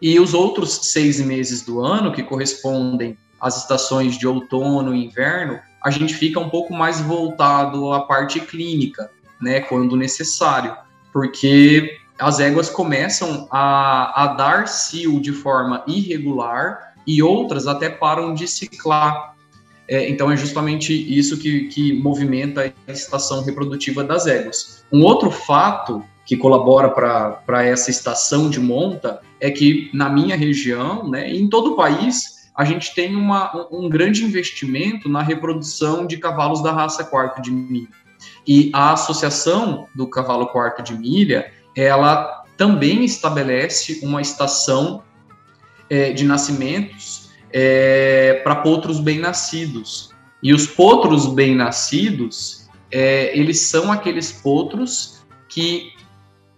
e 0.00 0.20
os 0.20 0.34
outros 0.34 0.92
seis 0.92 1.20
meses 1.20 1.62
do 1.62 1.80
ano, 1.80 2.12
que 2.12 2.22
correspondem 2.22 3.16
às 3.40 3.56
estações 3.56 4.18
de 4.18 4.26
outono 4.26 4.94
e 4.94 5.06
inverno, 5.06 5.58
a 5.84 5.90
gente 5.90 6.14
fica 6.14 6.40
um 6.40 6.48
pouco 6.48 6.72
mais 6.72 7.00
voltado 7.00 7.92
à 7.92 8.00
parte 8.00 8.40
clínica, 8.40 9.10
né, 9.40 9.60
quando 9.60 9.96
necessário, 9.96 10.74
porque 11.12 11.98
as 12.18 12.40
éguas 12.40 12.70
começam 12.70 13.46
a, 13.50 14.24
a 14.24 14.26
dar 14.34 14.66
cio 14.66 15.20
de 15.20 15.32
forma 15.32 15.84
irregular 15.86 16.94
e 17.06 17.22
outras 17.22 17.66
até 17.66 17.90
param 17.90 18.32
de 18.32 18.48
ciclar. 18.48 19.34
É, 19.86 20.08
então 20.08 20.30
é 20.30 20.36
justamente 20.36 20.92
isso 20.94 21.36
que, 21.36 21.66
que 21.66 21.92
movimenta 21.92 22.72
a 22.88 22.92
estação 22.92 23.44
reprodutiva 23.44 24.02
das 24.02 24.26
éguas. 24.26 24.84
Um 24.90 25.02
outro 25.02 25.30
fato 25.30 26.02
que 26.24 26.36
colabora 26.38 26.88
para 26.88 27.64
essa 27.64 27.90
estação 27.90 28.48
de 28.48 28.58
monta 28.58 29.20
é 29.38 29.50
que 29.50 29.90
na 29.92 30.08
minha 30.08 30.36
região, 30.36 31.10
né, 31.10 31.30
em 31.30 31.46
todo 31.48 31.72
o 31.72 31.76
país, 31.76 32.43
a 32.56 32.64
gente 32.64 32.94
tem 32.94 33.16
uma, 33.16 33.66
um 33.70 33.88
grande 33.88 34.24
investimento 34.24 35.08
na 35.08 35.22
reprodução 35.22 36.06
de 36.06 36.16
cavalos 36.18 36.62
da 36.62 36.72
raça 36.72 37.04
quarto 37.04 37.42
de 37.42 37.50
milha. 37.50 37.88
E 38.46 38.70
a 38.72 38.92
associação 38.92 39.88
do 39.94 40.06
cavalo 40.06 40.46
quarto 40.46 40.82
de 40.82 40.94
milha, 40.94 41.52
ela 41.76 42.44
também 42.56 43.04
estabelece 43.04 44.00
uma 44.02 44.22
estação 44.22 45.02
é, 45.90 46.12
de 46.12 46.24
nascimentos 46.24 47.30
é, 47.52 48.40
para 48.44 48.56
potros 48.56 49.00
bem-nascidos. 49.00 50.10
E 50.42 50.52
os 50.52 50.66
potros 50.66 51.26
bem-nascidos, 51.26 52.68
é, 52.90 53.36
eles 53.36 53.60
são 53.60 53.90
aqueles 53.90 54.30
potros 54.30 55.24
que 55.48 55.92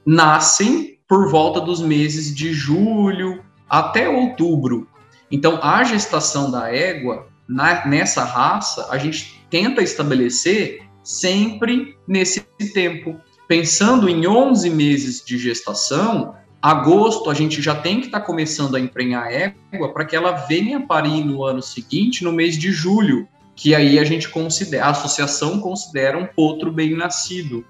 nascem 0.04 0.98
por 1.09 1.30
volta 1.30 1.61
dos 1.61 1.80
meses 1.80 2.35
de 2.35 2.52
julho 2.52 3.42
até 3.68 4.09
outubro. 4.09 4.88
Então, 5.31 5.59
a 5.62 5.83
gestação 5.85 6.51
da 6.51 6.73
égua, 6.73 7.29
na, 7.49 7.87
nessa 7.87 8.25
raça, 8.25 8.89
a 8.91 8.99
gente 8.99 9.43
tenta 9.51 9.83
estabelecer 9.83 10.83
sempre 11.03 11.97
nesse 12.07 12.41
tempo. 12.73 13.17
Pensando 13.49 14.09
em 14.09 14.27
11 14.27 14.71
meses 14.71 15.25
de 15.25 15.39
gestação, 15.39 16.35
agosto 16.61 17.31
a 17.31 17.35
gente 17.35 17.62
já 17.62 17.75
tem 17.75 18.01
que 18.01 18.07
estar 18.07 18.21
tá 18.21 18.27
começando 18.27 18.75
a 18.75 18.81
emprenhar 18.81 19.25
a 19.25 19.33
égua 19.33 19.93
para 19.93 20.05
que 20.05 20.17
ela 20.17 20.33
venha 20.33 20.81
parir 20.81 21.25
no 21.25 21.45
ano 21.45 21.62
seguinte, 21.62 22.25
no 22.25 22.33
mês 22.33 22.59
de 22.59 22.73
julho, 22.73 23.29
que 23.55 23.75
aí 23.75 23.99
a 23.99 24.05
gente 24.05 24.29
considera, 24.29 24.87
a 24.87 24.91
associação 24.91 25.61
considera 25.61 26.19
um 26.19 26.27
potro 26.27 26.73
bem 26.73 26.97
nascido. 26.97 27.65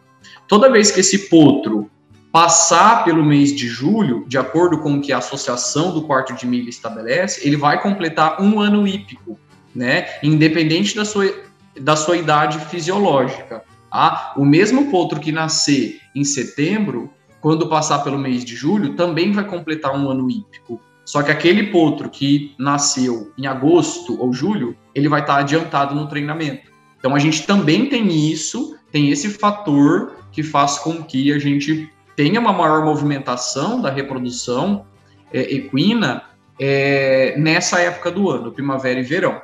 Toda 0.49 0.71
vez 0.71 0.91
que 0.91 1.01
esse 1.01 1.29
potro 1.29 1.91
passar 2.37 3.03
pelo 3.03 3.25
mês 3.25 3.57
de 3.57 3.67
julho, 3.67 4.27
de 4.29 4.37
acordo 4.37 4.77
com 4.77 4.97
o 4.97 5.01
que 5.01 5.11
a 5.11 5.17
associação 5.17 5.95
do 5.95 6.03
quarto 6.03 6.35
de 6.35 6.47
milha 6.47 6.69
estabelece, 6.69 7.41
ele 7.49 7.57
vai 7.57 7.81
completar 7.81 8.43
um 8.43 8.61
ano 8.61 8.87
hípico, 8.87 9.41
né? 9.75 10.07
Independente 10.23 10.95
da 10.95 11.07
sua, 11.07 11.35
da 11.81 11.97
sua 11.97 12.15
idade 12.15 12.59
fisiológica. 12.67 13.65
Tá? 13.91 14.35
O 14.37 14.45
mesmo 14.45 14.91
potro 14.91 15.19
que 15.19 15.33
nascer 15.33 15.99
em 16.15 16.25
setembro, 16.25 17.11
quando 17.41 17.71
passar 17.71 18.01
pelo 18.01 18.19
mês 18.19 18.45
de 18.45 18.55
julho, 18.55 18.97
também 18.97 19.33
vai 19.33 19.45
completar 19.45 19.99
um 19.99 20.11
ano 20.11 20.31
hípico. 20.31 20.79
Só 21.07 21.23
que 21.23 21.31
aquele 21.31 21.69
potro 21.69 22.11
que 22.11 22.55
nasceu 22.59 23.33
em 23.39 23.47
agosto 23.47 24.21
ou 24.21 24.31
julho, 24.31 24.77
ele 24.95 25.09
vai 25.09 25.23
estar 25.23 25.39
adiantado 25.39 25.95
no 25.95 26.07
treinamento. 26.07 26.71
Então 26.99 27.15
a 27.15 27.19
gente 27.19 27.47
também 27.47 27.89
tem 27.89 28.31
isso, 28.31 28.77
tem 28.93 29.09
esse 29.09 29.31
fator 29.31 30.19
que 30.31 30.43
faz 30.43 30.79
com 30.79 31.03
que 31.03 31.33
a 31.33 31.39
gente 31.39 31.96
tenha 32.17 32.41
uma 32.41 32.53
maior 32.53 32.85
movimentação 32.85 33.81
da 33.81 33.91
reprodução 33.91 34.87
é, 35.33 35.55
equina 35.55 36.23
é, 36.59 37.35
nessa 37.39 37.79
época 37.81 38.11
do 38.11 38.31
ano, 38.31 38.51
primavera 38.51 38.99
e 38.99 39.03
verão. 39.03 39.41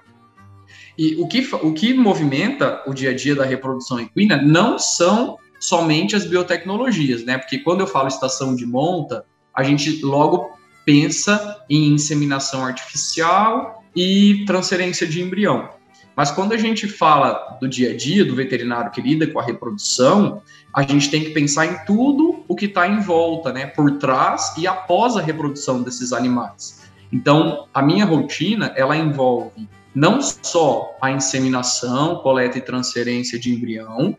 E 0.98 1.16
o 1.16 1.28
que, 1.28 1.48
o 1.54 1.72
que 1.72 1.94
movimenta 1.94 2.82
o 2.86 2.94
dia 2.94 3.10
a 3.10 3.14
dia 3.14 3.34
da 3.34 3.44
reprodução 3.44 4.00
equina 4.00 4.40
não 4.40 4.78
são 4.78 5.38
somente 5.60 6.16
as 6.16 6.24
biotecnologias, 6.24 7.24
né? 7.24 7.38
Porque 7.38 7.58
quando 7.58 7.80
eu 7.80 7.86
falo 7.86 8.08
estação 8.08 8.56
de 8.56 8.66
monta, 8.66 9.24
a 9.54 9.62
gente 9.62 10.02
logo 10.02 10.50
pensa 10.84 11.62
em 11.70 11.92
inseminação 11.92 12.64
artificial 12.64 13.82
e 13.94 14.44
transferência 14.46 15.06
de 15.06 15.22
embrião. 15.22 15.68
Mas 16.16 16.30
quando 16.30 16.52
a 16.52 16.56
gente 16.56 16.86
fala 16.86 17.56
do 17.60 17.68
dia 17.68 17.90
a 17.90 17.96
dia 17.96 18.24
do 18.24 18.34
veterinário 18.34 18.90
que 18.90 19.00
lida 19.00 19.26
com 19.26 19.38
a 19.38 19.44
reprodução, 19.44 20.42
a 20.74 20.82
gente 20.82 21.10
tem 21.10 21.24
que 21.24 21.30
pensar 21.30 21.66
em 21.66 21.84
tudo 21.86 22.44
o 22.46 22.54
que 22.54 22.66
está 22.66 22.86
em 22.86 23.00
volta, 23.00 23.52
né, 23.52 23.66
por 23.66 23.98
trás 23.98 24.54
e 24.58 24.66
após 24.66 25.16
a 25.16 25.22
reprodução 25.22 25.82
desses 25.82 26.12
animais. 26.12 26.82
Então, 27.12 27.66
a 27.72 27.82
minha 27.82 28.04
rotina 28.04 28.72
ela 28.76 28.96
envolve 28.96 29.68
não 29.94 30.20
só 30.22 30.96
a 31.00 31.10
inseminação, 31.10 32.16
coleta 32.16 32.58
e 32.58 32.62
transferência 32.62 33.38
de 33.38 33.52
embrião, 33.52 34.16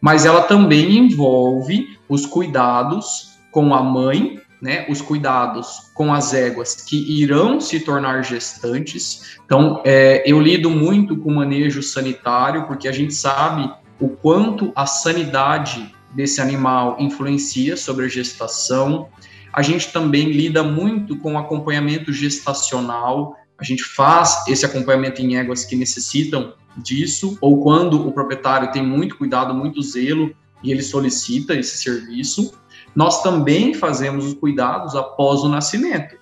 mas 0.00 0.26
ela 0.26 0.42
também 0.42 0.98
envolve 0.98 1.96
os 2.08 2.26
cuidados 2.26 3.38
com 3.52 3.72
a 3.74 3.82
mãe, 3.82 4.40
né, 4.62 4.86
os 4.88 5.02
cuidados 5.02 5.90
com 5.92 6.14
as 6.14 6.32
éguas 6.32 6.76
que 6.76 7.20
irão 7.20 7.60
se 7.60 7.80
tornar 7.80 8.22
gestantes. 8.22 9.36
Então, 9.44 9.82
é, 9.84 10.22
eu 10.24 10.40
lido 10.40 10.70
muito 10.70 11.16
com 11.16 11.34
manejo 11.34 11.82
sanitário, 11.82 12.68
porque 12.68 12.86
a 12.86 12.92
gente 12.92 13.12
sabe 13.12 13.68
o 13.98 14.08
quanto 14.08 14.70
a 14.76 14.86
sanidade 14.86 15.92
desse 16.14 16.40
animal 16.40 16.96
influencia 17.00 17.76
sobre 17.76 18.04
a 18.04 18.08
gestação. 18.08 19.08
A 19.52 19.62
gente 19.62 19.92
também 19.92 20.30
lida 20.30 20.62
muito 20.62 21.18
com 21.18 21.36
acompanhamento 21.36 22.12
gestacional, 22.12 23.34
a 23.58 23.64
gente 23.64 23.82
faz 23.82 24.46
esse 24.46 24.64
acompanhamento 24.64 25.20
em 25.20 25.36
éguas 25.36 25.64
que 25.64 25.74
necessitam 25.74 26.54
disso, 26.76 27.36
ou 27.40 27.60
quando 27.60 28.06
o 28.06 28.12
proprietário 28.12 28.70
tem 28.70 28.82
muito 28.82 29.18
cuidado, 29.18 29.52
muito 29.52 29.82
zelo, 29.82 30.32
e 30.62 30.70
ele 30.70 30.82
solicita 30.82 31.54
esse 31.54 31.78
serviço. 31.78 32.52
Nós 32.94 33.22
também 33.22 33.74
fazemos 33.74 34.26
os 34.26 34.34
cuidados 34.34 34.94
após 34.94 35.40
o 35.40 35.48
nascimento, 35.48 36.16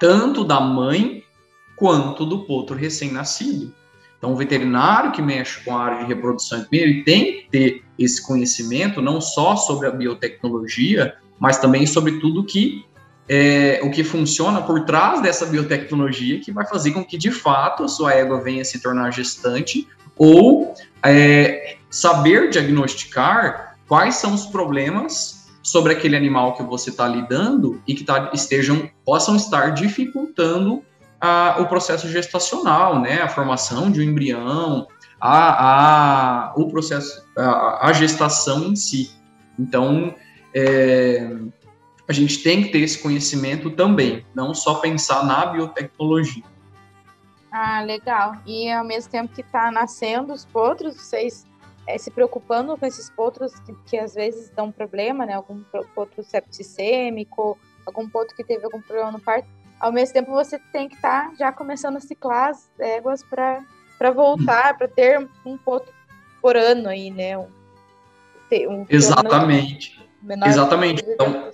tanto 0.00 0.44
da 0.44 0.60
mãe 0.60 1.22
quanto 1.76 2.24
do 2.24 2.40
potro 2.40 2.76
recém-nascido. 2.76 3.74
Então, 4.16 4.32
o 4.32 4.36
veterinário 4.36 5.10
que 5.10 5.20
mexe 5.20 5.64
com 5.64 5.76
a 5.76 5.82
área 5.82 5.98
de 5.98 6.04
reprodução 6.04 6.64
ele 6.70 7.02
tem 7.02 7.24
que 7.24 7.48
ter 7.50 7.84
esse 7.98 8.24
conhecimento 8.24 9.02
não 9.02 9.20
só 9.20 9.56
sobre 9.56 9.88
a 9.88 9.90
biotecnologia, 9.90 11.16
mas 11.40 11.58
também 11.58 11.86
sobre 11.86 12.20
tudo 12.20 12.44
que 12.44 12.84
é, 13.28 13.80
o 13.82 13.90
que 13.90 14.04
funciona 14.04 14.62
por 14.62 14.84
trás 14.84 15.20
dessa 15.22 15.46
biotecnologia 15.46 16.40
que 16.40 16.52
vai 16.52 16.66
fazer 16.66 16.92
com 16.92 17.04
que, 17.04 17.18
de 17.18 17.30
fato, 17.30 17.82
a 17.82 17.88
sua 17.88 18.12
égua 18.12 18.40
venha 18.40 18.64
se 18.64 18.80
tornar 18.80 19.10
gestante 19.10 19.88
ou 20.16 20.74
é, 21.04 21.78
saber 21.90 22.50
diagnosticar 22.50 23.76
quais 23.88 24.16
são 24.16 24.34
os 24.34 24.46
problemas 24.46 25.41
sobre 25.62 25.92
aquele 25.92 26.16
animal 26.16 26.54
que 26.54 26.62
você 26.62 26.90
está 26.90 27.06
lidando 27.06 27.82
e 27.86 27.94
que 27.94 28.04
tá, 28.04 28.30
estejam, 28.34 28.90
possam 29.04 29.36
estar 29.36 29.70
dificultando 29.70 30.84
a, 31.20 31.56
o 31.60 31.66
processo 31.66 32.08
gestacional, 32.08 33.00
né, 33.00 33.22
a 33.22 33.28
formação 33.28 33.90
de 33.90 34.00
um 34.00 34.02
embrião, 34.02 34.88
a, 35.20 36.48
a, 36.48 36.52
o 36.56 36.68
processo, 36.68 37.24
a, 37.36 37.88
a 37.88 37.92
gestação 37.92 38.64
em 38.64 38.76
si. 38.76 39.10
Então, 39.56 40.14
é, 40.54 41.30
a 42.08 42.12
gente 42.12 42.42
tem 42.42 42.64
que 42.64 42.70
ter 42.70 42.80
esse 42.80 42.98
conhecimento 43.00 43.70
também, 43.70 44.26
não 44.34 44.52
só 44.52 44.74
pensar 44.74 45.24
na 45.24 45.46
biotecnologia. 45.46 46.42
Ah, 47.52 47.82
legal. 47.82 48.36
E 48.46 48.70
ao 48.70 48.84
mesmo 48.84 49.10
tempo 49.10 49.32
que 49.34 49.42
está 49.42 49.70
nascendo 49.70 50.32
os 50.32 50.44
potros, 50.44 50.96
vocês 50.96 51.46
é, 51.86 51.98
se 51.98 52.10
preocupando 52.10 52.76
com 52.76 52.86
esses 52.86 53.10
potros 53.10 53.52
que, 53.60 53.74
que, 53.86 53.98
às 53.98 54.14
vezes 54.14 54.50
dão 54.50 54.70
problema, 54.70 55.26
né? 55.26 55.34
Algum 55.34 55.62
potro 55.94 56.22
septicêmico, 56.22 57.58
algum 57.84 58.08
potro 58.08 58.34
que 58.36 58.44
teve 58.44 58.64
algum 58.64 58.80
problema 58.80 59.10
no 59.10 59.20
parto. 59.20 59.48
Ao 59.80 59.90
mesmo 59.90 60.14
tempo, 60.14 60.30
você 60.30 60.58
tem 60.72 60.88
que 60.88 60.94
estar 60.94 61.30
tá 61.30 61.34
já 61.36 61.50
começando 61.52 61.96
a 61.96 62.00
ciclar 62.00 62.50
as 62.50 62.70
éguas 62.78 63.22
para 63.24 64.10
voltar, 64.12 64.76
para 64.78 64.86
ter 64.86 65.28
um 65.44 65.58
potro 65.58 65.92
por 66.40 66.56
ano 66.56 66.88
aí, 66.88 67.10
né? 67.10 67.36
Um, 67.36 67.48
um 68.68 68.86
Exatamente. 68.88 70.00
Exatamente. 70.46 71.04
Então, 71.06 71.50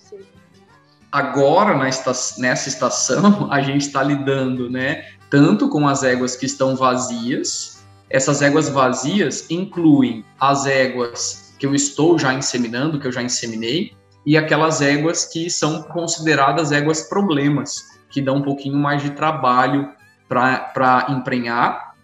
agora 1.10 1.74
nessa 1.76 2.68
estação 2.68 3.48
a 3.52 3.60
gente 3.62 3.86
está 3.86 4.02
lidando, 4.02 4.68
né, 4.68 5.06
tanto 5.30 5.68
com 5.68 5.86
as 5.86 6.02
éguas 6.02 6.36
que 6.36 6.46
estão 6.46 6.76
vazias. 6.76 7.77
Essas 8.10 8.40
éguas 8.42 8.68
vazias 8.68 9.50
incluem 9.50 10.24
as 10.40 10.66
éguas 10.66 11.54
que 11.58 11.66
eu 11.66 11.74
estou 11.74 12.18
já 12.18 12.32
inseminando, 12.32 12.98
que 12.98 13.06
eu 13.06 13.12
já 13.12 13.22
inseminei, 13.22 13.92
e 14.24 14.36
aquelas 14.36 14.80
éguas 14.80 15.24
que 15.24 15.50
são 15.50 15.82
consideradas 15.82 16.72
éguas 16.72 17.02
problemas, 17.02 17.84
que 18.10 18.20
dão 18.20 18.36
um 18.36 18.42
pouquinho 18.42 18.76
mais 18.76 19.02
de 19.02 19.10
trabalho 19.10 19.90
para 20.28 21.06
emprenhar. 21.10 21.94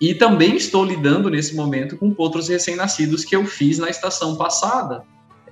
E 0.00 0.14
também 0.14 0.56
estou 0.56 0.84
lidando 0.84 1.30
nesse 1.30 1.54
momento 1.54 1.96
com 1.96 2.14
outros 2.18 2.48
recém-nascidos 2.48 3.24
que 3.24 3.36
eu 3.36 3.46
fiz 3.46 3.78
na 3.78 3.88
estação 3.88 4.36
passada. 4.36 5.02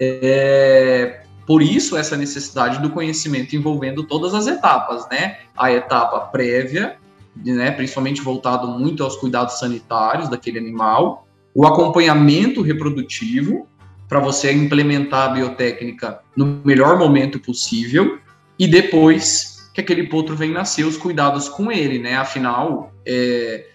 É, 0.01 1.23
por 1.47 1.63
isso, 1.63 1.97
essa 1.97 2.17
necessidade 2.17 2.81
do 2.81 2.91
conhecimento 2.91 3.57
envolvendo 3.57 4.05
todas 4.05 4.35
as 4.35 4.47
etapas, 4.47 5.09
né? 5.11 5.39
A 5.57 5.73
etapa 5.73 6.21
prévia, 6.21 6.97
né, 7.37 7.71
principalmente 7.71 8.21
voltado 8.21 8.69
muito 8.69 9.03
aos 9.03 9.17
cuidados 9.17 9.59
sanitários 9.59 10.29
daquele 10.29 10.59
animal, 10.59 11.27
o 11.55 11.67
acompanhamento 11.67 12.63
reprodutivo, 12.63 13.67
para 14.09 14.21
você 14.21 14.53
implementar 14.53 15.31
a 15.31 15.33
biotécnica 15.33 16.21
no 16.37 16.61
melhor 16.65 16.99
momento 16.99 17.39
possível, 17.41 18.19
e 18.59 18.67
depois 18.67 19.71
que 19.73 19.81
aquele 19.81 20.05
potro 20.05 20.37
vem 20.37 20.53
nascer, 20.53 20.85
os 20.85 20.99
cuidados 20.99 21.49
com 21.49 21.73
ele, 21.73 21.99
né? 21.99 22.17
Afinal, 22.17 22.93
é, 23.07 23.67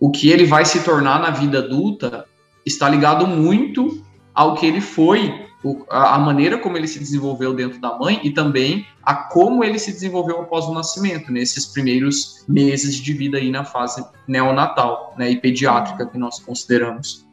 o 0.00 0.10
que 0.10 0.30
ele 0.30 0.44
vai 0.44 0.64
se 0.64 0.82
tornar 0.82 1.20
na 1.20 1.30
vida 1.30 1.58
adulta 1.58 2.26
está 2.66 2.88
ligado 2.88 3.26
muito 3.26 4.02
ao 4.34 4.54
que 4.56 4.66
ele 4.66 4.80
foi 4.80 5.46
o, 5.64 5.84
a, 5.88 6.16
a, 6.16 6.18
maneira 6.18 6.58
como 6.58 6.76
ele 6.76 6.86
se 6.86 6.98
desenvolveu 6.98 7.54
dentro 7.54 7.80
da 7.80 7.98
mãe 7.98 8.20
e 8.22 8.30
também 8.30 8.86
a 9.02 9.14
como 9.14 9.64
ele 9.64 9.78
se 9.78 9.90
desenvolveu 9.90 10.42
após 10.42 10.66
o 10.66 10.74
nascimento, 10.74 11.32
nesses 11.32 11.64
primeiros 11.64 12.44
meses 12.46 12.96
de 12.96 13.12
vida 13.14 13.38
aí 13.38 13.50
na 13.50 13.64
fase 13.64 14.06
neonatal 14.28 15.14
né, 15.16 15.30
e 15.30 15.40
pediátrica 15.40 16.06
que 16.06 16.18
nós 16.18 16.38
consideramos. 16.38 17.26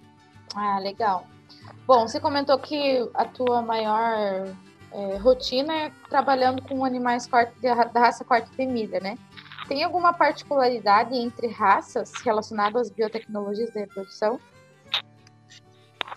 Ah, 0.56 0.80
legal. 0.80 1.28
Bom, 1.86 2.08
você 2.08 2.20
comentou 2.22 2.58
que 2.58 3.06
a 3.14 3.26
tua 3.26 3.62
maior 3.62 4.48
é, 4.94 5.18
rotina 5.18 5.74
é 5.74 5.92
trabalhando 6.10 6.62
com 6.62 6.86
animais 6.86 7.30
da 7.62 8.00
raça 8.00 8.24
quarta 8.24 8.50
temida, 8.56 9.00
né? 9.00 9.18
Tem 9.68 9.84
alguma 9.84 10.14
particularidade 10.14 11.16
entre 11.16 11.48
raças 11.48 12.12
relacionadas 12.24 12.88
às 12.88 12.90
biotecnologias 12.90 13.74
da 13.74 13.82
reprodução? 13.82 14.40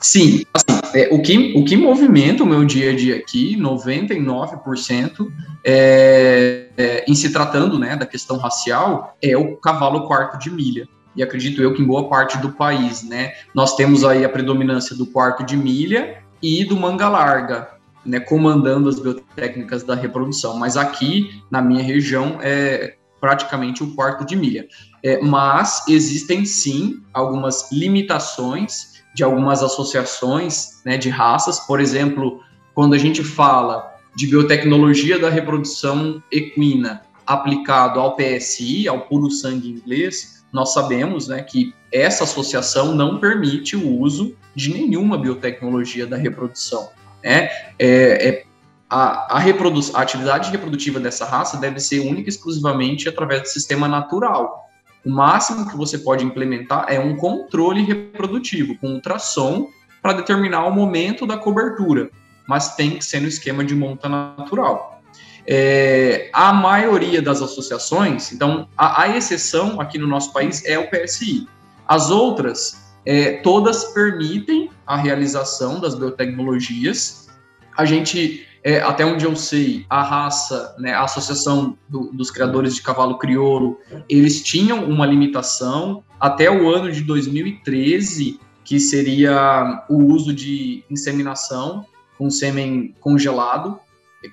Sim, 0.01 0.45
assim, 0.53 0.74
é, 0.95 1.09
o, 1.11 1.21
que, 1.21 1.55
o 1.57 1.65
que 1.65 1.77
movimenta 1.77 2.45
o 2.45 2.47
meu 2.47 2.65
dia 2.65 2.93
a 2.93 2.97
dia 2.97 3.17
aqui, 3.17 3.57
99%, 3.57 5.29
é, 5.65 6.69
é, 6.77 7.05
em 7.09 7.15
se 7.15 7.33
tratando 7.33 7.79
né, 7.79 7.97
da 7.97 8.07
questão 8.07 8.37
racial, 8.37 9.17
é 9.21 9.37
o 9.37 9.57
cavalo 9.57 10.07
quarto 10.07 10.39
de 10.39 10.51
milha. 10.51 10.89
E 11.17 11.23
acredito 11.23 11.61
eu 11.61 11.75
que 11.75 11.83
em 11.83 11.87
boa 11.87 12.09
parte 12.09 12.39
do 12.39 12.53
país, 12.53 13.03
né? 13.03 13.35
Nós 13.55 13.77
temos 13.77 14.05
aí 14.05 14.25
a 14.25 14.29
predominância 14.29 14.97
do 14.97 15.07
quarto 15.07 15.45
de 15.45 15.57
milha 15.57 16.19
e 16.43 16.65
do 16.65 16.77
manga 16.77 17.09
larga, 17.09 17.69
né, 18.05 18.19
comandando 18.19 18.89
as 18.89 18.99
biotécnicas 18.99 19.85
da 19.85 19.95
reprodução. 19.95 20.59
Mas 20.59 20.77
aqui, 20.77 21.41
na 21.51 21.63
minha 21.63 21.83
região, 21.83 22.39
é 22.43 22.97
praticamente 23.21 23.83
o 23.83 23.95
quarto 23.95 24.27
de 24.27 24.37
milha. 24.37 24.67
É, 25.03 25.21
mas 25.21 25.85
existem 25.89 26.45
sim 26.45 27.01
algumas 27.13 27.71
limitações 27.71 28.94
de 29.15 29.23
algumas 29.23 29.63
associações 29.63 30.83
né, 30.85 30.99
de 30.99 31.09
raças. 31.09 31.61
Por 31.61 31.81
exemplo, 31.81 32.41
quando 32.75 32.95
a 32.95 32.99
gente 32.99 33.23
fala 33.23 33.95
de 34.15 34.27
biotecnologia 34.27 35.19
da 35.19 35.31
reprodução 35.31 36.23
equina 36.31 37.03
aplicado 37.27 38.01
ao 38.01 38.17
PSI, 38.17 38.87
ao 38.87 39.03
puro 39.03 39.31
sangue 39.31 39.71
inglês, 39.71 40.45
nós 40.53 40.73
sabemos 40.73 41.29
né, 41.29 41.43
que 41.43 41.75
essa 41.93 42.25
associação 42.25 42.95
não 42.95 43.19
permite 43.19 43.77
o 43.77 43.99
uso 43.99 44.37
de 44.55 44.73
nenhuma 44.73 45.17
biotecnologia 45.17 46.07
da 46.07 46.17
reprodução. 46.17 46.91
Né? 47.23 47.49
É, 47.79 48.29
é, 48.29 48.45
a, 48.89 49.39
a, 49.39 49.43
a 49.43 50.01
atividade 50.01 50.51
reprodutiva 50.51 51.01
dessa 51.01 51.25
raça 51.25 51.57
deve 51.57 51.81
ser 51.81 52.01
única 52.01 52.29
e 52.29 52.33
exclusivamente 52.33 53.09
através 53.09 53.43
do 53.43 53.49
sistema 53.49 53.89
natural. 53.89 54.64
O 55.05 55.11
máximo 55.11 55.69
que 55.69 55.77
você 55.77 55.99
pode 55.99 56.25
implementar 56.25 56.87
é 56.89 56.99
um 56.99 57.17
controle 57.17 57.83
reprodutivo 57.83 58.77
com 58.79 58.95
ultrassom 58.95 59.69
para 60.01 60.15
determinar 60.15 60.67
o 60.67 60.73
momento 60.73 61.27
da 61.27 61.37
cobertura, 61.37 62.11
mas 62.49 62.75
tem 62.75 62.97
que 62.99 63.05
ser 63.05 63.21
no 63.21 63.29
esquema 63.29 63.65
de 63.65 63.75
monta 63.75 64.09
natural. 64.09 65.03
É, 65.47 66.31
a 66.33 66.53
maioria 66.55 67.21
das 67.21 67.43
associações, 67.43 68.33
então, 68.33 68.67
a, 68.77 69.03
a, 69.03 69.17
exceção 69.17 69.79
aqui 69.79 69.99
no 69.99 70.07
nosso 70.07 70.33
país 70.33 70.65
é 70.65 70.79
o 70.79 70.89
PSI. 70.89 71.47
As 71.87 72.11
outras, 72.11 72.95
é, 73.05 73.33
todas 73.43 73.85
permitem 73.93 74.71
a 74.87 74.97
realização 74.97 75.81
das 75.81 75.95
biotecnologias. 75.95 77.29
A 77.77 77.85
gente 77.85 78.47
é, 78.65 78.81
até 78.81 79.05
onde 79.05 79.27
eu 79.27 79.37
sei, 79.37 79.85
a 79.91 80.03
raça, 80.03 80.75
né, 80.79 80.95
a 80.95 81.05
Associação 81.05 81.77
do, 81.87 82.11
dos 82.11 82.31
Criadores 82.31 82.75
de 82.75 82.81
Cavalo 82.81 83.19
Crioulo, 83.19 83.79
eles 84.09 84.43
tinham 84.43 84.87
uma 84.87 85.05
limitação 85.05 86.03
até 86.19 86.51
o 86.51 86.71
ano 86.71 86.91
de 86.91 87.03
2013, 87.03 88.41
que 88.65 88.81
seria 88.81 89.85
o 89.91 90.05
uso 90.07 90.33
de 90.33 90.83
inseminação 90.91 91.85
com 92.17 92.31
sêmen 92.31 92.95
congelado. 93.01 93.79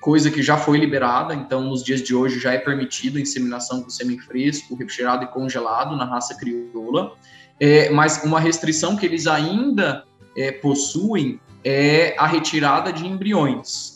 coisa 0.00 0.30
que 0.30 0.42
já 0.42 0.56
foi 0.56 0.78
liberada, 0.78 1.34
então 1.34 1.60
nos 1.60 1.84
dias 1.84 2.02
de 2.02 2.14
hoje 2.14 2.40
já 2.40 2.54
é 2.54 2.58
permitido 2.58 3.18
a 3.18 3.20
inseminação 3.20 3.82
com 3.82 3.90
sêmen 3.90 4.18
fresco, 4.18 4.74
refrigerado 4.74 5.24
e 5.24 5.26
congelado 5.26 5.94
na 5.94 6.06
raça 6.06 6.34
crioula, 6.34 7.12
é, 7.60 7.90
mas 7.90 8.24
uma 8.24 8.40
restrição 8.40 8.96
que 8.96 9.04
eles 9.04 9.26
ainda 9.26 10.04
é, 10.34 10.50
possuem 10.50 11.38
é 11.62 12.14
a 12.18 12.26
retirada 12.26 12.90
de 12.90 13.06
embriões. 13.06 13.91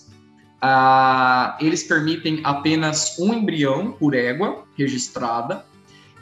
Ah, 0.61 1.57
eles 1.61 1.83
permitem 1.83 2.41
apenas 2.43 3.19
um 3.19 3.33
embrião 3.33 3.93
por 3.93 4.15
égua 4.15 4.65
registrada 4.77 5.65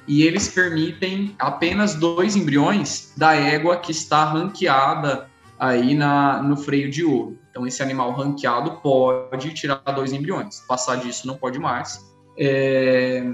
e 0.07 0.23
eles 0.23 0.49
permitem 0.49 1.35
apenas 1.39 1.95
dois 1.95 2.37
embriões 2.37 3.13
da 3.17 3.35
égua 3.35 3.77
que 3.77 3.91
está 3.91 4.25
ranqueada 4.25 5.31
aí 5.59 5.95
na, 5.95 6.43
no 6.43 6.57
freio 6.57 6.91
de 6.91 7.05
ouro. 7.05 7.39
Então, 7.51 7.67
esse 7.67 7.83
animal 7.83 8.13
ranqueado 8.13 8.73
pode 8.83 9.55
tirar 9.55 9.81
dois 9.95 10.13
embriões. 10.13 10.61
Passar 10.67 10.97
disso 10.97 11.27
não 11.27 11.37
pode 11.37 11.59
mais. 11.59 12.13
É... 12.37 13.25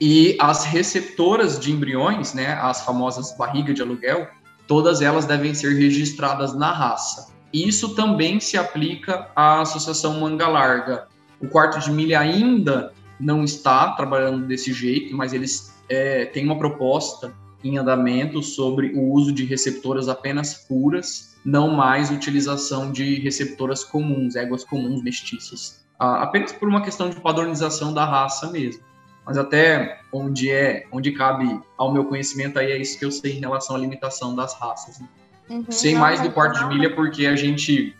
E 0.00 0.36
as 0.40 0.64
receptoras 0.64 1.58
de 1.58 1.72
embriões, 1.72 2.34
né, 2.34 2.52
as 2.54 2.84
famosas 2.84 3.36
barriga 3.36 3.72
de 3.72 3.80
aluguel, 3.80 4.28
todas 4.66 5.00
elas 5.00 5.24
devem 5.24 5.54
ser 5.54 5.74
registradas 5.74 6.54
na 6.54 6.72
raça. 6.72 7.33
Isso 7.54 7.94
também 7.94 8.40
se 8.40 8.56
aplica 8.56 9.30
à 9.36 9.60
Associação 9.60 10.18
Manga 10.18 10.48
Larga. 10.48 11.06
O 11.40 11.46
quarto 11.46 11.78
de 11.78 11.88
milha 11.88 12.18
ainda 12.18 12.92
não 13.20 13.44
está 13.44 13.92
trabalhando 13.92 14.44
desse 14.44 14.72
jeito, 14.72 15.16
mas 15.16 15.32
eles 15.32 15.72
é, 15.88 16.24
têm 16.24 16.44
uma 16.46 16.58
proposta 16.58 17.32
em 17.62 17.78
andamento 17.78 18.42
sobre 18.42 18.88
o 18.96 19.12
uso 19.12 19.32
de 19.32 19.44
receptoras 19.44 20.08
apenas 20.08 20.66
puras, 20.66 21.36
não 21.44 21.70
mais 21.70 22.10
utilização 22.10 22.90
de 22.90 23.20
receptoras 23.20 23.84
comuns, 23.84 24.34
éguas 24.34 24.64
comuns 24.64 25.00
mestiças, 25.04 25.86
apenas 25.96 26.50
por 26.50 26.68
uma 26.68 26.82
questão 26.82 27.08
de 27.08 27.20
padronização 27.20 27.94
da 27.94 28.04
raça 28.04 28.50
mesmo. 28.50 28.82
Mas 29.24 29.38
até 29.38 30.00
onde 30.12 30.50
é, 30.50 30.86
onde 30.90 31.12
cabe 31.12 31.60
ao 31.78 31.92
meu 31.92 32.04
conhecimento 32.04 32.58
aí 32.58 32.72
é 32.72 32.78
isso 32.78 32.98
que 32.98 33.04
eu 33.04 33.12
sei 33.12 33.36
em 33.36 33.40
relação 33.40 33.76
à 33.76 33.78
limitação 33.78 34.34
das 34.34 34.58
raças. 34.58 34.98
Né? 34.98 35.08
Uhum, 35.48 35.64
sei 35.70 35.94
mais 35.94 36.20
do 36.20 36.30
quarto 36.30 36.58
de 36.58 36.66
milha 36.66 36.94
porque 36.94 37.26
a 37.26 37.36
gente 37.36 37.94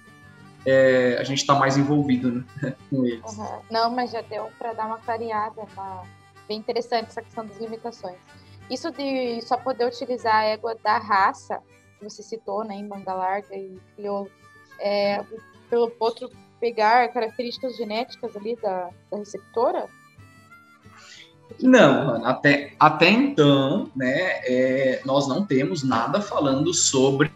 é, 0.67 1.17
a 1.19 1.25
gente 1.25 1.39
está 1.39 1.55
mais 1.55 1.77
envolvido 1.77 2.45
né, 2.63 2.75
com 2.91 3.05
eles. 3.05 3.37
Uhum. 3.37 3.61
Não, 3.71 3.91
mas 3.91 4.11
já 4.11 4.23
deu 4.23 4.51
para 4.59 4.73
dar 4.73 4.87
uma 4.87 4.99
clareada, 4.99 5.63
uma... 5.75 6.03
bem 6.49 6.59
interessante 6.59 7.09
essa 7.09 7.23
questão 7.23 7.47
das 7.47 7.59
limitações. 7.59 8.17
Isso 8.71 8.91
de 8.91 9.43
só 9.43 9.57
poder 9.59 9.87
utilizar 9.87 10.37
a 10.37 10.45
égua 10.45 10.75
da 10.83 10.97
raça, 10.97 11.61
que 11.99 12.05
você 12.05 12.23
citou, 12.23 12.65
né, 12.65 12.75
em 12.77 12.89
manga 12.89 13.13
larga 13.13 13.55
e 13.55 13.79
crioulo, 13.95 14.31
é, 14.81 15.23
pelo 15.69 15.91
potro 15.91 16.31
pegar 16.59 17.09
características 17.09 17.77
genéticas 17.77 18.35
ali 18.35 18.57
da, 18.57 18.89
da 19.11 19.19
receptora? 19.19 19.87
Não, 21.61 22.25
até, 22.27 22.73
até 22.79 23.09
então, 23.11 23.89
né, 23.95 24.41
é, 24.45 25.01
nós 25.05 25.29
não 25.29 25.45
temos 25.45 25.83
nada 25.83 26.21
falando 26.21 26.75
sobre 26.75 27.31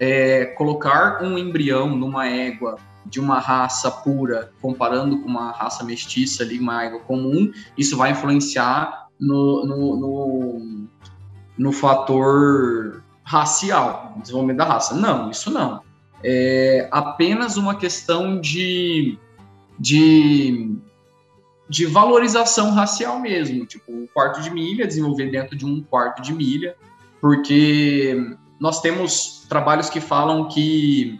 é, 0.00 0.46
colocar 0.46 1.22
um 1.22 1.36
embrião 1.36 1.94
numa 1.94 2.26
égua 2.26 2.76
de 3.04 3.20
uma 3.20 3.38
raça 3.38 3.90
pura, 3.90 4.52
comparando 4.60 5.20
com 5.20 5.28
uma 5.28 5.52
raça 5.52 5.84
mestiça 5.84 6.42
ali, 6.42 6.58
uma 6.58 6.84
égua 6.84 7.00
comum, 7.00 7.52
isso 7.76 7.96
vai 7.96 8.12
influenciar 8.12 9.08
no, 9.20 9.66
no, 9.66 9.96
no, 9.96 10.88
no 11.58 11.72
fator 11.72 13.02
racial, 13.22 14.14
desenvolvimento 14.20 14.58
da 14.58 14.64
raça. 14.64 14.94
Não, 14.94 15.30
isso 15.30 15.50
não. 15.50 15.82
É 16.24 16.88
apenas 16.90 17.56
uma 17.56 17.74
questão 17.74 18.40
de, 18.40 19.18
de, 19.78 20.76
de 21.72 21.86
valorização 21.86 22.70
racial 22.72 23.18
mesmo. 23.18 23.64
Tipo, 23.64 23.92
um 23.92 24.06
quarto 24.06 24.42
de 24.42 24.50
milha, 24.50 24.86
desenvolver 24.86 25.30
dentro 25.30 25.56
de 25.56 25.64
um 25.64 25.82
quarto 25.82 26.20
de 26.20 26.32
milha, 26.32 26.76
porque 27.20 28.36
nós 28.60 28.80
temos 28.80 29.46
trabalhos 29.48 29.88
que 29.88 30.00
falam 30.00 30.48
que 30.48 31.18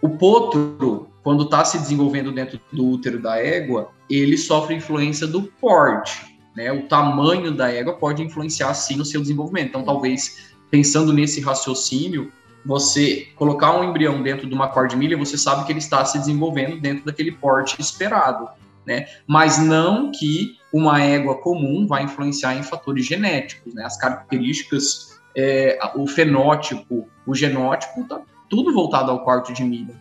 o 0.00 0.08
potro, 0.08 1.08
quando 1.22 1.44
está 1.44 1.64
se 1.64 1.78
desenvolvendo 1.78 2.32
dentro 2.32 2.60
do 2.72 2.86
útero 2.86 3.20
da 3.20 3.36
égua, 3.36 3.90
ele 4.08 4.38
sofre 4.38 4.74
influência 4.74 5.26
do 5.26 5.42
porte 5.42 6.36
né? 6.56 6.72
O 6.72 6.88
tamanho 6.88 7.52
da 7.52 7.70
égua 7.70 7.92
pode 7.92 8.22
influenciar 8.22 8.72
sim 8.72 8.96
no 8.96 9.04
seu 9.04 9.20
desenvolvimento. 9.20 9.68
Então, 9.68 9.84
talvez 9.84 10.54
pensando 10.70 11.12
nesse 11.12 11.40
raciocínio, 11.40 12.32
você 12.64 13.28
colocar 13.36 13.78
um 13.78 13.84
embrião 13.84 14.22
dentro 14.22 14.48
de 14.48 14.54
uma 14.54 14.66
cordilha, 14.68 15.16
você 15.16 15.36
sabe 15.36 15.64
que 15.64 15.70
ele 15.70 15.78
está 15.78 16.04
se 16.04 16.18
desenvolvendo 16.18 16.80
dentro 16.80 17.04
daquele 17.04 17.30
porte 17.30 17.80
esperado, 17.80 18.48
né? 18.86 19.06
Mas 19.26 19.58
não 19.58 20.10
que 20.10 20.56
uma 20.72 21.02
égua 21.02 21.40
comum 21.40 21.86
vai 21.86 22.04
influenciar 22.04 22.54
em 22.54 22.62
fatores 22.62 23.04
genéticos, 23.04 23.74
né? 23.74 23.84
As 23.84 23.96
características, 23.96 25.20
é, 25.36 25.78
o 25.94 26.06
fenótipo, 26.06 27.08
o 27.26 27.34
genótipo, 27.34 28.04
tá 28.04 28.20
tudo 28.48 28.72
voltado 28.72 29.10
ao 29.10 29.24
quarto 29.24 29.52
de 29.52 29.64
milha. 29.64 29.94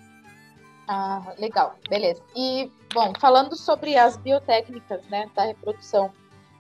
Ah, 0.87 1.33
legal, 1.39 1.75
beleza. 1.89 2.21
E, 2.35 2.69
bom, 2.93 3.11
falando 3.19 3.55
sobre 3.55 3.97
as 3.97 4.17
biotécnicas, 4.17 5.01
né, 5.07 5.27
da 5.35 5.45
reprodução, 5.45 6.11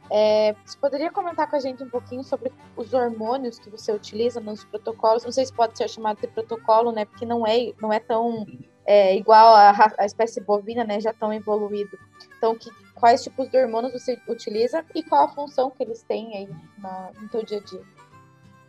é, 0.09 0.55
você 0.65 0.77
poderia 0.77 1.11
comentar 1.11 1.49
com 1.49 1.55
a 1.55 1.59
gente 1.59 1.83
um 1.83 1.89
pouquinho 1.89 2.23
sobre 2.23 2.51
os 2.75 2.93
hormônios 2.93 3.59
que 3.59 3.69
você 3.69 3.91
utiliza 3.91 4.39
nos 4.39 4.63
protocolos? 4.63 5.23
Não 5.23 5.31
sei 5.31 5.45
se 5.45 5.53
pode 5.53 5.77
ser 5.77 5.87
chamado 5.89 6.21
de 6.21 6.27
protocolo, 6.27 6.91
né? 6.91 7.05
Porque 7.05 7.25
não 7.25 7.45
é, 7.45 7.71
não 7.81 7.91
é 7.91 7.99
tão 7.99 8.45
é, 8.85 9.15
igual 9.17 9.55
a, 9.55 9.93
a 9.97 10.05
espécie 10.05 10.41
bovina, 10.41 10.83
né? 10.83 10.99
Já 10.99 11.13
tão 11.13 11.33
evoluído. 11.33 11.97
Então, 12.37 12.55
que, 12.55 12.69
quais 12.93 13.23
tipos 13.23 13.49
de 13.49 13.57
hormônios 13.57 13.93
você 13.93 14.19
utiliza 14.27 14.85
e 14.93 15.03
qual 15.03 15.25
a 15.25 15.29
função 15.29 15.71
que 15.71 15.83
eles 15.83 16.03
têm 16.03 16.37
aí 16.37 16.49
na, 16.77 17.09
no 17.19 17.29
seu 17.29 17.43
dia 17.43 17.57
a 17.57 17.61
dia? 17.61 17.81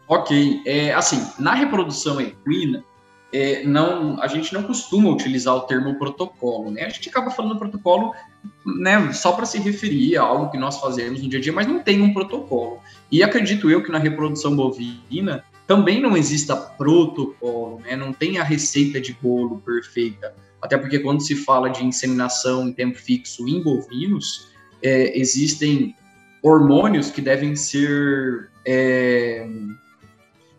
Ok, 0.09 0.63
é, 0.65 0.93
assim, 0.93 1.21
na 1.39 1.53
reprodução 1.55 2.21
equina, 2.21 2.85
é, 3.33 3.65
não, 3.65 4.21
a 4.23 4.29
gente 4.29 4.55
não 4.55 4.63
costuma 4.63 5.11
utilizar 5.11 5.55
o 5.55 5.63
termo 5.63 5.99
protocolo, 5.99 6.71
né? 6.71 6.85
A 6.85 6.89
gente 6.89 7.09
acaba 7.09 7.31
falando 7.31 7.59
protocolo, 7.59 8.15
né, 8.65 9.13
só 9.13 9.33
para 9.33 9.45
se 9.45 9.59
referir 9.59 10.17
a 10.17 10.23
algo 10.23 10.51
que 10.51 10.57
nós 10.57 10.79
fazemos 10.79 11.23
no 11.23 11.29
dia 11.29 11.41
a 11.41 11.43
dia, 11.43 11.53
mas 11.53 11.67
não 11.67 11.81
tem 11.81 12.01
um 12.01 12.15
protocolo. 12.15 12.81
E 13.11 13.23
acredito 13.23 13.69
eu 13.69 13.83
que 13.83 13.91
na 13.91 13.99
reprodução 13.99 14.55
bovina 14.55 15.45
também 15.67 16.01
não 16.01 16.17
exista 16.17 16.57
protocolo, 16.57 17.81
né? 17.81 17.97
Não 17.97 18.13
tem 18.13 18.39
a 18.39 18.45
receita 18.45 19.01
de 19.01 19.13
bolo 19.21 19.61
perfeita. 19.65 20.35
Até 20.63 20.79
porque 20.79 20.99
quando 20.99 21.21
se 21.21 21.35
fala 21.35 21.69
de 21.69 21.85
inseminação 21.85 22.69
em 22.69 22.73
tempo 22.73 22.99
fixo 22.99 23.47
em 23.49 23.63
bovinos, 23.63 24.49
é, 24.83 25.19
existem 25.19 25.95
hormônios 26.43 27.11
que 27.11 27.21
devem 27.21 27.57
ser 27.57 28.51
é, 28.65 29.47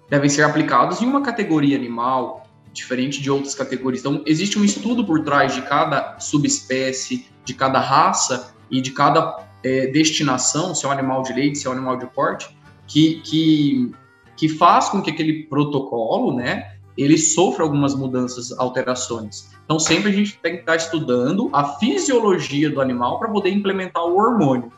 devem 0.09 0.29
ser 0.29 0.43
aplicados 0.43 1.01
em 1.01 1.05
uma 1.05 1.21
categoria 1.21 1.75
animal 1.75 2.47
diferente 2.73 3.21
de 3.21 3.29
outras 3.31 3.55
categorias. 3.55 4.01
Então, 4.01 4.23
existe 4.25 4.59
um 4.59 4.63
estudo 4.63 5.05
por 5.05 5.23
trás 5.23 5.53
de 5.55 5.61
cada 5.63 6.19
subespécie, 6.19 7.25
de 7.43 7.53
cada 7.53 7.79
raça 7.79 8.53
e 8.69 8.79
de 8.79 8.91
cada 8.91 9.43
é, 9.63 9.87
destinação, 9.87 10.75
se 10.75 10.85
é 10.85 10.89
um 10.89 10.91
animal 10.91 11.23
de 11.23 11.33
leite, 11.33 11.57
se 11.57 11.67
é 11.67 11.69
um 11.69 11.73
animal 11.73 11.97
de 11.97 12.05
porte, 12.07 12.55
que, 12.85 13.21
que, 13.21 13.91
que 14.37 14.47
faz 14.47 14.87
com 14.87 15.01
que 15.01 15.09
aquele 15.09 15.43
protocolo, 15.43 16.33
né, 16.33 16.77
ele 16.97 17.17
sofra 17.17 17.63
algumas 17.63 17.93
mudanças, 17.93 18.57
alterações. 18.57 19.49
Então, 19.65 19.79
sempre 19.79 20.09
a 20.09 20.13
gente 20.13 20.37
tem 20.39 20.53
que 20.53 20.59
estar 20.61 20.75
estudando 20.75 21.49
a 21.51 21.63
fisiologia 21.75 22.69
do 22.69 22.79
animal 22.79 23.19
para 23.19 23.29
poder 23.29 23.49
implementar 23.49 24.03
o 24.03 24.15
hormônio. 24.15 24.71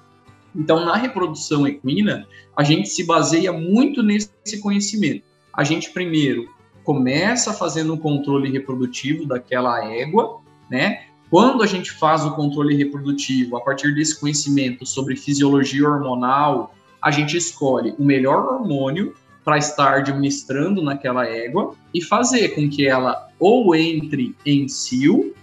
Então, 0.55 0.83
na 0.83 0.95
reprodução 0.95 1.67
equina, 1.67 2.27
a 2.57 2.63
gente 2.63 2.89
se 2.89 3.05
baseia 3.05 3.53
muito 3.53 4.01
nesse 4.01 4.59
conhecimento. 4.61 5.23
A 5.53 5.63
gente 5.63 5.91
primeiro 5.91 6.49
começa 6.83 7.53
fazendo 7.53 7.93
um 7.93 7.97
controle 7.97 8.51
reprodutivo 8.51 9.25
daquela 9.25 9.85
égua, 9.85 10.39
né? 10.69 11.03
Quando 11.29 11.61
a 11.61 11.67
gente 11.67 11.91
faz 11.91 12.25
o 12.25 12.31
controle 12.31 12.75
reprodutivo, 12.75 13.55
a 13.55 13.61
partir 13.61 13.93
desse 13.93 14.19
conhecimento 14.19 14.85
sobre 14.85 15.15
fisiologia 15.15 15.87
hormonal, 15.87 16.73
a 16.99 17.11
gente 17.11 17.37
escolhe 17.37 17.93
o 17.99 18.03
melhor 18.03 18.43
hormônio 18.45 19.13
para 19.50 19.58
estar 19.58 19.95
administrando 19.95 20.79
naquela 20.79 21.25
égua 21.27 21.73
e 21.91 22.04
fazer 22.04 22.50
com 22.50 22.69
que 22.69 22.85
ela 22.85 23.29
ou 23.39 23.75
entre 23.75 24.35
em 24.45 24.67
cio, 24.67 25.33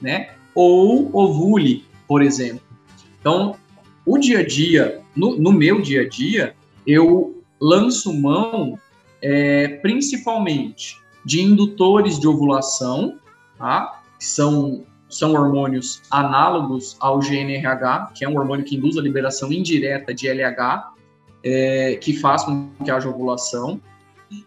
né, 0.00 0.30
ou 0.52 1.08
ovule, 1.16 1.84
por 2.08 2.22
exemplo. 2.22 2.66
Então, 3.20 3.54
o 4.04 4.18
dia 4.18 4.40
a 4.40 4.44
dia, 4.44 5.00
no, 5.14 5.38
no 5.38 5.52
meu 5.52 5.80
dia 5.80 6.02
a 6.02 6.08
dia, 6.08 6.56
eu 6.84 7.40
lanço 7.60 8.12
mão 8.12 8.76
é, 9.22 9.68
principalmente 9.80 10.96
de 11.24 11.40
indutores 11.40 12.18
de 12.18 12.26
ovulação, 12.26 13.16
tá? 13.56 14.02
que 14.18 14.24
são, 14.24 14.84
são 15.08 15.34
hormônios 15.34 16.02
análogos 16.10 16.96
ao 16.98 17.20
GNRH, 17.20 18.10
que 18.12 18.24
é 18.24 18.28
um 18.28 18.36
hormônio 18.36 18.64
que 18.64 18.74
induz 18.74 18.98
a 18.98 19.00
liberação 19.00 19.52
indireta 19.52 20.12
de 20.12 20.26
LH, 20.26 20.95
é, 21.46 21.94
que 21.94 22.12
faz 22.12 22.42
com 22.42 22.68
que 22.84 22.90
haja 22.90 23.08
ovulação. 23.08 23.80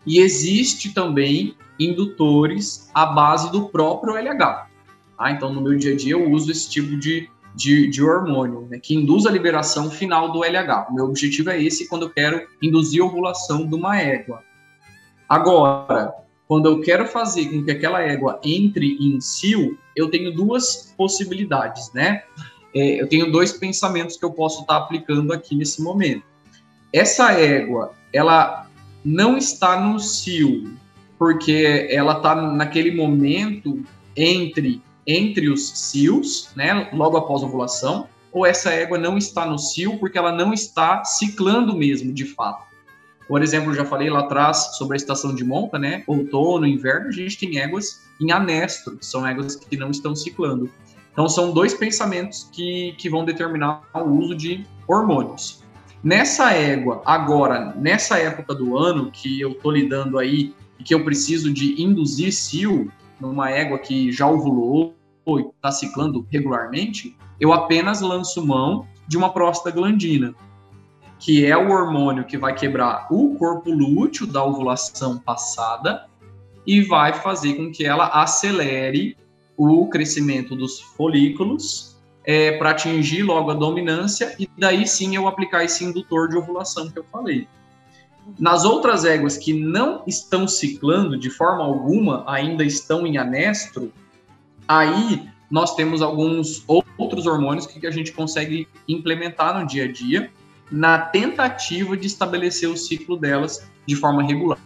E 0.05 0.19
existe 0.19 0.93
também 0.93 1.55
indutores 1.79 2.89
à 2.93 3.05
base 3.05 3.49
do 3.53 3.69
próprio 3.69 4.17
LH. 4.17 4.67
Tá? 5.17 5.31
Então, 5.31 5.53
no 5.53 5.61
meu 5.61 5.77
dia 5.77 5.93
a 5.93 5.95
dia, 5.95 6.11
eu 6.11 6.29
uso 6.29 6.51
esse 6.51 6.69
tipo 6.69 6.97
de, 6.97 7.29
de, 7.55 7.89
de 7.89 8.03
hormônio, 8.03 8.67
né, 8.69 8.79
que 8.79 8.93
induz 8.93 9.25
a 9.25 9.31
liberação 9.31 9.89
final 9.89 10.33
do 10.33 10.43
LH. 10.43 10.87
O 10.89 10.93
meu 10.93 11.05
objetivo 11.05 11.49
é 11.49 11.63
esse 11.63 11.87
quando 11.87 12.03
eu 12.03 12.09
quero 12.09 12.45
induzir 12.61 13.01
a 13.01 13.05
ovulação 13.05 13.65
de 13.65 13.73
uma 13.73 13.97
égua. 13.97 14.43
Agora, 15.29 16.13
quando 16.49 16.67
eu 16.67 16.81
quero 16.81 17.07
fazer 17.07 17.45
com 17.45 17.63
que 17.63 17.71
aquela 17.71 18.01
égua 18.01 18.41
entre 18.43 18.97
em 18.99 19.21
cio, 19.21 19.77
eu 19.95 20.09
tenho 20.09 20.33
duas 20.33 20.93
possibilidades, 20.97 21.93
né? 21.93 22.23
É, 22.75 23.01
eu 23.01 23.07
tenho 23.07 23.31
dois 23.31 23.53
pensamentos 23.53 24.17
que 24.17 24.25
eu 24.25 24.31
posso 24.31 24.61
estar 24.61 24.77
aplicando 24.77 25.31
aqui 25.31 25.55
nesse 25.55 25.81
momento. 25.81 26.28
Essa 26.91 27.33
égua, 27.33 27.93
ela 28.11 28.67
não 29.03 29.37
está 29.37 29.79
no 29.79 29.99
cio, 29.99 30.71
porque 31.17 31.87
ela 31.91 32.17
está 32.17 32.35
naquele 32.35 32.95
momento 32.95 33.83
entre 34.15 34.81
entre 35.09 35.49
os 35.49 35.69
cios, 35.69 36.49
né, 36.55 36.87
logo 36.93 37.17
após 37.17 37.41
a 37.41 37.47
ovulação, 37.47 38.07
ou 38.31 38.45
essa 38.45 38.69
égua 38.69 38.95
não 38.95 39.17
está 39.17 39.43
no 39.43 39.57
cio 39.57 39.97
porque 39.97 40.19
ela 40.19 40.31
não 40.31 40.53
está 40.53 41.03
ciclando 41.03 41.75
mesmo, 41.75 42.13
de 42.13 42.25
fato. 42.25 42.63
Por 43.27 43.41
exemplo, 43.41 43.73
já 43.73 43.83
falei 43.83 44.07
lá 44.07 44.19
atrás 44.19 44.75
sobre 44.77 44.95
a 44.95 44.97
estação 44.97 45.33
de 45.33 45.43
monta, 45.43 45.79
né? 45.79 46.03
Outono, 46.05 46.65
inverno, 46.67 47.07
a 47.07 47.11
gente 47.11 47.39
tem 47.39 47.57
éguas 47.57 48.01
em 48.21 48.31
anestro, 48.31 48.97
que 48.97 49.05
são 49.05 49.25
éguas 49.25 49.55
que 49.55 49.77
não 49.77 49.89
estão 49.89 50.15
ciclando. 50.15 50.69
Então, 51.11 51.27
são 51.27 51.51
dois 51.51 51.73
pensamentos 51.73 52.47
que, 52.51 52.93
que 52.97 53.09
vão 53.09 53.25
determinar 53.25 53.81
o 53.95 54.09
uso 54.09 54.35
de 54.35 54.65
hormônios. 54.87 55.58
Nessa 56.01 56.53
égua, 56.53 57.01
agora, 57.05 57.73
nessa 57.75 58.17
época 58.17 58.55
do 58.55 58.77
ano 58.77 59.11
que 59.11 59.41
eu 59.41 59.51
estou 59.51 59.71
lidando 59.71 60.17
aí 60.17 60.53
e 60.79 60.83
que 60.83 60.93
eu 60.93 61.03
preciso 61.03 61.51
de 61.51 61.81
induzir 61.81 62.31
cio 62.31 62.89
numa 63.19 63.51
égua 63.51 63.77
que 63.77 64.09
já 64.11 64.25
ovulou 64.25 64.95
e 65.27 65.41
está 65.41 65.71
ciclando 65.71 66.25
regularmente, 66.31 67.15
eu 67.39 67.51
apenas 67.51 67.99
lanço 67.99 68.45
mão 68.45 68.87
de 69.07 69.17
uma 69.17 69.31
prostaglandina, 69.31 70.33
que 71.19 71.45
é 71.45 71.57
o 71.57 71.69
hormônio 71.69 72.23
que 72.23 72.37
vai 72.37 72.55
quebrar 72.55 73.07
o 73.11 73.35
corpo 73.35 73.69
lúteo 73.69 74.25
da 74.25 74.43
ovulação 74.43 75.17
passada 75.17 76.05
e 76.65 76.81
vai 76.81 77.13
fazer 77.13 77.55
com 77.55 77.71
que 77.71 77.85
ela 77.85 78.07
acelere 78.07 79.17
o 79.57 79.87
crescimento 79.89 80.55
dos 80.55 80.79
folículos 80.79 81.88
é, 82.25 82.57
para 82.57 82.71
atingir 82.71 83.23
logo 83.23 83.51
a 83.51 83.53
dominância 83.53 84.35
e 84.39 84.49
daí 84.57 84.87
sim 84.87 85.15
eu 85.15 85.27
aplicar 85.27 85.63
esse 85.63 85.83
indutor 85.83 86.29
de 86.29 86.37
ovulação 86.37 86.89
que 86.89 86.99
eu 86.99 87.05
falei. 87.11 87.47
Nas 88.37 88.63
outras 88.63 89.05
éguas 89.05 89.37
que 89.37 89.53
não 89.53 90.03
estão 90.05 90.47
ciclando 90.47 91.17
de 91.17 91.29
forma 91.29 91.63
alguma, 91.63 92.23
ainda 92.27 92.63
estão 92.63 93.07
em 93.07 93.17
anestro, 93.17 93.91
aí 94.67 95.27
nós 95.49 95.75
temos 95.75 96.01
alguns 96.01 96.63
outros 96.97 97.25
hormônios 97.25 97.65
que 97.65 97.85
a 97.87 97.91
gente 97.91 98.11
consegue 98.11 98.67
implementar 98.87 99.59
no 99.59 99.65
dia 99.65 99.85
a 99.85 99.91
dia 99.91 100.29
na 100.71 100.99
tentativa 100.99 101.97
de 101.97 102.05
estabelecer 102.05 102.69
o 102.69 102.77
ciclo 102.77 103.17
delas 103.17 103.67
de 103.87 103.95
forma 103.95 104.21
regular. 104.21 104.59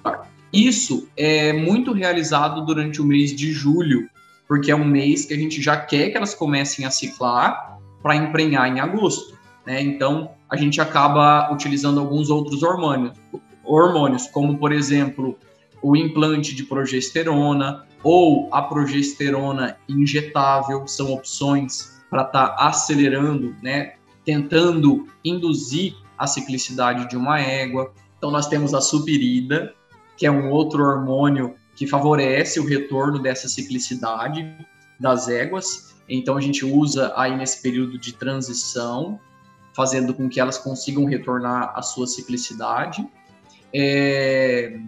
Isso 0.51 1.07
é 1.15 1.53
muito 1.53 1.93
realizado 1.93 2.65
durante 2.65 3.01
o 3.01 3.05
mês 3.05 3.33
de 3.33 3.51
julho, 3.51 4.09
porque 4.53 4.69
é 4.69 4.75
um 4.75 4.85
mês 4.85 5.25
que 5.25 5.33
a 5.33 5.37
gente 5.37 5.59
já 5.63 5.75
quer 5.75 6.11
que 6.11 6.17
elas 6.17 6.35
comecem 6.35 6.85
a 6.85 6.91
ciclar 6.91 7.79
para 8.03 8.15
emprenhar 8.15 8.67
em 8.67 8.79
agosto. 8.79 9.35
Né? 9.65 9.81
Então, 9.81 10.29
a 10.47 10.55
gente 10.55 10.79
acaba 10.79 11.51
utilizando 11.51 11.99
alguns 11.99 12.29
outros 12.29 12.61
hormônios, 12.61 13.17
hormônios, 13.65 14.27
como, 14.27 14.59
por 14.59 14.71
exemplo, 14.71 15.35
o 15.81 15.95
implante 15.95 16.53
de 16.53 16.61
progesterona 16.65 17.87
ou 18.03 18.47
a 18.51 18.61
progesterona 18.61 19.75
injetável, 19.89 20.85
são 20.87 21.11
opções 21.11 21.99
para 22.07 22.21
estar 22.21 22.49
tá 22.49 22.67
acelerando, 22.67 23.55
né, 23.59 23.93
tentando 24.23 25.07
induzir 25.25 25.95
a 26.15 26.27
ciclicidade 26.27 27.09
de 27.09 27.17
uma 27.17 27.39
égua. 27.39 27.91
Então, 28.19 28.29
nós 28.29 28.45
temos 28.45 28.75
a 28.75 28.81
supirida, 28.81 29.73
que 30.15 30.27
é 30.27 30.31
um 30.31 30.51
outro 30.51 30.83
hormônio 30.83 31.55
que 31.75 31.87
favorece 31.87 32.59
o 32.59 32.65
retorno 32.65 33.19
dessa 33.19 33.47
ciclicidade 33.47 34.45
das 34.99 35.27
éguas. 35.27 35.95
Então, 36.07 36.37
a 36.37 36.41
gente 36.41 36.65
usa 36.65 37.13
aí 37.15 37.35
nesse 37.35 37.61
período 37.61 37.97
de 37.97 38.13
transição, 38.13 39.19
fazendo 39.73 40.13
com 40.13 40.29
que 40.29 40.39
elas 40.39 40.57
consigam 40.57 41.05
retornar 41.05 41.73
à 41.75 41.81
sua 41.81 42.05
ciclicidade. 42.05 43.07
É... 43.73 44.79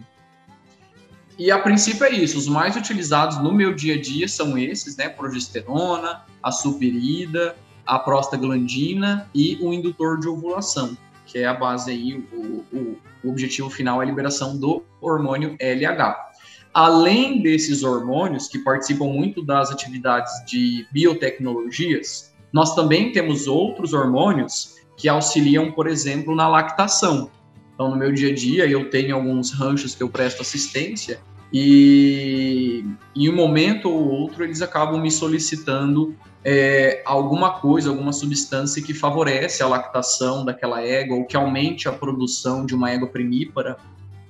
E 1.38 1.52
a 1.52 1.60
princípio 1.60 2.06
é 2.06 2.12
isso. 2.12 2.38
Os 2.38 2.48
mais 2.48 2.76
utilizados 2.76 3.42
no 3.42 3.52
meu 3.52 3.74
dia 3.74 3.96
a 3.96 4.02
dia 4.02 4.28
são 4.28 4.58
esses, 4.58 4.96
né? 4.96 5.10
Progesterona, 5.10 6.24
a 6.42 6.52
supirida, 6.52 7.56
a 7.86 8.00
prostaglandina 8.00 9.30
e 9.34 9.58
o 9.62 9.74
indutor 9.74 10.20
de 10.20 10.28
ovulação, 10.28 10.98
que 11.26 11.40
é 11.40 11.46
a 11.46 11.54
base 11.54 11.92
aí, 11.92 12.16
o, 12.32 12.64
o, 12.72 12.98
o 13.24 13.30
objetivo 13.30 13.70
final 13.70 14.02
é 14.02 14.06
a 14.06 14.08
liberação 14.08 14.58
do 14.58 14.84
hormônio 15.02 15.58
LH. 15.60 16.35
Além 16.76 17.42
desses 17.42 17.84
hormônios 17.84 18.50
que 18.50 18.60
participam 18.60 19.06
muito 19.06 19.42
das 19.42 19.72
atividades 19.72 20.34
de 20.46 20.86
biotecnologias, 20.92 22.34
nós 22.52 22.76
também 22.76 23.14
temos 23.14 23.48
outros 23.48 23.94
hormônios 23.94 24.76
que 24.98 25.08
auxiliam, 25.08 25.72
por 25.72 25.88
exemplo, 25.88 26.36
na 26.36 26.50
lactação. 26.50 27.32
Então, 27.74 27.90
no 27.90 27.96
meu 27.96 28.12
dia 28.12 28.34
a 28.34 28.36
dia, 28.36 28.68
eu 28.68 28.90
tenho 28.90 29.16
alguns 29.16 29.54
ranchos 29.54 29.96
que 29.96 30.04
eu 30.04 30.10
presto 30.10 30.42
assistência 30.42 31.22
e 31.54 32.84
em 33.16 33.30
um 33.30 33.36
momento 33.38 33.90
ou 33.90 34.10
outro 34.10 34.44
eles 34.44 34.62
acabam 34.62 35.02
me 35.02 35.10
solicitando 35.10 36.14
é, 36.44 37.02
alguma 37.06 37.52
coisa, 37.52 37.90
alguma 37.90 38.12
substância 38.12 38.82
que 38.82 38.94
favorece 38.94 39.64
a 39.64 39.68
lactação 39.68 40.44
daquela 40.44 40.82
égua 40.82 41.16
ou 41.16 41.26
que 41.26 41.38
aumente 41.38 41.88
a 41.88 41.94
produção 41.94 42.66
de 42.66 42.76
uma 42.76 42.92
égua 42.92 43.08
primípara, 43.08 43.78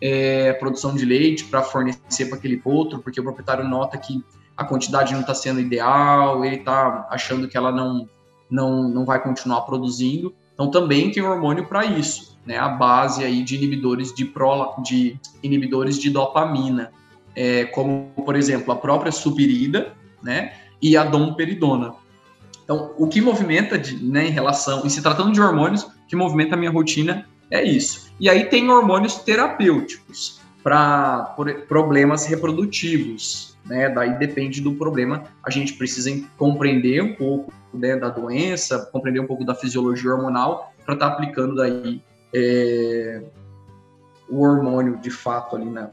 é, 0.06 0.54
produção 0.54 0.96
de 0.96 1.06
leite 1.06 1.46
para 1.46 1.64
fornecer 1.64 2.26
para 2.28 2.38
aquele 2.38 2.58
potro, 2.58 3.00
porque 3.00 3.20
o 3.20 3.24
proprietário 3.24 3.68
nota 3.68 3.98
que 3.98 4.24
a 4.56 4.64
quantidade 4.64 5.14
não 5.14 5.22
está 5.22 5.34
sendo 5.34 5.60
ideal, 5.60 6.46
ele 6.46 6.58
está 6.58 7.08
achando 7.10 7.48
que 7.48 7.58
ela 7.58 7.72
não, 7.72 8.08
não, 8.50 8.88
não 8.88 9.06
vai 9.06 9.22
continuar 9.22 9.62
produzindo. 9.62 10.34
Então 10.54 10.70
também 10.70 11.12
tem 11.12 11.24
hormônio 11.24 11.66
para 11.66 11.86
isso 11.86 12.36
né, 12.46 12.58
a 12.58 12.70
base 12.70 13.24
aí 13.24 13.44
de 13.44 13.56
inibidores 13.56 14.14
de, 14.14 14.24
pro, 14.24 14.76
de 14.84 15.20
inibidores 15.42 15.98
de 15.98 16.10
dopamina, 16.10 16.92
é, 17.36 17.66
como 17.66 18.12
por 18.24 18.36
exemplo 18.36 18.72
a 18.72 18.76
própria 18.76 19.12
supirida, 19.12 19.94
né, 20.22 20.54
e 20.82 20.96
a 20.96 21.04
domperidona. 21.04 21.94
Então, 22.64 22.94
o 22.98 23.08
que 23.08 23.22
movimenta 23.22 23.78
de, 23.78 24.04
né, 24.04 24.28
em 24.28 24.32
relação, 24.32 24.86
em 24.86 24.90
se 24.90 25.02
tratando 25.02 25.32
de 25.32 25.42
hormônios, 25.42 25.84
o 25.84 25.92
que 26.08 26.16
movimenta 26.16 26.56
a 26.56 26.58
minha 26.58 26.72
rotina 26.72 27.26
é 27.52 27.64
isso. 27.64 28.12
E 28.20 28.30
aí 28.30 28.46
tem 28.46 28.70
hormônios 28.70 29.16
terapêuticos 29.16 30.42
para 30.64 31.36
problemas 31.68 32.26
reprodutivos, 32.26 33.56
né? 33.66 33.90
Daí 33.90 34.18
depende 34.18 34.62
do 34.62 34.74
problema. 34.74 35.24
A 35.44 35.52
gente 35.52 35.74
precisa 35.74 36.10
compreender 36.38 37.04
um 37.04 37.14
pouco 37.14 37.54
né, 37.74 37.96
da 37.96 38.10
doença, 38.10 38.90
compreender 38.92 39.20
um 39.20 39.28
pouco 39.28 39.46
da 39.46 39.54
fisiologia 39.54 40.12
hormonal 40.12 40.74
para 40.84 40.94
estar 40.96 41.10
tá 41.10 41.14
aplicando 41.14 41.56
daí 41.56 42.02
é, 42.34 43.24
o 44.30 44.42
hormônio 44.42 44.98
de 44.98 45.12
fato 45.12 45.56
ali 45.56 45.70
na, 45.70 45.90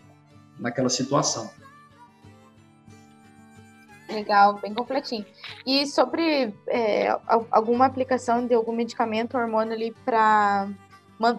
naquela 0.59 0.89
situação. 0.89 1.51
Legal, 4.09 4.59
bem 4.61 4.75
completinho. 4.75 5.25
E 5.67 5.87
sobre 5.87 6.55
é, 6.67 7.17
alguma 7.51 7.87
aplicação 7.87 8.47
de 8.47 8.55
algum 8.55 8.73
medicamento 8.73 9.37
hormônio 9.37 9.73
ali 9.73 9.95
para 10.05 10.69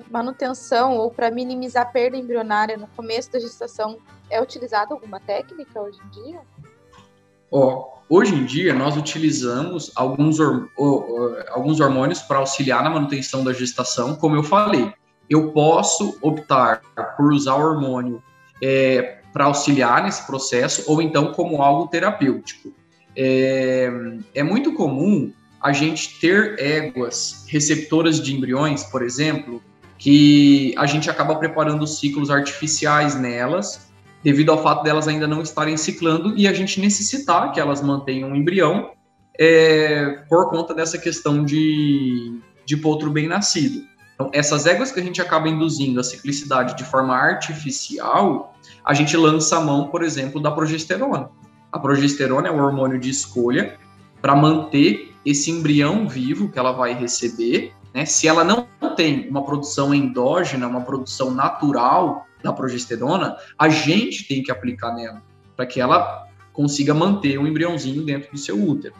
manutenção 0.09 0.97
ou 0.97 1.11
para 1.11 1.29
minimizar 1.29 1.83
a 1.83 1.85
perda 1.85 2.17
embrionária 2.17 2.77
no 2.77 2.87
começo 2.87 3.31
da 3.31 3.39
gestação, 3.39 3.97
é 4.29 4.41
utilizada 4.41 4.93
alguma 4.93 5.19
técnica 5.19 5.81
hoje 5.81 5.99
em 6.05 6.09
dia? 6.09 6.41
Ó, 7.51 7.99
hoje 8.09 8.33
em 8.33 8.45
dia 8.45 8.73
nós 8.73 8.97
utilizamos 8.97 9.91
alguns, 9.95 10.37
alguns 11.49 11.79
hormônios 11.79 12.21
para 12.21 12.39
auxiliar 12.39 12.83
na 12.83 12.89
manutenção 12.89 13.43
da 13.43 13.53
gestação, 13.53 14.15
como 14.15 14.35
eu 14.35 14.43
falei. 14.43 14.91
Eu 15.29 15.51
posso 15.51 16.17
optar 16.21 16.81
por 17.15 17.31
usar 17.31 17.55
o 17.55 17.61
hormônio 17.61 18.23
é, 18.61 19.19
para 19.31 19.45
auxiliar 19.45 20.03
nesse 20.03 20.25
processo, 20.25 20.83
ou 20.91 21.01
então 21.01 21.33
como 21.33 21.61
algo 21.61 21.87
terapêutico. 21.87 22.71
É, 23.15 23.91
é 24.33 24.43
muito 24.43 24.73
comum 24.73 25.31
a 25.63 25.71
gente 25.71 26.19
ter 26.19 26.59
éguas 26.59 27.45
receptoras 27.47 28.21
de 28.21 28.35
embriões, 28.35 28.83
por 28.83 29.01
exemplo, 29.01 29.63
que 29.97 30.75
a 30.77 30.85
gente 30.85 31.09
acaba 31.09 31.35
preparando 31.35 31.87
ciclos 31.87 32.29
artificiais 32.29 33.15
nelas 33.15 33.89
devido 34.21 34.51
ao 34.51 34.61
fato 34.61 34.83
delas 34.83 35.07
ainda 35.07 35.25
não 35.25 35.41
estarem 35.41 35.77
ciclando 35.77 36.33
e 36.37 36.47
a 36.47 36.53
gente 36.53 36.81
necessitar 36.81 37.51
que 37.53 37.59
elas 37.59 37.81
mantenham 37.81 38.31
um 38.31 38.35
embrião 38.35 38.91
é, 39.39 40.23
por 40.29 40.49
conta 40.49 40.73
dessa 40.73 40.97
questão 40.97 41.45
de, 41.45 42.39
de 42.65 42.75
potro 42.75 43.09
bem 43.09 43.27
nascido. 43.27 43.85
Então, 44.15 44.29
essas 44.33 44.65
éguas 44.65 44.91
que 44.91 44.99
a 44.99 45.03
gente 45.03 45.21
acaba 45.21 45.47
induzindo 45.47 45.99
a 45.99 46.03
ciclicidade 46.03 46.75
de 46.75 46.83
forma 46.83 47.15
artificial, 47.15 48.53
a 48.85 48.93
gente 48.93 49.15
lança 49.17 49.57
a 49.57 49.61
mão, 49.61 49.87
por 49.87 50.03
exemplo, 50.03 50.41
da 50.41 50.51
progesterona. 50.51 51.29
A 51.71 51.79
progesterona 51.79 52.49
é 52.49 52.51
o 52.51 52.61
hormônio 52.61 52.99
de 52.99 53.09
escolha 53.09 53.77
para 54.21 54.35
manter 54.35 55.12
esse 55.25 55.51
embrião 55.51 56.07
vivo 56.07 56.49
que 56.49 56.59
ela 56.59 56.71
vai 56.71 56.93
receber. 56.93 57.73
Né? 57.93 58.05
Se 58.05 58.27
ela 58.27 58.43
não 58.43 58.67
tem 58.95 59.29
uma 59.29 59.43
produção 59.43 59.93
endógena, 59.93 60.67
uma 60.67 60.81
produção 60.81 61.31
natural 61.31 62.25
da 62.43 62.51
progesterona, 62.51 63.37
a 63.57 63.69
gente 63.69 64.27
tem 64.27 64.43
que 64.43 64.51
aplicar 64.51 64.93
nela 64.93 65.21
para 65.55 65.65
que 65.65 65.79
ela 65.79 66.27
consiga 66.51 66.93
manter 66.93 67.37
o 67.37 67.47
embriãozinho 67.47 68.03
dentro 68.03 68.31
do 68.31 68.37
seu 68.37 68.61
útero. 68.61 68.95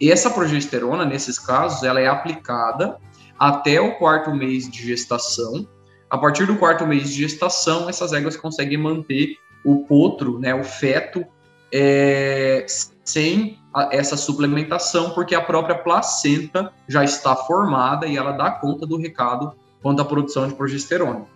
E 0.00 0.10
essa 0.10 0.30
progesterona, 0.30 1.04
nesses 1.04 1.38
casos, 1.38 1.82
ela 1.82 2.00
é 2.00 2.06
aplicada 2.06 2.98
até 3.38 3.80
o 3.80 3.96
quarto 3.96 4.30
mês 4.34 4.70
de 4.70 4.82
gestação. 4.82 5.66
A 6.08 6.18
partir 6.18 6.46
do 6.46 6.56
quarto 6.56 6.86
mês 6.86 7.10
de 7.10 7.22
gestação, 7.22 7.88
essas 7.88 8.12
éguas 8.12 8.36
conseguem 8.36 8.78
manter 8.78 9.36
o 9.64 9.84
potro, 9.86 10.38
né, 10.38 10.54
o 10.54 10.62
feto, 10.62 11.24
é, 11.72 12.64
sem 13.04 13.58
a, 13.72 13.88
essa 13.92 14.16
suplementação, 14.16 15.10
porque 15.10 15.34
a 15.34 15.40
própria 15.40 15.76
placenta 15.76 16.72
já 16.88 17.04
está 17.04 17.36
formada 17.36 18.06
e 18.06 18.16
ela 18.16 18.32
dá 18.32 18.50
conta 18.50 18.86
do 18.86 18.96
recado 18.96 19.52
quanto 19.82 20.00
à 20.00 20.04
produção 20.04 20.48
de 20.48 20.54
progesterona. 20.54 21.26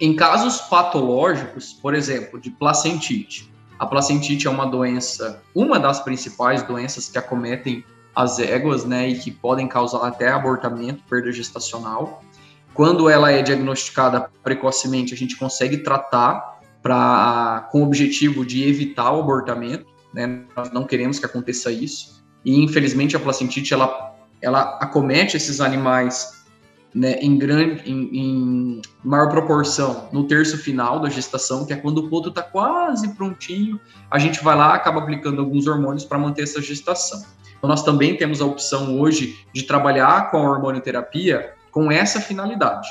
Em 0.00 0.16
casos 0.16 0.60
patológicos, 0.62 1.72
por 1.72 1.94
exemplo, 1.94 2.40
de 2.40 2.50
placentite, 2.50 3.52
a 3.78 3.86
placentite 3.86 4.46
é 4.46 4.50
uma 4.50 4.66
doença, 4.66 5.42
uma 5.54 5.78
das 5.78 6.00
principais 6.00 6.62
doenças 6.62 7.08
que 7.08 7.18
acometem 7.18 7.84
as 8.14 8.38
éguas, 8.38 8.84
né, 8.84 9.08
e 9.08 9.18
que 9.18 9.30
podem 9.30 9.66
causar 9.66 10.06
até 10.06 10.28
abortamento, 10.28 11.02
perda 11.08 11.32
gestacional. 11.32 12.22
Quando 12.74 13.08
ela 13.08 13.30
é 13.30 13.42
diagnosticada 13.42 14.30
precocemente, 14.42 15.14
a 15.14 15.16
gente 15.16 15.36
consegue 15.36 15.78
tratar 15.78 16.60
para 16.82 17.68
com 17.70 17.82
o 17.82 17.84
objetivo 17.84 18.44
de 18.44 18.68
evitar 18.68 19.12
o 19.12 19.20
abortamento, 19.20 19.86
né? 20.12 20.44
Nós 20.56 20.70
não 20.72 20.84
queremos 20.84 21.18
que 21.18 21.26
aconteça 21.26 21.70
isso. 21.70 22.22
E 22.44 22.62
infelizmente 22.62 23.16
a 23.16 23.20
placentite 23.20 23.72
ela 23.72 24.10
ela 24.40 24.76
acomete 24.80 25.36
esses 25.36 25.60
animais 25.60 26.42
né, 26.94 27.18
em 27.20 27.38
grande 27.38 27.88
em, 27.88 28.10
em, 28.12 28.82
maior 29.02 29.28
proporção 29.28 30.08
no 30.12 30.26
terço 30.26 30.58
final 30.58 31.00
da 31.00 31.08
gestação, 31.08 31.64
que 31.64 31.72
é 31.72 31.76
quando 31.76 31.98
o 31.98 32.10
poto 32.10 32.28
está 32.28 32.42
quase 32.42 33.14
prontinho, 33.14 33.80
a 34.10 34.18
gente 34.18 34.42
vai 34.42 34.56
lá 34.56 34.74
acaba 34.74 35.00
aplicando 35.00 35.40
alguns 35.40 35.66
hormônios 35.66 36.04
para 36.04 36.18
manter 36.18 36.42
essa 36.42 36.60
gestação. 36.60 37.22
Então 37.56 37.68
nós 37.70 37.82
também 37.82 38.16
temos 38.16 38.42
a 38.42 38.44
opção 38.44 39.00
hoje 39.00 39.38
de 39.54 39.62
trabalhar 39.62 40.30
com 40.30 40.38
a 40.38 40.50
hormonioterapia 40.50 41.54
com 41.70 41.90
essa 41.90 42.20
finalidade, 42.20 42.88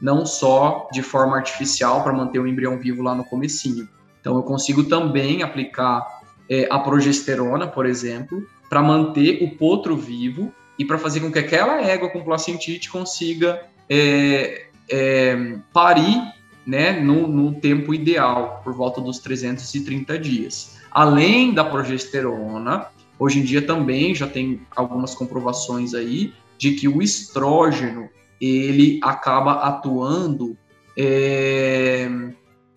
não 0.00 0.24
só 0.24 0.88
de 0.92 1.02
forma 1.02 1.36
artificial 1.36 2.04
para 2.04 2.12
manter 2.12 2.38
o 2.38 2.46
embrião 2.46 2.78
vivo 2.78 3.02
lá 3.02 3.14
no 3.14 3.24
comecinho. 3.24 3.88
Então 4.20 4.36
eu 4.36 4.42
consigo 4.42 4.84
também 4.84 5.42
aplicar 5.42 6.19
é, 6.50 6.66
a 6.68 6.78
progesterona, 6.78 7.66
por 7.66 7.86
exemplo, 7.86 8.44
para 8.68 8.82
manter 8.82 9.42
o 9.42 9.56
potro 9.56 9.96
vivo 9.96 10.52
e 10.78 10.84
para 10.84 10.98
fazer 10.98 11.20
com 11.20 11.30
que 11.30 11.38
aquela 11.38 11.80
égua 11.80 12.10
com 12.10 12.24
placentite 12.24 12.90
consiga 12.90 13.62
é, 13.88 14.66
é, 14.90 15.56
parir 15.72 16.20
né, 16.66 17.00
no, 17.00 17.26
no, 17.26 17.54
tempo 17.54 17.94
ideal, 17.94 18.60
por 18.64 18.74
volta 18.74 19.00
dos 19.00 19.18
330 19.20 20.18
dias. 20.18 20.78
Além 20.90 21.54
da 21.54 21.64
progesterona, 21.64 22.88
Hoje 23.20 23.38
em 23.38 23.42
dia 23.42 23.60
também 23.60 24.14
já 24.14 24.26
tem 24.26 24.62
algumas 24.74 25.14
comprovações 25.14 25.92
aí 25.92 26.32
de 26.56 26.72
que 26.72 26.88
o 26.88 27.02
estrógeno 27.02 28.08
ele 28.40 28.98
acaba 29.02 29.52
atuando 29.56 30.56
é, 30.96 32.10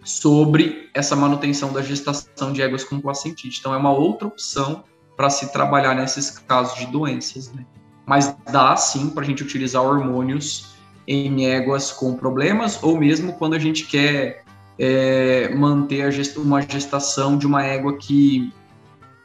sobre 0.04 0.90
essa 0.94 1.16
manutenção 1.16 1.72
da 1.72 1.82
gestação 1.82 2.52
de 2.52 2.62
éguas 2.62 2.84
com 2.84 3.00
placentite. 3.00 3.60
Então 3.60 3.74
é 3.74 3.78
uma 3.78 3.92
outra 3.92 4.28
opção 4.28 4.84
para 5.16 5.30
se 5.30 5.52
trabalhar 5.52 5.96
nesses 5.96 6.32
casos 6.40 6.78
de 6.78 6.88
doenças, 6.88 7.52
né? 7.54 7.66
Mas 8.06 8.36
dá 8.52 8.76
sim 8.76 9.10
para 9.10 9.24
a 9.24 9.26
gente 9.26 9.44
utilizar 9.44 9.82
hormônios 9.82 10.76
em 11.08 11.48
éguas 11.48 11.92
com 11.92 12.16
problemas 12.16 12.82
ou 12.82 12.98
mesmo 12.98 13.34
quando 13.34 13.54
a 13.54 13.60
gente 13.60 13.86
quer 13.86 14.44
é, 14.78 15.54
manter 15.56 16.12
gest 16.12 16.38
uma 16.38 16.62
gestação 16.62 17.38
de 17.38 17.46
uma 17.46 17.64
égua 17.64 17.98
que 17.98 18.52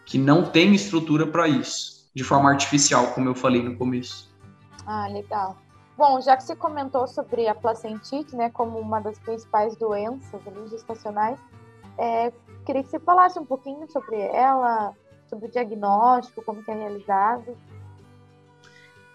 que 0.04 0.16
não 0.16 0.42
tem 0.42 0.74
estrutura 0.74 1.26
para 1.26 1.46
isso, 1.46 2.08
de 2.14 2.24
forma 2.24 2.48
artificial, 2.48 3.08
como 3.08 3.28
eu 3.28 3.34
falei 3.34 3.62
no 3.62 3.76
começo. 3.76 4.34
Ah, 4.86 5.06
legal. 5.06 5.58
Bom, 5.98 6.20
já 6.20 6.36
que 6.36 6.44
você 6.44 6.54
comentou 6.54 7.08
sobre 7.08 7.48
a 7.48 7.54
placentite, 7.56 8.36
né, 8.36 8.50
como 8.50 8.78
uma 8.78 9.00
das 9.00 9.18
principais 9.18 9.74
doenças 9.76 10.40
gestacionais, 10.70 11.36
é, 11.98 12.32
queria 12.64 12.84
que 12.84 12.88
você 12.88 13.00
falasse 13.00 13.36
um 13.36 13.44
pouquinho 13.44 13.90
sobre 13.90 14.16
ela, 14.16 14.94
sobre 15.28 15.48
o 15.48 15.50
diagnóstico, 15.50 16.40
como 16.44 16.62
que 16.62 16.70
é 16.70 16.74
realizado. 16.74 17.58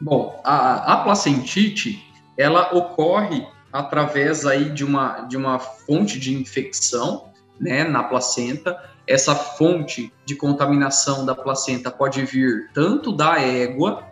Bom, 0.01 0.37
a, 0.43 0.95
a 0.95 1.03
placentite, 1.05 2.05
ela 2.37 2.75
ocorre 2.75 3.47
através 3.71 4.45
aí 4.45 4.69
de 4.69 4.83
uma, 4.83 5.21
de 5.21 5.37
uma 5.37 5.59
fonte 5.59 6.19
de 6.19 6.33
infecção, 6.35 7.29
né, 7.57 7.85
na 7.85 8.03
placenta, 8.03 8.77
essa 9.07 9.33
fonte 9.33 10.11
de 10.25 10.35
contaminação 10.35 11.25
da 11.25 11.33
placenta 11.33 11.89
pode 11.89 12.25
vir 12.25 12.69
tanto 12.73 13.13
da 13.13 13.39
égua, 13.39 14.11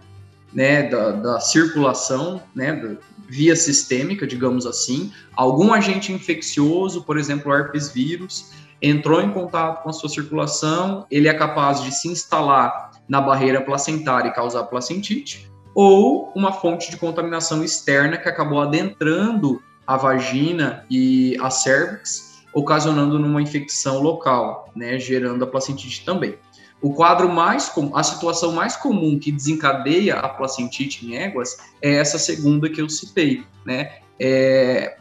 né, 0.53 0.83
da, 0.83 1.11
da 1.11 1.39
circulação, 1.39 2.41
né, 2.53 2.97
via 3.27 3.55
sistêmica, 3.55 4.27
digamos 4.27 4.65
assim, 4.65 5.11
algum 5.33 5.73
agente 5.73 6.11
infeccioso, 6.11 7.03
por 7.03 7.17
exemplo, 7.17 7.53
herpes 7.53 7.89
vírus, 7.89 8.51
entrou 8.81 9.21
em 9.21 9.31
contato 9.31 9.83
com 9.83 9.89
a 9.89 9.93
sua 9.93 10.09
circulação, 10.09 11.05
ele 11.09 11.27
é 11.27 11.33
capaz 11.33 11.81
de 11.81 11.91
se 11.93 12.07
instalar 12.07 12.91
na 13.07 13.21
barreira 13.21 13.61
placentária 13.61 14.29
e 14.29 14.33
causar 14.33 14.63
placentite, 14.63 15.49
ou 15.73 16.31
uma 16.35 16.51
fonte 16.51 16.91
de 16.91 16.97
contaminação 16.97 17.63
externa 17.63 18.17
que 18.17 18.27
acabou 18.27 18.59
adentrando 18.59 19.61
a 19.87 19.95
vagina 19.95 20.85
e 20.89 21.37
a 21.39 21.49
cervix 21.49 22.31
ocasionando 22.53 23.17
numa 23.17 23.41
infecção 23.41 24.01
local, 24.01 24.69
né, 24.75 24.99
gerando 24.99 25.43
a 25.43 25.47
placentite 25.47 26.03
também. 26.03 26.37
O 26.81 26.93
quadro 26.93 27.29
mais 27.29 27.69
comum, 27.69 27.95
a 27.95 28.01
situação 28.01 28.51
mais 28.53 28.75
comum 28.75 29.19
que 29.19 29.31
desencadeia 29.31 30.15
a 30.15 30.27
placentite 30.27 31.05
em 31.05 31.15
éguas 31.15 31.57
é 31.81 31.95
essa 31.95 32.17
segunda 32.17 32.69
que 32.69 32.81
eu 32.81 32.89
citei, 32.89 33.43
né? 33.63 33.99
É, 34.19 34.97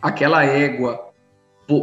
aquela 0.00 0.44
égua 0.44 1.08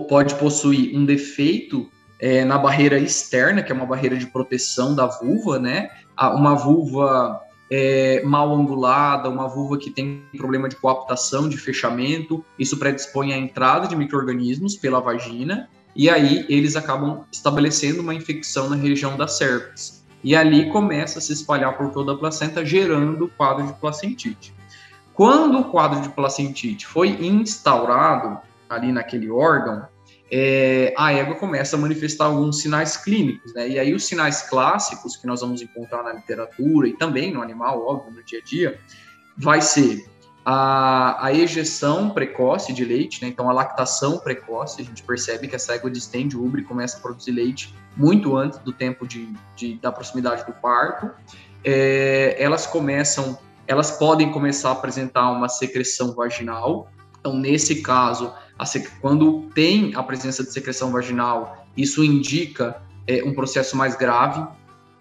pode 0.08 0.36
possuir 0.36 0.98
um 0.98 1.06
defeito 1.06 1.90
é, 2.20 2.46
na 2.46 2.58
barreira 2.58 2.98
externa, 2.98 3.62
que 3.62 3.72
é 3.72 3.76
uma 3.76 3.86
barreira 3.86 4.18
de 4.18 4.26
proteção 4.28 4.96
da 4.96 5.06
vulva, 5.06 5.60
né? 5.60 5.90
Uma 6.18 6.56
vulva 6.56 7.42
é, 7.70 8.22
mal 8.24 8.54
angulada, 8.54 9.30
uma 9.30 9.48
vulva 9.48 9.78
que 9.78 9.90
tem 9.90 10.24
problema 10.38 10.70
de 10.70 10.76
coaptação, 10.76 11.50
de 11.50 11.58
fechamento, 11.58 12.44
isso 12.58 12.78
predispõe 12.78 13.34
à 13.34 13.38
entrada 13.38 13.88
de 13.88 13.96
micro-organismos 13.96 14.76
pela 14.76 15.00
vagina, 15.00 15.70
e 15.96 16.10
aí 16.10 16.46
eles 16.50 16.76
acabam 16.76 17.24
estabelecendo 17.32 18.02
uma 18.02 18.14
infecção 18.14 18.70
na 18.70 18.76
região 18.76 19.16
da 19.16 19.28
cervix. 19.28 20.04
E 20.24 20.36
ali 20.36 20.70
começa 20.72 21.20
a 21.20 21.22
se 21.22 21.32
espalhar 21.32 21.78
por 21.78 21.92
toda 21.92 22.14
a 22.14 22.18
placenta, 22.18 22.66
gerando 22.66 23.26
o 23.26 23.30
quadro 23.30 23.68
de 23.68 23.74
placentite. 23.74 24.54
Quando 25.14 25.60
o 25.60 25.66
quadro 25.66 26.02
de 26.02 26.10
placentite 26.10 26.86
foi 26.86 27.10
instaurado 27.10 28.40
ali 28.70 28.92
naquele 28.92 29.30
órgão, 29.30 29.88
é, 30.30 30.94
a 30.98 31.14
égua 31.14 31.36
começa 31.36 31.76
a 31.76 31.80
manifestar 31.80 32.26
alguns 32.26 32.60
sinais 32.60 32.98
clínicos, 32.98 33.54
né? 33.54 33.70
E 33.70 33.80
aí 33.80 33.94
os 33.94 34.04
sinais 34.06 34.42
clássicos 34.42 35.16
que 35.16 35.28
nós 35.28 35.42
vamos 35.42 35.62
encontrar 35.62 36.04
na 36.04 36.12
literatura 36.12 36.88
e 36.88 36.94
também 36.94 37.32
no 37.32 37.42
animal, 37.42 37.86
óbvio, 37.86 38.12
no 38.12 38.24
dia 38.24 38.40
a 38.40 38.44
dia, 38.44 38.80
vai 39.38 39.62
ser 39.62 40.06
a, 40.46 41.26
a 41.26 41.34
ejeção 41.34 42.12
precoce 42.12 42.72
de 42.72 42.86
leite, 42.86 43.20
né? 43.24 43.28
Então 43.28 43.50
a 43.50 43.54
lactação 43.54 44.20
precoce, 44.20 44.80
a 44.80 44.86
gente 44.86 45.02
percebe 45.02 45.48
que 45.48 45.56
essa 45.56 45.74
égua 45.74 45.90
distende 45.90 46.38
o 46.38 46.46
úbrio 46.46 46.62
e 46.62 46.66
começa 46.66 46.98
a 46.98 47.00
produzir 47.00 47.32
leite 47.32 47.74
muito 47.98 48.38
antes 48.38 48.60
do 48.60 48.72
tempo 48.72 49.08
de, 49.08 49.28
de 49.56 49.76
da 49.76 49.92
proximidade 49.92 50.46
do 50.46 50.54
parto. 50.54 51.10
É, 51.64 52.36
elas 52.38 52.68
começam, 52.68 53.40
elas 53.66 53.90
podem 53.90 54.32
começar 54.32 54.70
a 54.70 54.74
apresentar 54.74 55.32
uma 55.32 55.50
secreção 55.50 56.14
vaginal. 56.14 56.90
Então 57.20 57.36
nesse 57.36 57.82
caso 57.82 58.32
quando 59.02 59.50
tem 59.54 59.94
a 59.96 60.04
presença 60.04 60.44
de 60.44 60.54
secreção 60.54 60.92
vaginal, 60.92 61.66
isso 61.76 62.04
indica 62.04 62.82
é, 63.08 63.24
um 63.24 63.34
processo 63.34 63.76
mais 63.76 63.96
grave 63.96 64.48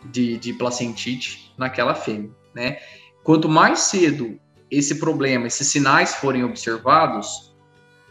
de, 0.07 0.39
de 0.39 0.53
placentite 0.55 1.53
naquela 1.57 1.95
fêmea, 1.95 2.31
né? 2.55 2.79
Quanto 3.23 3.49
mais 3.49 3.81
cedo 3.81 4.39
esse 4.77 4.97
problema, 4.97 5.47
esses 5.47 5.69
sinais 5.69 6.15
forem 6.15 6.45
observados, 6.45 7.55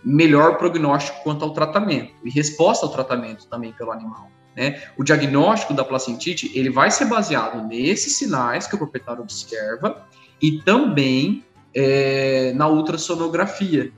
melhor 0.03 0.57
prognóstico 0.57 1.23
quanto 1.23 1.45
ao 1.45 1.51
tratamento 1.51 2.13
e 2.23 2.29
resposta 2.29 2.85
ao 2.85 2.91
tratamento 2.91 3.47
também 3.47 3.71
pelo 3.73 3.91
animal. 3.91 4.29
Né? 4.55 4.83
O 4.97 5.03
diagnóstico 5.03 5.73
da 5.73 5.83
placentite 5.83 6.51
ele 6.53 6.69
vai 6.69 6.91
ser 6.91 7.05
baseado 7.05 7.65
nesses 7.67 8.17
sinais 8.17 8.67
que 8.67 8.75
o 8.75 8.77
proprietário 8.77 9.23
observa 9.23 10.05
e 10.41 10.61
também 10.61 11.43
é, 11.73 12.53
na 12.53 12.67
ultrassonografia, 12.67 13.91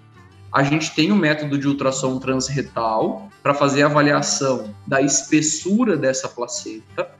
a 0.52 0.64
gente 0.64 0.96
tem 0.96 1.12
um 1.12 1.18
método 1.18 1.58
de 1.58 1.68
ultrassom 1.68 2.18
transretal 2.18 3.30
para 3.44 3.54
fazer 3.54 3.84
a 3.84 3.88
avaliação 3.88 4.74
da 4.88 5.02
espessura 5.02 5.98
dessa 5.98 6.30
placenta, 6.30 7.12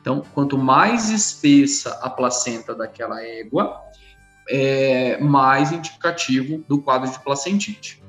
Então, 0.00 0.22
quanto 0.32 0.56
mais 0.56 1.10
espessa 1.10 1.98
a 2.02 2.10
placenta 2.10 2.74
daquela 2.74 3.20
égua, 3.20 3.80
é 4.48 5.18
mais 5.20 5.72
indicativo 5.72 6.64
do 6.68 6.80
quadro 6.80 7.10
de 7.10 7.18
placentite. 7.20 8.02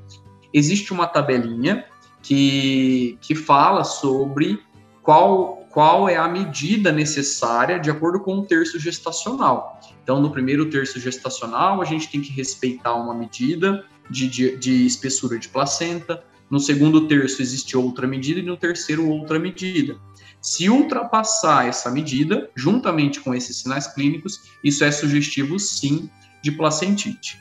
Existe 0.53 0.93
uma 0.93 1.07
tabelinha 1.07 1.85
que, 2.21 3.17
que 3.21 3.35
fala 3.35 3.83
sobre 3.83 4.59
qual, 5.03 5.67
qual 5.69 6.09
é 6.09 6.17
a 6.17 6.27
medida 6.27 6.91
necessária 6.91 7.79
de 7.79 7.91
acordo 7.91 8.19
com 8.19 8.39
o 8.39 8.45
terço 8.45 8.79
gestacional. 8.79 9.79
Então, 10.03 10.21
no 10.21 10.31
primeiro 10.31 10.69
terço 10.69 10.99
gestacional, 10.99 11.81
a 11.81 11.85
gente 11.85 12.09
tem 12.09 12.21
que 12.21 12.31
respeitar 12.31 12.95
uma 12.95 13.13
medida 13.13 13.85
de, 14.09 14.27
de, 14.27 14.57
de 14.57 14.85
espessura 14.85 15.37
de 15.37 15.49
placenta. 15.49 16.23
No 16.49 16.59
segundo 16.59 17.07
terço, 17.07 17.41
existe 17.41 17.75
outra 17.75 18.07
medida, 18.07 18.39
e 18.39 18.43
no 18.43 18.57
terceiro, 18.57 19.07
outra 19.07 19.37
medida. 19.37 19.97
Se 20.41 20.69
ultrapassar 20.69 21.67
essa 21.67 21.89
medida, 21.89 22.49
juntamente 22.55 23.19
com 23.19 23.33
esses 23.33 23.57
sinais 23.57 23.87
clínicos, 23.87 24.41
isso 24.63 24.83
é 24.83 24.91
sugestivo, 24.91 25.57
sim, 25.57 26.09
de 26.45 26.51
placentite. 26.51 27.39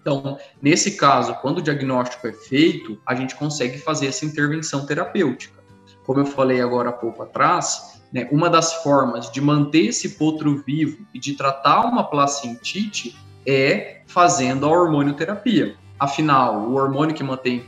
Então, 0.00 0.38
nesse 0.62 0.92
caso, 0.92 1.34
quando 1.42 1.58
o 1.58 1.62
diagnóstico 1.62 2.28
é 2.28 2.32
feito, 2.32 2.96
a 3.04 3.16
gente 3.16 3.34
consegue 3.34 3.78
fazer 3.78 4.06
essa 4.06 4.24
intervenção 4.24 4.86
terapêutica. 4.86 5.58
Como 6.06 6.20
eu 6.20 6.24
falei 6.24 6.60
agora 6.60 6.90
há 6.90 6.92
pouco 6.92 7.20
atrás, 7.24 8.00
né, 8.12 8.28
uma 8.30 8.48
das 8.48 8.74
formas 8.74 9.28
de 9.28 9.40
manter 9.40 9.86
esse 9.86 10.10
potro 10.10 10.62
vivo 10.64 11.04
e 11.12 11.18
de 11.18 11.34
tratar 11.34 11.80
uma 11.80 12.04
placentite 12.04 13.18
é 13.44 14.02
fazendo 14.06 14.66
a 14.66 14.68
hormonioterapia. 14.68 15.74
Afinal, 15.98 16.68
o 16.68 16.74
hormônio 16.74 17.16
que 17.16 17.24
mantém 17.24 17.66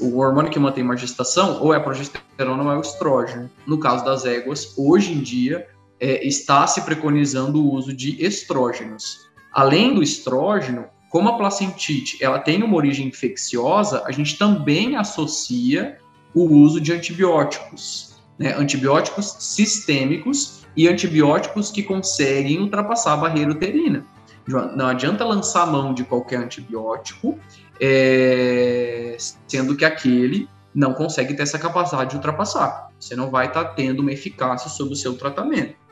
o 0.00 0.18
hormônio 0.18 0.50
que 0.50 0.58
mantém 0.58 0.82
uma 0.82 0.96
gestação 0.96 1.60
ou 1.60 1.74
é 1.74 1.76
a 1.76 1.80
progesterona 1.80 2.62
ou 2.62 2.72
é 2.72 2.76
o 2.78 2.80
estrógeno. 2.80 3.50
No 3.66 3.78
caso 3.78 4.02
das 4.04 4.24
éguas, 4.24 4.72
hoje 4.78 5.12
em 5.12 5.20
dia 5.20 5.68
é, 6.00 6.26
está 6.26 6.66
se 6.66 6.80
preconizando 6.82 7.62
o 7.62 7.72
uso 7.72 7.92
de 7.92 8.24
estrógenos. 8.24 9.26
Além 9.56 9.94
do 9.94 10.02
estrógeno, 10.02 10.84
como 11.08 11.30
a 11.30 11.38
placentite 11.38 12.22
ela 12.22 12.38
tem 12.38 12.62
uma 12.62 12.76
origem 12.76 13.08
infecciosa, 13.08 14.02
a 14.04 14.12
gente 14.12 14.36
também 14.36 14.96
associa 14.96 15.96
o 16.34 16.44
uso 16.44 16.78
de 16.78 16.92
antibióticos, 16.92 18.20
né? 18.38 18.54
antibióticos 18.54 19.34
sistêmicos 19.38 20.66
e 20.76 20.86
antibióticos 20.86 21.70
que 21.70 21.82
conseguem 21.82 22.60
ultrapassar 22.60 23.14
a 23.14 23.16
barreira 23.16 23.50
uterina. 23.50 24.04
Não 24.46 24.88
adianta 24.88 25.24
lançar 25.24 25.62
a 25.62 25.66
mão 25.66 25.94
de 25.94 26.04
qualquer 26.04 26.40
antibiótico, 26.40 27.38
é... 27.80 29.16
sendo 29.48 29.74
que 29.74 29.86
aquele 29.86 30.50
não 30.74 30.92
consegue 30.92 31.32
ter 31.32 31.44
essa 31.44 31.58
capacidade 31.58 32.10
de 32.10 32.16
ultrapassar. 32.16 32.90
Você 33.00 33.16
não 33.16 33.30
vai 33.30 33.46
estar 33.46 33.64
tá 33.64 33.70
tendo 33.70 34.00
uma 34.00 34.12
eficácia 34.12 34.68
sobre 34.68 34.92
o 34.92 34.96
seu 34.96 35.16
tratamento. 35.16 35.85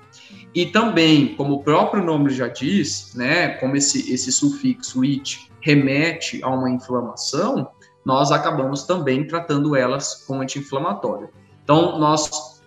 E 0.54 0.66
também, 0.66 1.34
como 1.34 1.54
o 1.54 1.62
próprio 1.64 2.04
nome 2.04 2.30
já 2.30 2.46
diz, 2.46 3.12
né, 3.14 3.48
como 3.58 3.76
esse, 3.76 4.12
esse 4.12 4.30
sufixo 4.30 5.02
it 5.02 5.50
remete 5.60 6.42
a 6.44 6.48
uma 6.48 6.70
inflamação, 6.70 7.68
nós 8.04 8.30
acabamos 8.30 8.84
também 8.84 9.26
tratando 9.26 9.74
elas 9.74 10.24
com 10.26 10.40
anti-inflamatório. 10.40 11.30
Então, 11.64 11.98
nós 11.98 12.62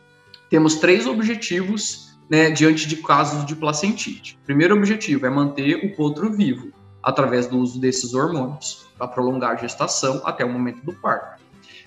temos 0.49 0.75
três 0.75 1.05
objetivos 1.05 2.17
né, 2.29 2.49
diante 2.49 2.87
de 2.87 2.97
casos 2.97 3.45
de 3.45 3.55
placentite. 3.55 4.37
Primeiro 4.45 4.75
objetivo 4.75 5.25
é 5.25 5.29
manter 5.29 5.85
o 5.85 5.95
potro 5.95 6.31
vivo, 6.31 6.73
através 7.01 7.47
do 7.47 7.57
uso 7.57 7.79
desses 7.79 8.13
hormônios, 8.13 8.85
para 8.97 9.07
prolongar 9.07 9.51
a 9.51 9.55
gestação 9.55 10.21
até 10.25 10.43
o 10.43 10.51
momento 10.51 10.83
do 10.83 10.91
parto. 10.91 11.41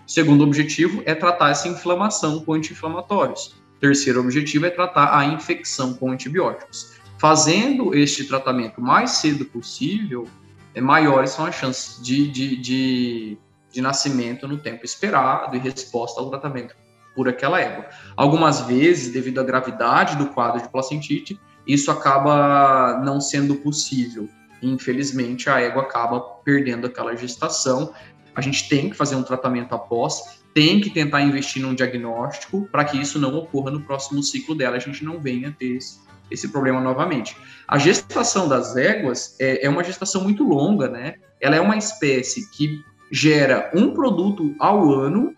Segundo 0.07 0.45
objetivo 0.45 1.03
é 1.05 1.15
tratar 1.15 1.51
essa 1.51 1.69
inflamação 1.69 2.41
com 2.41 2.55
anti-inflamatórios, 2.55 3.55
Terceiro 3.81 4.21
objetivo 4.21 4.67
é 4.67 4.71
tratar 4.71 5.19
a 5.19 5.25
infecção 5.25 5.95
com 5.95 6.11
antibióticos. 6.11 6.93
Fazendo 7.19 7.95
este 7.95 8.25
tratamento 8.25 8.81
mais 8.81 9.13
cedo 9.13 9.45
possível, 9.45 10.29
é, 10.75 10.81
maiores 10.81 11.31
são 11.31 11.47
as 11.47 11.55
chances 11.55 12.03
de, 12.03 12.31
de, 12.31 12.57
de, 12.57 13.39
de 13.73 13.81
nascimento 13.81 14.47
no 14.47 14.59
tempo 14.59 14.85
esperado 14.85 15.57
e 15.57 15.59
resposta 15.59 16.21
ao 16.21 16.31
tratamento 16.31 16.75
por 17.15 17.29
aquela 17.29 17.61
égua. 17.61 17.87
Algumas 18.17 18.61
vezes, 18.61 19.13
devido 19.13 19.41
à 19.41 19.43
gravidade 19.43 20.17
do 20.17 20.27
quadro 20.27 20.63
de 20.63 20.69
placentite, 20.69 21.41
isso 21.67 21.91
acaba 21.91 23.01
não 23.05 23.21
sendo 23.21 23.57
possível. 23.57 24.29
Infelizmente, 24.63 25.49
a 25.49 25.61
égua 25.61 25.83
acaba 25.83 26.21
perdendo 26.45 26.87
aquela 26.87 27.17
gestação. 27.17 27.93
A 28.35 28.41
gente 28.41 28.69
tem 28.69 28.91
que 28.91 28.97
fazer 28.97 29.17
um 29.17 29.23
tratamento 29.23 29.75
após, 29.75 30.40
tem 30.55 30.81
que 30.81 30.91
tentar 30.91 31.23
investir 31.23 31.63
num 31.63 31.75
diagnóstico 31.75 32.69
para 32.71 32.85
que 32.85 33.01
isso 33.01 33.19
não 33.19 33.35
ocorra 33.37 33.71
no 33.71 33.81
próximo 33.83 34.23
ciclo 34.23 34.55
dela, 34.55 34.77
a 34.77 34.81
gente 34.81 35.05
não 35.05 35.21
venha 35.21 35.55
ter 35.59 35.77
esse, 35.77 35.99
esse 36.31 36.49
problema 36.49 36.81
novamente. 36.81 37.37
A 37.67 37.79
gestação 37.79 38.49
das 38.49 38.77
éguas 38.77 39.37
é, 39.41 39.65
é, 39.65 39.69
uma 39.69 39.85
gestação 39.85 40.23
muito 40.23 40.45
longa, 40.45 40.89
né? 40.89 41.17
Ela 41.41 41.57
é 41.57 41.61
uma 41.61 41.77
espécie 41.77 42.51
que 42.51 42.83
gera 43.11 43.71
um 43.75 43.93
produto 43.93 44.55
ao 44.59 44.93
ano 44.93 45.35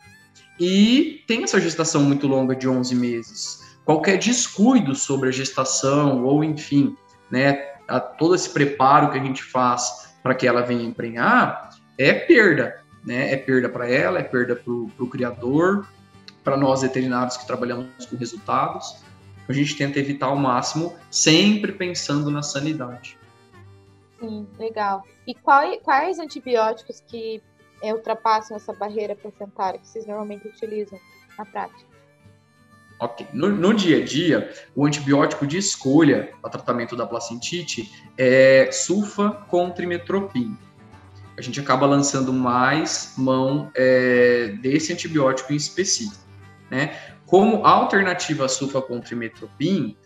e 0.58 1.22
tem 1.26 1.42
essa 1.42 1.60
gestação 1.60 2.02
muito 2.02 2.26
longa 2.26 2.54
de 2.54 2.68
11 2.68 2.94
meses. 2.94 3.76
Qualquer 3.84 4.18
descuido 4.18 4.94
sobre 4.94 5.28
a 5.28 5.32
gestação 5.32 6.24
ou, 6.24 6.44
enfim, 6.44 6.94
né, 7.30 7.72
a, 7.88 7.98
todo 7.98 8.34
esse 8.34 8.50
preparo 8.50 9.10
que 9.10 9.18
a 9.18 9.22
gente 9.22 9.42
faz 9.42 10.12
para 10.22 10.34
que 10.34 10.46
ela 10.46 10.62
venha 10.62 10.84
emprenhar 10.84 11.70
é 11.98 12.12
perda 12.12 12.81
né? 13.04 13.32
É 13.32 13.36
perda 13.36 13.68
para 13.68 13.88
ela, 13.88 14.18
é 14.18 14.22
perda 14.22 14.56
para 14.56 14.72
o 14.72 15.08
criador, 15.08 15.86
para 16.42 16.56
nós 16.56 16.82
veterinários 16.82 17.36
que 17.36 17.46
trabalhamos 17.46 18.06
com 18.06 18.16
resultados. 18.16 18.96
A 19.48 19.52
gente 19.52 19.76
tenta 19.76 19.98
evitar 19.98 20.26
ao 20.26 20.36
máximo, 20.36 20.94
sempre 21.10 21.72
pensando 21.72 22.30
na 22.30 22.42
sanidade. 22.42 23.18
Sim, 24.20 24.46
legal. 24.58 25.04
E 25.26 25.34
qual, 25.34 25.76
quais 25.80 26.18
antibióticos 26.18 27.02
que 27.06 27.42
é, 27.82 27.92
ultrapassam 27.92 28.56
essa 28.56 28.72
barreira 28.72 29.16
placentária 29.16 29.80
que 29.80 29.86
vocês 29.86 30.06
normalmente 30.06 30.46
utilizam 30.46 30.98
na 31.36 31.44
prática? 31.44 31.92
Ok. 33.00 33.26
No, 33.32 33.48
no, 33.48 33.74
dia 33.74 33.98
a 33.98 34.04
dia, 34.04 34.52
o 34.76 34.86
antibiótico 34.86 35.44
de 35.44 35.58
escolha 35.58 36.32
para 36.40 36.50
tratamento 36.50 36.94
da 36.94 37.04
placentite 37.04 37.90
é 38.16 38.70
sulfa 38.70 39.30
com 39.48 39.70
trimetropin 39.70 40.56
a 41.36 41.40
gente 41.40 41.60
acaba 41.60 41.86
lançando 41.86 42.32
mais 42.32 43.14
mão 43.16 43.70
é, 43.74 44.54
desse 44.60 44.92
antibiótico 44.92 45.52
em 45.52 45.56
específico. 45.56 46.22
Né? 46.70 46.96
Como 47.26 47.64
alternativa 47.64 48.44
à 48.44 48.48
sulfacontrimetropin, 48.48 49.96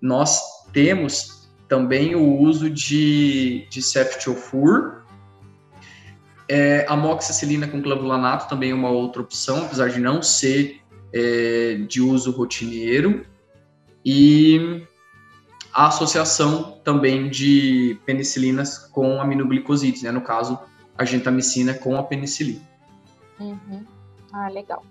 nós 0.00 0.40
temos 0.72 1.48
também 1.68 2.14
o 2.14 2.38
uso 2.38 2.68
de, 2.68 3.66
de 3.70 3.80
ceftiofur, 3.80 5.02
é, 6.46 6.84
amoxicilina 6.88 7.66
com 7.66 7.82
clavulanato 7.82 8.48
também 8.48 8.70
é 8.70 8.74
uma 8.74 8.90
outra 8.90 9.22
opção, 9.22 9.64
apesar 9.64 9.88
de 9.88 9.98
não 9.98 10.22
ser 10.22 10.82
é, 11.12 11.76
de 11.88 12.02
uso 12.02 12.30
rotineiro, 12.32 13.24
e 14.04 14.84
a 15.72 15.86
associação 15.86 16.78
também 16.84 17.30
de 17.30 17.98
penicilinas 18.04 18.78
com 18.78 19.20
aminoglicosídeos, 19.20 20.02
né? 20.02 20.12
no 20.12 20.20
caso, 20.20 20.58
a 20.96 21.04
gentamicina 21.04 21.74
com 21.74 21.96
a 21.96 22.02
penicilina. 22.02 22.62
Uhum. 23.40 23.84
Ah, 24.32 24.48
legal. 24.48 24.84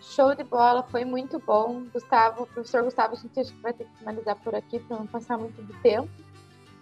Show 0.00 0.34
de 0.34 0.44
bola, 0.44 0.82
foi 0.82 1.04
muito 1.04 1.38
bom. 1.38 1.84
Gustavo, 1.92 2.46
professor 2.46 2.82
Gustavo, 2.82 3.14
a 3.14 3.16
gente 3.16 3.38
acho 3.38 3.52
que 3.52 3.60
vai 3.60 3.72
ter 3.72 3.84
que 3.84 3.98
finalizar 3.98 4.36
por 4.36 4.54
aqui 4.54 4.78
para 4.80 4.96
não 4.96 5.06
passar 5.06 5.38
muito 5.38 5.60
do 5.62 5.74
tempo. 5.82 6.08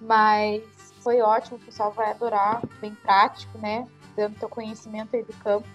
Mas 0.00 0.62
foi 1.00 1.20
ótimo, 1.20 1.56
o 1.56 1.60
pessoal 1.60 1.90
vai 1.90 2.10
adorar, 2.10 2.62
bem 2.80 2.94
prático, 2.94 3.58
né? 3.58 3.86
Dando 4.16 4.38
teu 4.38 4.48
conhecimento 4.48 5.16
aí 5.16 5.22
do 5.22 5.32
campo. 5.34 5.66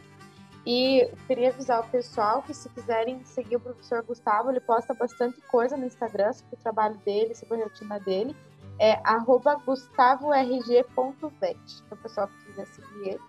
E 0.66 1.10
queria 1.28 1.50
avisar 1.50 1.82
o 1.82 1.90
pessoal 1.90 2.42
que 2.42 2.54
se 2.54 2.70
quiserem 2.70 3.22
seguir 3.26 3.58
o 3.58 3.60
professor 3.60 4.02
Gustavo, 4.04 4.50
ele 4.50 4.62
posta 4.62 4.94
bastante 4.94 5.42
coisa 5.42 5.76
no 5.76 5.86
Instagram 5.86 6.32
sobre 6.32 6.56
o 6.56 6.58
trabalho 6.58 6.98
dele, 7.00 7.36
sobre 7.36 7.62
a 7.62 7.66
rotina 7.66 8.00
dele 8.00 8.34
é 8.80 9.00
gustavorg.vet. 9.66 11.58
Então, 11.86 11.98
pessoal 11.98 12.28
que 12.28 12.46
quiser 12.46 12.68
seguir 12.68 13.10
ele. 13.10 13.20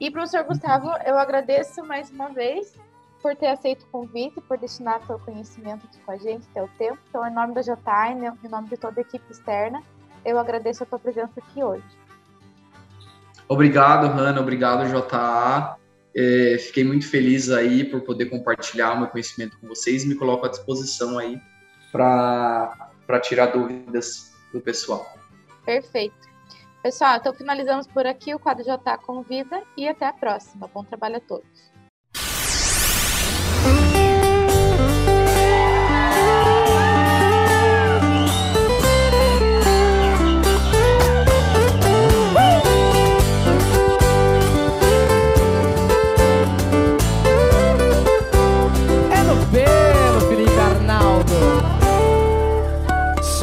E, 0.00 0.10
professor 0.10 0.44
Gustavo, 0.44 0.90
eu 1.04 1.18
agradeço 1.18 1.84
mais 1.84 2.10
uma 2.10 2.28
vez 2.30 2.74
por 3.22 3.36
ter 3.36 3.48
aceito 3.48 3.82
o 3.82 3.86
convite, 3.88 4.40
por 4.40 4.56
destinar 4.56 5.04
seu 5.06 5.18
conhecimento 5.18 5.86
aqui 5.86 5.98
com 6.00 6.12
a 6.12 6.16
gente, 6.16 6.46
teu 6.54 6.68
tempo. 6.78 6.98
Então, 7.08 7.26
em 7.26 7.34
nome 7.34 7.52
da 7.52 7.60
JTime, 7.60 8.32
em 8.42 8.48
nome 8.48 8.68
de 8.68 8.78
toda 8.78 8.98
a 9.00 9.02
equipe 9.02 9.30
externa, 9.30 9.82
eu 10.24 10.38
agradeço 10.38 10.82
a 10.82 10.86
tua 10.86 10.98
presença 10.98 11.32
aqui 11.36 11.62
hoje. 11.62 11.84
Obrigado, 13.46 14.06
Hanna. 14.06 14.40
Obrigado, 14.40 14.88
JA. 14.88 15.76
É, 16.16 16.56
fiquei 16.58 16.82
muito 16.82 17.06
feliz 17.06 17.50
aí 17.50 17.84
por 17.84 18.00
poder 18.00 18.26
compartilhar 18.26 18.92
o 18.92 19.00
meu 19.00 19.08
conhecimento 19.08 19.58
com 19.60 19.68
vocês. 19.68 20.04
Me 20.04 20.14
coloco 20.14 20.46
à 20.46 20.48
disposição 20.48 21.18
aí 21.18 21.38
para 21.92 23.20
tirar 23.22 23.46
dúvidas 23.46 24.29
do 24.52 24.60
pessoal. 24.60 25.14
Perfeito. 25.64 26.28
Pessoal, 26.82 27.16
então 27.16 27.34
finalizamos 27.34 27.86
por 27.86 28.06
aqui 28.06 28.34
o 28.34 28.38
quadro 28.38 28.64
Já 28.64 28.78
Tá 28.78 28.96
com 28.96 29.22
Vida 29.22 29.62
e 29.76 29.86
até 29.86 30.06
a 30.06 30.12
próxima. 30.12 30.68
Bom 30.72 30.82
trabalho 30.82 31.16
a 31.16 31.20
todos. 31.20 31.70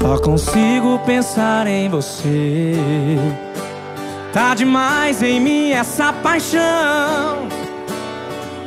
Só 0.07 0.17
consigo 0.19 0.99
pensar 0.99 1.67
em 1.67 1.89
você. 1.89 2.75
Tá 4.31 4.55
demais 4.55 5.21
em 5.21 5.37
mim 5.37 5.71
essa 5.71 6.13
paixão. 6.13 7.49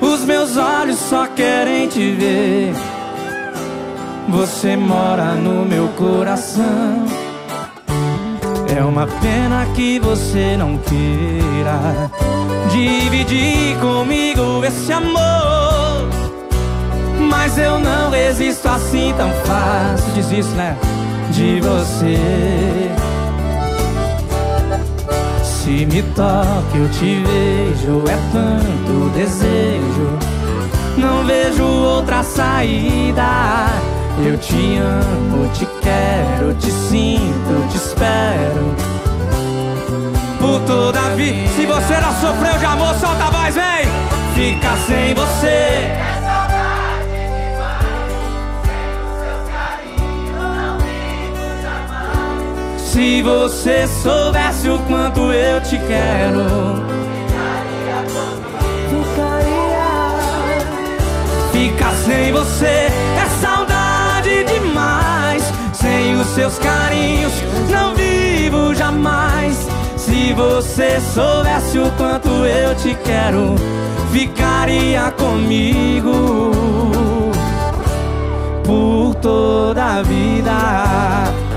Os 0.03 0.21
meus 0.27 0.59
olhos 0.59 0.99
só 0.99 1.27
querem 1.29 1.89
te 1.89 2.11
ver. 2.11 2.75
Você 4.29 4.77
mora 4.77 5.33
no 5.33 5.65
meu 5.65 5.89
coração. 5.97 7.07
É 8.77 8.85
uma 8.85 9.07
pena 9.07 9.67
que 9.75 9.99
você 9.99 10.59
não 10.59 10.77
queira 10.77 12.11
dividir 12.71 13.79
comigo 13.81 14.63
esse 14.63 14.93
amor. 14.93 16.07
Mas 17.31 17.57
eu 17.57 17.79
não 17.79 18.11
resisto 18.11 18.69
assim 18.69 19.15
tão 19.17 19.31
fácil. 19.47 20.13
Diz 20.13 20.31
isso, 20.33 20.55
né? 20.55 20.77
De 21.33 21.61
você. 21.61 22.91
Se 25.45 25.87
me 25.87 26.03
toca, 26.15 26.77
eu 26.77 26.89
te 26.91 27.23
vejo. 27.23 28.05
É 28.09 28.19
tanto 28.33 29.11
desejo. 29.15 30.19
Não 30.97 31.25
vejo 31.25 31.65
outra 31.65 32.23
saída. 32.23 33.69
Eu 34.23 34.37
te 34.39 34.77
amo, 34.77 35.49
te 35.55 35.67
quero, 35.81 36.55
te 36.55 36.71
sinto, 36.71 37.69
te 37.71 37.77
espero. 37.77 38.75
Por 40.39 40.61
toda 40.63 41.01
a 41.01 41.09
vida. 41.11 41.49
Se 41.57 41.65
você 41.65 42.01
não 42.01 42.13
sofreu 42.21 42.59
de 42.59 42.65
amor, 42.65 42.95
solta 42.97 43.25
a 43.25 43.31
voz, 43.31 43.55
vem! 43.55 43.87
Fica 44.35 44.77
sem 44.87 45.15
você. 45.15 46.10
Se 53.01 53.23
você 53.23 53.89
soubesse 54.03 54.69
o 54.69 54.79
quanto 54.81 55.33
eu 55.33 55.59
te 55.63 55.79
quero, 55.79 56.45
fica 61.51 61.91
sem 62.05 62.31
você 62.31 62.67
é 62.67 63.27
saudade 63.41 64.45
demais. 64.45 65.43
Sem 65.73 66.15
os 66.17 66.27
seus 66.27 66.59
carinhos, 66.59 67.33
não 67.71 67.95
vivo 67.95 68.75
jamais. 68.75 69.67
Se 69.97 70.35
você 70.35 71.01
soubesse 71.01 71.79
o 71.79 71.91
quanto 71.93 72.29
eu 72.29 72.75
te 72.75 72.95
quero, 73.03 73.55
ficaria 74.13 75.11
comigo 75.13 76.51
por 78.63 79.15
toda 79.15 80.01
a 80.01 80.03
vida 80.03 81.50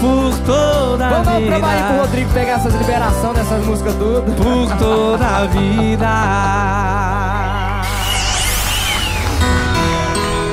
por 0.00 0.38
toda 0.44 1.06
a 1.06 1.10
Vamos 1.10 1.28
um 1.28 1.38
vida. 1.38 1.50
trabalho 1.50 1.86
pro 1.86 1.96
Rodrigo 2.02 2.32
pegar 2.32 2.52
essas 2.52 2.74
liberações 2.74 3.36
dessas 3.36 3.64
músicas 3.64 3.94
tudo. 3.94 4.32
Por 4.36 4.78
toda 4.78 5.26
a 5.26 5.46
vida. 5.46 6.06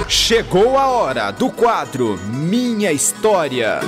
Chegou 0.07 0.77
a 0.77 0.87
hora 0.87 1.31
do 1.31 1.49
quadro 1.49 2.17
Minha 2.27 2.91
História. 2.91 3.79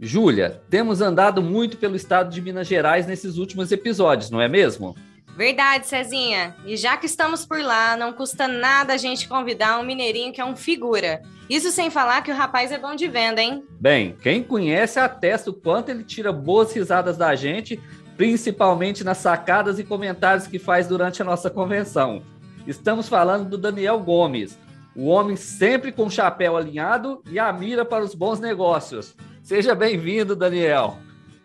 Júlia, 0.00 0.60
temos 0.68 1.00
andado 1.00 1.40
muito 1.40 1.76
pelo 1.76 1.96
estado 1.96 2.30
de 2.30 2.42
Minas 2.42 2.66
Gerais 2.66 3.06
nesses 3.06 3.38
últimos 3.38 3.72
episódios, 3.72 4.30
não 4.30 4.40
é 4.40 4.48
mesmo? 4.48 4.94
Verdade, 5.36 5.86
Cezinha. 5.86 6.54
E 6.66 6.76
já 6.76 6.96
que 6.96 7.06
estamos 7.06 7.46
por 7.46 7.60
lá, 7.60 7.96
não 7.96 8.12
custa 8.12 8.46
nada 8.46 8.92
a 8.92 8.96
gente 8.96 9.26
convidar 9.26 9.78
um 9.78 9.82
mineirinho 9.82 10.32
que 10.32 10.40
é 10.40 10.44
um 10.44 10.54
figura. 10.54 11.22
Isso 11.48 11.70
sem 11.70 11.90
falar 11.90 12.22
que 12.22 12.30
o 12.30 12.34
rapaz 12.34 12.70
é 12.70 12.78
bom 12.78 12.94
de 12.94 13.08
venda, 13.08 13.40
hein? 13.40 13.64
Bem, 13.80 14.16
quem 14.20 14.42
conhece 14.42 14.98
atesta 14.98 15.50
o 15.50 15.54
quanto 15.54 15.88
ele 15.88 16.04
tira 16.04 16.32
boas 16.32 16.72
risadas 16.72 17.16
da 17.16 17.34
gente, 17.34 17.80
principalmente 18.16 19.02
nas 19.02 19.18
sacadas 19.18 19.78
e 19.78 19.84
comentários 19.84 20.46
que 20.46 20.58
faz 20.58 20.86
durante 20.86 21.22
a 21.22 21.24
nossa 21.24 21.50
convenção. 21.50 22.22
Estamos 22.66 23.08
falando 23.08 23.48
do 23.48 23.58
Daniel 23.58 23.98
Gomes, 23.98 24.58
o 24.94 25.06
homem 25.06 25.36
sempre 25.36 25.90
com 25.90 26.06
o 26.06 26.10
chapéu 26.10 26.56
alinhado 26.56 27.22
e 27.30 27.38
a 27.38 27.50
mira 27.52 27.84
para 27.84 28.04
os 28.04 28.14
bons 28.14 28.38
negócios. 28.38 29.16
Seja 29.42 29.74
bem-vindo, 29.74 30.36
Daniel. 30.36 30.98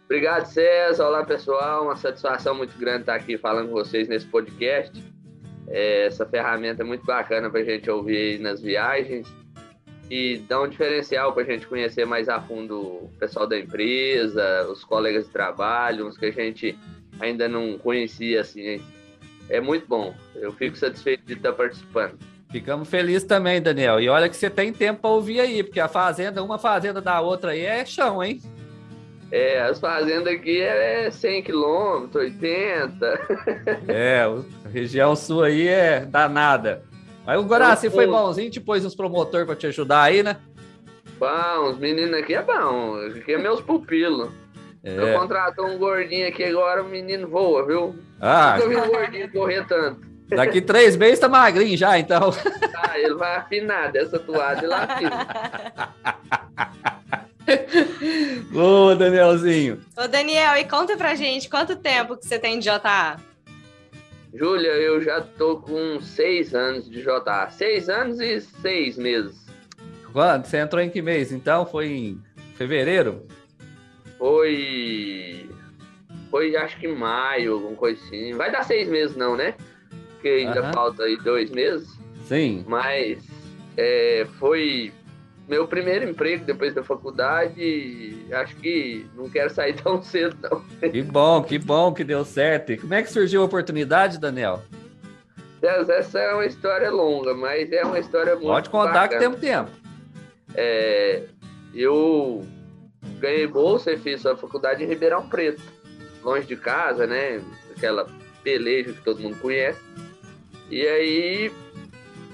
Obrigado, 0.08 0.46
César. 0.46 1.06
Olá, 1.06 1.26
pessoal. 1.26 1.84
Uma 1.84 1.98
satisfação 1.98 2.56
muito 2.56 2.78
grande 2.80 3.02
estar 3.02 3.16
aqui 3.16 3.38
falando 3.38 3.68
com 3.68 3.74
vocês 3.74 4.08
nesse 4.08 4.26
podcast. 4.26 5.04
É, 5.68 6.06
essa 6.06 6.26
ferramenta 6.26 6.82
é 6.82 6.86
muito 6.86 7.06
bacana 7.06 7.50
para 7.50 7.60
a 7.60 7.64
gente 7.66 7.92
ouvir 7.92 8.40
nas 8.40 8.62
viagens 8.62 9.28
e 10.10 10.38
dá 10.48 10.62
um 10.62 10.68
diferencial 10.70 11.34
para 11.34 11.44
a 11.44 11.46
gente 11.46 11.68
conhecer 11.68 12.06
mais 12.06 12.30
a 12.30 12.40
fundo 12.40 12.80
o 12.80 13.12
pessoal 13.20 13.46
da 13.46 13.60
empresa, 13.60 14.66
os 14.72 14.82
colegas 14.86 15.26
de 15.26 15.34
trabalho, 15.34 16.08
uns 16.08 16.18
que 16.18 16.28
a 16.28 16.32
gente 16.32 16.80
ainda 17.20 17.50
não 17.50 17.78
conhecia 17.78 18.40
assim. 18.40 18.82
É 19.50 19.60
muito 19.60 19.88
bom. 19.88 20.16
Eu 20.36 20.54
fico 20.54 20.78
satisfeito 20.78 21.26
de 21.26 21.34
estar 21.34 21.52
participando. 21.52 22.18
Ficamos 22.50 22.90
felizes 22.90 23.26
também, 23.26 23.62
Daniel. 23.62 24.00
E 24.00 24.08
olha 24.08 24.30
que 24.30 24.38
você 24.38 24.50
tem 24.50 24.72
tempo 24.72 25.02
para 25.02 25.10
ouvir 25.10 25.42
aí, 25.42 25.62
porque 25.64 25.82
a 25.82 25.90
fazenda, 25.90 26.42
uma 26.42 26.58
fazenda 26.58 27.02
da 27.02 27.20
outra 27.20 27.52
aí 27.52 27.66
é 27.66 27.86
chão, 27.86 28.24
hein? 28.24 28.40
É, 29.32 29.62
as 29.62 29.80
fazendas 29.80 30.34
aqui 30.34 30.62
é 30.62 31.12
100 31.12 31.44
quilômetros, 31.44 32.16
80. 32.16 33.20
É, 33.88 34.22
a 34.66 34.70
região 34.70 35.16
sul 35.16 35.44
aí 35.44 35.68
é 35.68 36.06
danada. 36.06 36.84
Mas 37.26 37.40
o 37.40 37.44
Guaraci 37.44 37.90
foi 37.90 38.08
bonzinho, 38.08 38.50
te 38.50 38.62
pôs 38.62 38.86
uns 38.86 38.96
promotor 38.96 39.46
para 39.46 39.56
te 39.56 39.68
ajudar 39.68 40.04
aí, 40.04 40.24
né? 40.24 40.38
Bom, 41.20 41.72
os 41.72 41.78
meninos 41.78 42.18
aqui 42.18 42.36
é 42.36 42.42
bom. 42.42 42.96
Aqui 43.18 43.34
é 43.34 43.38
meus 43.38 43.60
pupilos. 43.60 44.30
É. 44.82 44.98
Eu 44.98 45.20
contratou 45.20 45.68
um 45.68 45.78
gordinho 45.78 46.28
aqui 46.28 46.46
agora, 46.46 46.82
o 46.82 46.88
menino 46.88 47.28
voa, 47.28 47.66
viu? 47.66 47.96
Ah. 48.22 48.58
Nunca 48.58 48.70
vi 48.70 48.76
um 48.78 48.92
gordinho 48.92 49.32
correr 49.32 49.66
tanto. 49.68 50.08
Daqui 50.30 50.62
três 50.62 50.96
meses 50.96 51.20
tá 51.20 51.28
magrinho 51.28 51.78
já, 51.78 52.00
então. 52.00 52.34
Ah, 52.76 53.00
ele 53.00 53.16
vai 53.16 53.36
afinar 53.38 53.92
dessa 53.92 54.20
toada, 54.20 54.64
ele 54.64 54.74
afina. 54.74 55.28
Boa, 58.52 58.96
Danielzinho. 58.96 59.80
Ô, 59.96 60.08
Daniel, 60.08 60.58
e 60.58 60.66
conta 60.66 60.98
pra 60.98 61.16
gente 61.16 61.50
quanto 61.50 61.76
tempo 61.76 62.18
que 62.18 62.26
você 62.26 62.38
tem 62.38 62.60
de 62.60 62.66
JA? 62.66 63.18
Júlia, 64.34 64.72
eu 64.72 65.02
já 65.02 65.22
tô 65.22 65.58
com 65.58 66.00
seis 66.02 66.54
anos 66.54 66.90
de 66.90 67.02
JA. 67.02 67.50
Seis 67.50 67.90
anos 67.90 68.20
e 68.20 68.42
seis 68.42 68.98
meses. 68.98 69.46
Quando? 70.12 70.46
Você 70.46 70.58
entrou 70.58 70.82
em 70.82 70.90
que 70.90 71.02
mês? 71.02 71.32
Então 71.32 71.66
foi 71.66 71.88
em 71.88 72.22
fevereiro? 72.56 73.26
Foi. 74.18 75.50
Foi 76.30 76.56
acho 76.58 76.78
que 76.80 76.88
maio, 76.88 77.54
alguma 77.54 77.76
coisa 77.76 78.02
assim. 78.04 78.34
Vai 78.34 78.52
dar 78.52 78.64
seis 78.64 78.90
meses, 78.90 79.16
não, 79.16 79.36
né? 79.36 79.56
Porque 80.14 80.28
ainda 80.28 80.60
Aham. 80.60 80.74
falta 80.74 81.04
aí 81.04 81.18
dois 81.18 81.50
meses. 81.50 81.88
Sim. 82.26 82.66
Mas 82.68 83.24
é, 83.78 84.28
foi 84.38 84.92
meu 85.48 85.68
primeiro 85.68 86.10
emprego 86.10 86.46
depois 86.46 86.74
da 86.74 86.84
faculdade. 86.84 88.26
Acho 88.32 88.56
que 88.58 89.06
não 89.16 89.30
quero 89.30 89.50
sair 89.50 89.74
tão 89.82 90.02
cedo, 90.02 90.38
não. 90.42 90.90
Que 90.90 91.02
bom, 91.02 91.42
que 91.44 91.58
bom 91.58 91.94
que 91.94 92.04
deu 92.04 92.26
certo. 92.26 92.74
E 92.74 92.78
como 92.78 92.94
é 92.94 93.02
que 93.02 93.12
surgiu 93.12 93.42
a 93.42 93.46
oportunidade, 93.46 94.20
Daniel? 94.20 94.62
Essa 95.62 95.94
essa 95.94 96.20
é 96.20 96.34
uma 96.34 96.46
história 96.46 96.92
longa, 96.92 97.34
mas 97.34 97.72
é 97.72 97.84
uma 97.84 97.98
história 98.00 98.36
muito 98.36 98.48
Pode 98.48 98.70
contar 98.70 99.08
que 99.08 99.16
bacana. 99.16 99.20
temos 99.20 99.40
tempo. 99.40 99.72
É, 100.54 101.24
eu 101.74 102.46
ganhei 103.20 103.48
bolsa 103.48 103.92
e 103.92 103.98
fiz 103.98 104.26
a 104.26 104.36
faculdade 104.36 104.84
em 104.84 104.88
Ribeirão 104.88 105.28
Preto, 105.28 105.62
longe 106.24 106.46
de 106.46 106.56
casa, 106.56 107.08
né? 107.08 107.42
Aquela 107.76 108.08
peleja 108.44 108.94
que 108.94 109.02
todo 109.02 109.20
mundo 109.20 109.38
conhece. 109.40 109.82
E 110.70 110.86
aí, 110.86 111.52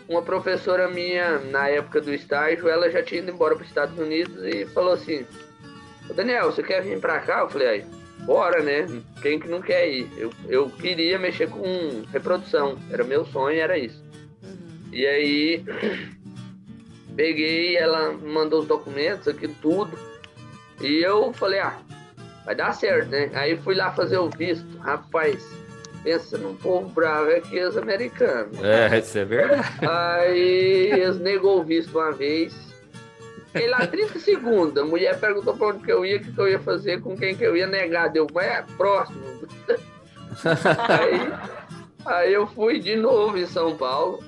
uma 0.08 0.22
professora 0.22 0.88
minha, 0.90 1.40
na 1.40 1.68
época 1.68 2.02
do 2.02 2.14
estágio, 2.14 2.68
ela 2.68 2.90
já 2.90 3.02
tinha 3.02 3.22
ido 3.22 3.32
embora 3.32 3.56
para 3.56 3.64
os 3.64 3.70
Estados 3.70 3.98
Unidos 3.98 4.44
e 4.44 4.66
falou 4.68 4.94
assim: 4.94 5.26
"Ô, 6.10 6.14
Daniel, 6.14 6.52
você 6.52 6.64
quer 6.64 6.82
vir 6.82 7.00
para 7.00 7.20
cá? 7.20 7.40
Eu 7.42 7.50
falei: 7.50 7.68
aí, 7.68 7.86
bora, 8.26 8.62
né? 8.62 8.86
Quem 9.22 9.40
que 9.40 9.48
não 9.48 9.62
quer 9.62 9.90
ir? 9.90 10.10
Eu, 10.18 10.32
eu 10.48 10.70
queria 10.70 11.18
mexer 11.20 11.50
com 11.50 12.04
reprodução, 12.12 12.78
era 12.92 13.04
meu 13.04 13.26
sonho, 13.26 13.60
era 13.60 13.78
isso. 13.78 14.04
E 14.92 15.08
aí, 15.08 15.64
peguei, 17.16 17.76
ela 17.76 18.14
mandou 18.14 18.62
os 18.62 18.68
documentos, 18.68 19.28
aquilo 19.28 19.56
tudo. 19.62 19.98
E 20.82 21.04
eu 21.04 21.34
falei, 21.34 21.60
ah, 21.60 21.80
vai 22.46 22.56
dar 22.56 22.74
certo, 22.74 23.10
né? 23.10 23.32
Aí 23.34 23.58
fui 23.58 23.76
lá 23.76 23.92
fazer 23.92 24.18
o 24.18 24.30
visto. 24.30 24.78
Rapaz, 24.80 25.44
pensa 26.04 26.38
num 26.38 26.56
povo 26.56 26.90
bravo, 26.90 27.32
é 27.32 27.40
que 27.40 27.64
os 27.64 27.78
americanos. 27.78 28.62
É, 28.62 29.00
isso 29.00 29.18
é 29.18 29.26
verdade. 29.26 29.80
Aí 29.82 30.92
eles 30.92 31.20
negou 31.20 31.62
o 31.62 31.64
visto 31.64 31.98
uma 31.98 32.12
vez. 32.12 32.54
Fiquei 33.48 33.70
lá 33.70 33.86
30 33.86 34.20
segundos. 34.20 34.78
A 34.82 34.86
mulher 34.86 35.20
perguntou 35.20 35.56
pra 35.56 35.68
onde 35.68 35.84
que 35.84 35.92
eu 35.92 36.06
ia, 36.06 36.18
o 36.18 36.20
que, 36.20 36.32
que 36.32 36.40
eu 36.40 36.48
ia 36.50 36.60
fazer, 36.60 37.02
com 37.02 37.16
quem 37.16 37.36
que 37.36 37.44
eu 37.44 37.56
ia 37.56 37.68
negar. 37.68 38.10
Deu, 38.10 38.28
mas 38.34 38.46
é 38.46 38.66
próximo. 38.78 39.22
Aí 40.90 41.54
Aí 42.06 42.34
eu 42.34 42.46
fui 42.48 42.80
de 42.80 42.96
novo 42.96 43.38
em 43.38 43.46
São 43.46 43.78
Paulo 43.78 44.22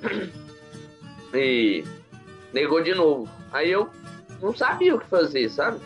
e 1.33 1.83
negou 2.53 2.81
de 2.81 2.93
novo. 2.93 3.29
Aí 3.51 3.71
eu 3.71 3.89
não 4.41 4.55
sabia 4.55 4.95
o 4.95 4.99
que 4.99 5.07
fazer, 5.07 5.49
sabe? 5.49 5.79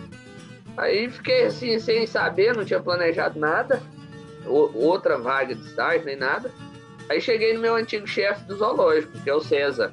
Aí 0.78 1.10
fiquei 1.10 1.46
assim, 1.46 1.80
sem 1.80 2.06
saber, 2.06 2.56
não 2.56 2.64
tinha 2.64 2.80
planejado 2.80 3.40
nada, 3.40 3.82
outra 4.46 5.18
vaga 5.18 5.56
de 5.56 5.66
estágio, 5.66 6.06
nem 6.06 6.16
nada. 6.16 6.52
Aí 7.10 7.20
cheguei 7.20 7.54
no 7.54 7.60
meu 7.60 7.76
antigo 7.76 8.08
chefe 8.08 8.44
do 8.46 8.56
zoológico, 8.56 9.20
que 9.20 9.30
é 9.30 9.34
o 9.34 9.42
César, 9.42 9.92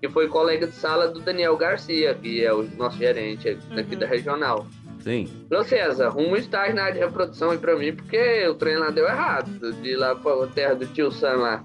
que 0.00 0.08
foi 0.08 0.28
colega 0.28 0.66
de 0.66 0.74
sala 0.74 1.08
do 1.08 1.20
Daniel 1.20 1.56
Garcia, 1.56 2.14
que 2.14 2.44
é 2.44 2.52
o 2.52 2.62
nosso 2.76 2.96
gerente 2.96 3.48
aqui 3.48 3.94
uhum. 3.94 3.98
da 3.98 4.06
regional. 4.06 4.66
Sim. 5.00 5.28
Falou, 5.50 5.64
César, 5.64 6.06
arruma 6.06 6.28
um 6.28 6.36
estágio 6.36 6.74
na 6.74 6.84
área 6.84 6.94
de 6.94 7.00
reprodução 7.00 7.50
aí 7.50 7.58
pra 7.58 7.76
mim, 7.76 7.94
porque 7.94 8.48
o 8.48 8.54
trem 8.54 8.78
lá 8.78 8.88
deu 8.88 9.06
errado, 9.06 9.72
de 9.74 9.90
ir 9.90 9.96
lá 9.96 10.14
pra 10.14 10.46
terra 10.46 10.74
do 10.74 10.86
tio 10.86 11.12
Sam 11.12 11.36
lá. 11.36 11.64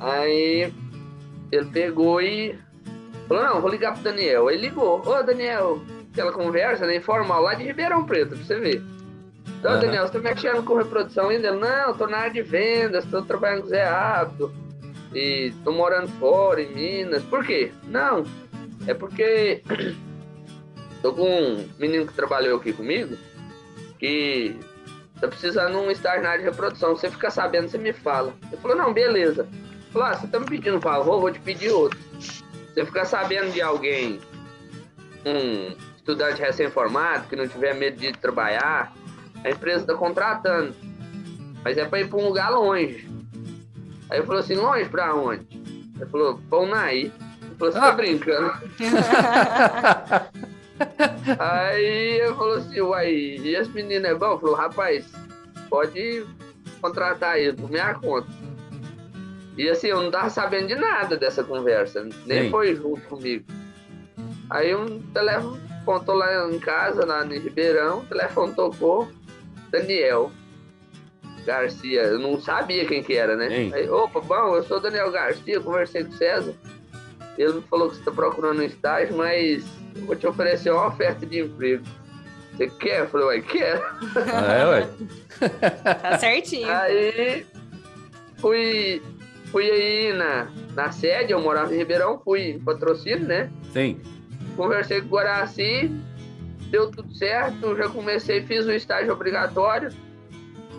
Aí 0.00 0.72
ele 1.52 1.66
pegou 1.66 2.22
e 2.22 2.58
falou, 3.28 3.44
não, 3.44 3.60
vou 3.60 3.70
ligar 3.70 3.92
pro 3.92 4.02
Daniel. 4.02 4.50
Ele 4.50 4.62
ligou, 4.62 5.06
ô 5.06 5.22
Daniel, 5.22 5.82
aquela 6.10 6.32
conversa, 6.32 6.86
né, 6.86 6.96
informal, 6.96 7.42
lá 7.42 7.52
de 7.52 7.64
Ribeirão 7.64 8.06
Preto, 8.06 8.34
pra 8.34 8.44
você 8.44 8.58
ver. 8.58 8.82
Então, 9.64 9.76
uhum. 9.76 9.80
Daniel, 9.80 10.06
você 10.06 10.18
mexendo 10.18 10.62
com 10.62 10.74
reprodução 10.74 11.30
ainda? 11.30 11.50
Não, 11.52 11.94
tô 11.94 12.06
na 12.06 12.18
área 12.18 12.32
de 12.34 12.42
vendas, 12.42 13.02
tô 13.06 13.22
trabalhando 13.22 13.62
com 13.62 13.68
Zé 13.68 13.82
Rápido 13.82 14.52
e 15.14 15.54
tô 15.64 15.72
morando 15.72 16.08
fora, 16.18 16.60
em 16.60 16.74
Minas. 16.74 17.22
Por 17.22 17.46
quê? 17.46 17.72
Não, 17.84 18.24
é 18.86 18.92
porque 18.92 19.62
Tô 21.00 21.12
com 21.12 21.28
um 21.28 21.68
menino 21.78 22.06
que 22.06 22.14
trabalhou 22.14 22.58
aqui 22.58 22.72
comigo 22.72 23.14
que 23.98 24.54
tá 25.20 25.28
precisando 25.28 25.78
um 25.78 25.90
estágio 25.90 26.22
na 26.22 26.30
área 26.30 26.44
de 26.44 26.50
reprodução. 26.50 26.96
Você 26.96 27.10
fica 27.10 27.30
sabendo, 27.30 27.68
você 27.68 27.76
me 27.76 27.92
fala. 27.92 28.34
Ele 28.50 28.60
falou, 28.60 28.74
não, 28.74 28.90
beleza. 28.90 29.42
Ele 29.42 29.92
falou, 29.92 30.08
ah, 30.08 30.14
você 30.14 30.26
tá 30.26 30.40
me 30.40 30.46
pedindo 30.46 30.78
um 30.78 30.80
favor, 30.80 31.20
vou 31.20 31.30
te 31.30 31.40
pedir 31.40 31.70
outro. 31.70 31.98
Você 32.72 32.86
ficar 32.86 33.04
sabendo 33.04 33.52
de 33.52 33.60
alguém, 33.60 34.18
um 35.26 35.74
estudante 35.96 36.40
recém-formado, 36.40 37.28
que 37.28 37.36
não 37.36 37.46
tiver 37.46 37.74
medo 37.74 37.98
de 37.98 38.12
trabalhar, 38.12 38.90
a 39.44 39.50
empresa 39.50 39.86
tá 39.86 39.94
contratando. 39.94 40.74
Mas 41.62 41.78
é 41.78 41.84
para 41.84 42.00
ir 42.00 42.08
para 42.08 42.18
um 42.18 42.28
lugar 42.28 42.50
longe. 42.50 43.08
Aí 44.10 44.18
ele 44.18 44.26
falou 44.26 44.40
assim, 44.40 44.54
longe 44.54 44.88
para 44.88 45.14
onde? 45.14 45.46
Ele 45.96 46.06
falou, 46.10 46.40
pra 46.48 46.58
Unaí. 46.58 47.12
Ele 47.42 47.54
falou, 47.58 47.72
você 47.72 47.78
tá 47.78 47.88
ah. 47.88 47.92
brincando? 47.92 48.52
Aí 51.38 52.18
eu 52.18 52.36
falou 52.36 52.54
assim, 52.54 52.80
uai, 52.80 53.12
e 53.12 53.54
esse 53.54 53.70
menino 53.70 54.06
é 54.06 54.14
bom? 54.14 54.38
Falou, 54.38 54.56
rapaz, 54.56 55.06
pode 55.70 56.26
contratar 56.80 57.38
ele 57.38 57.56
por 57.56 57.70
minha 57.70 57.94
conta. 57.94 58.28
E 59.56 59.70
assim, 59.70 59.86
eu 59.86 60.02
não 60.02 60.10
tava 60.10 60.28
sabendo 60.30 60.66
de 60.66 60.74
nada 60.74 61.16
dessa 61.16 61.44
conversa, 61.44 62.08
nem 62.26 62.44
Sim. 62.44 62.50
foi 62.50 62.74
junto 62.74 63.00
comigo. 63.02 63.44
Aí 64.50 64.74
um 64.74 65.00
telefone 65.12 65.60
contou 65.84 66.16
lá 66.16 66.50
em 66.50 66.58
casa, 66.58 67.06
lá 67.06 67.24
no 67.24 67.32
Ribeirão, 67.32 68.00
o 68.00 68.06
telefone 68.06 68.52
tocou, 68.54 69.08
Daniel 69.74 70.30
Garcia, 71.44 72.02
eu 72.02 72.18
não 72.18 72.40
sabia 72.40 72.86
quem 72.86 73.02
que 73.02 73.14
era, 73.14 73.36
né? 73.36 73.70
Aí, 73.72 73.88
opa, 73.88 74.20
bom, 74.20 74.56
eu 74.56 74.62
sou 74.62 74.80
Daniel 74.80 75.10
Garcia, 75.10 75.60
conversei 75.60 76.04
com 76.04 76.10
o 76.10 76.16
César. 76.16 76.54
Ele 77.36 77.60
falou 77.62 77.88
que 77.88 77.96
você 77.96 78.00
está 78.00 78.12
procurando 78.12 78.60
um 78.60 78.64
estágio, 78.64 79.16
mas 79.16 79.64
vou 80.06 80.14
te 80.14 80.26
oferecer 80.26 80.70
uma 80.70 80.86
oferta 80.86 81.26
de 81.26 81.40
emprego. 81.40 81.84
Você 82.52 82.68
quer? 82.68 83.00
Eu 83.00 83.08
falei, 83.08 83.26
ué, 83.26 83.40
quero. 83.40 83.82
É, 84.48 84.66
ué. 84.66 84.88
tá 86.00 86.18
certinho. 86.18 86.70
Aí 86.70 87.44
fui, 88.36 89.02
fui 89.46 89.68
aí 89.68 90.12
na, 90.12 90.46
na 90.74 90.92
sede, 90.92 91.32
eu 91.32 91.40
morava 91.40 91.74
em 91.74 91.78
Ribeirão, 91.78 92.20
fui 92.24 92.50
em 92.50 92.60
patrocínio, 92.60 93.26
né? 93.26 93.50
Sim. 93.72 94.00
Conversei 94.56 95.00
com 95.00 95.08
o 95.08 95.10
Guaraci, 95.10 95.90
deu 96.70 96.90
tudo 96.90 97.12
certo, 97.14 97.76
já 97.76 97.88
comecei, 97.88 98.42
fiz 98.42 98.66
o 98.66 98.72
estágio 98.72 99.12
obrigatório, 99.12 99.90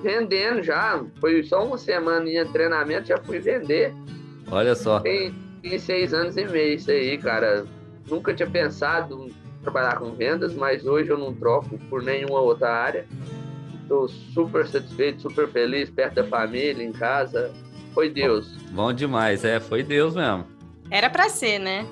vendendo 0.02 0.64
já. 0.64 1.04
Foi 1.20 1.44
só 1.44 1.66
uma 1.66 1.78
semana 1.78 2.26
de 2.26 2.46
treinamento, 2.52 3.08
já 3.08 3.18
fui 3.18 3.40
vender. 3.40 3.94
Olha 4.52 4.76
só. 4.76 5.00
Tem, 5.00 5.34
tem 5.62 5.80
seis 5.80 6.14
anos 6.14 6.38
e 6.38 6.46
meio 6.46 6.76
isso 6.76 6.92
aí, 6.92 7.18
cara 7.18 7.66
nunca 8.10 8.34
tinha 8.34 8.50
pensado 8.50 9.28
em 9.28 9.34
trabalhar 9.62 9.98
com 9.98 10.12
vendas, 10.12 10.54
mas 10.54 10.86
hoje 10.86 11.10
eu 11.10 11.18
não 11.18 11.34
troco 11.34 11.78
por 11.90 12.02
nenhuma 12.04 12.40
outra 12.40 12.72
área. 12.72 13.06
Estou 13.82 14.08
super 14.08 14.66
satisfeito, 14.68 15.22
super 15.22 15.48
feliz, 15.50 15.90
perto 15.90 16.16
da 16.16 16.24
família, 16.24 16.84
em 16.84 16.92
casa. 16.92 17.54
Foi 17.94 18.10
Deus. 18.10 18.56
Bom, 18.70 18.88
bom 18.88 18.94
demais, 18.94 19.44
é, 19.46 19.60
foi 19.60 19.84
Deus 19.84 20.16
mesmo. 20.16 20.46
Era 20.90 21.10
para 21.10 21.30
ser, 21.30 21.60
né? 21.60 21.86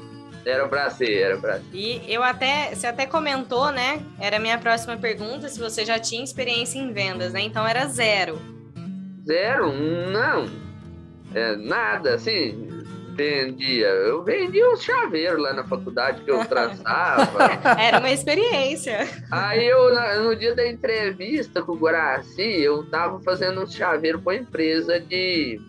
Era 0.45 0.67
pra 0.67 0.89
ser, 0.89 1.13
era 1.13 1.37
pra 1.37 1.55
ser. 1.55 1.63
E 1.73 2.01
eu 2.07 2.21
até, 2.21 2.75
você 2.75 2.87
até 2.87 3.05
comentou, 3.05 3.71
né? 3.71 4.01
Era 4.19 4.37
a 4.37 4.39
minha 4.39 4.57
próxima 4.57 4.97
pergunta, 4.97 5.47
se 5.47 5.59
você 5.59 5.85
já 5.85 5.97
tinha 5.99 6.23
experiência 6.23 6.77
em 6.79 6.91
vendas, 6.91 7.31
né? 7.31 7.41
Então 7.41 7.65
era 7.65 7.87
zero. 7.87 8.39
Zero? 9.25 9.71
Não. 10.11 10.49
É, 11.33 11.55
nada, 11.55 12.15
assim, 12.15 12.67
vendia. 13.15 13.87
Eu 13.87 14.23
vendia 14.23 14.69
uns 14.69 14.83
chaveiros 14.83 15.41
lá 15.41 15.53
na 15.53 15.63
faculdade 15.63 16.21
que 16.23 16.29
eu 16.29 16.43
traçava. 16.45 17.43
Era 17.79 17.99
uma 17.99 18.11
experiência. 18.11 19.07
Aí 19.31 19.65
eu, 19.65 19.93
no 20.23 20.35
dia 20.35 20.53
da 20.53 20.67
entrevista 20.67 21.61
com 21.61 21.71
o 21.71 21.77
Guaraci, 21.77 22.61
eu 22.61 22.83
tava 22.89 23.19
fazendo 23.21 23.61
um 23.61 23.67
chaveiro 23.67 24.21
com 24.21 24.29
a 24.29 24.35
empresa 24.35 24.99
de 24.99 25.59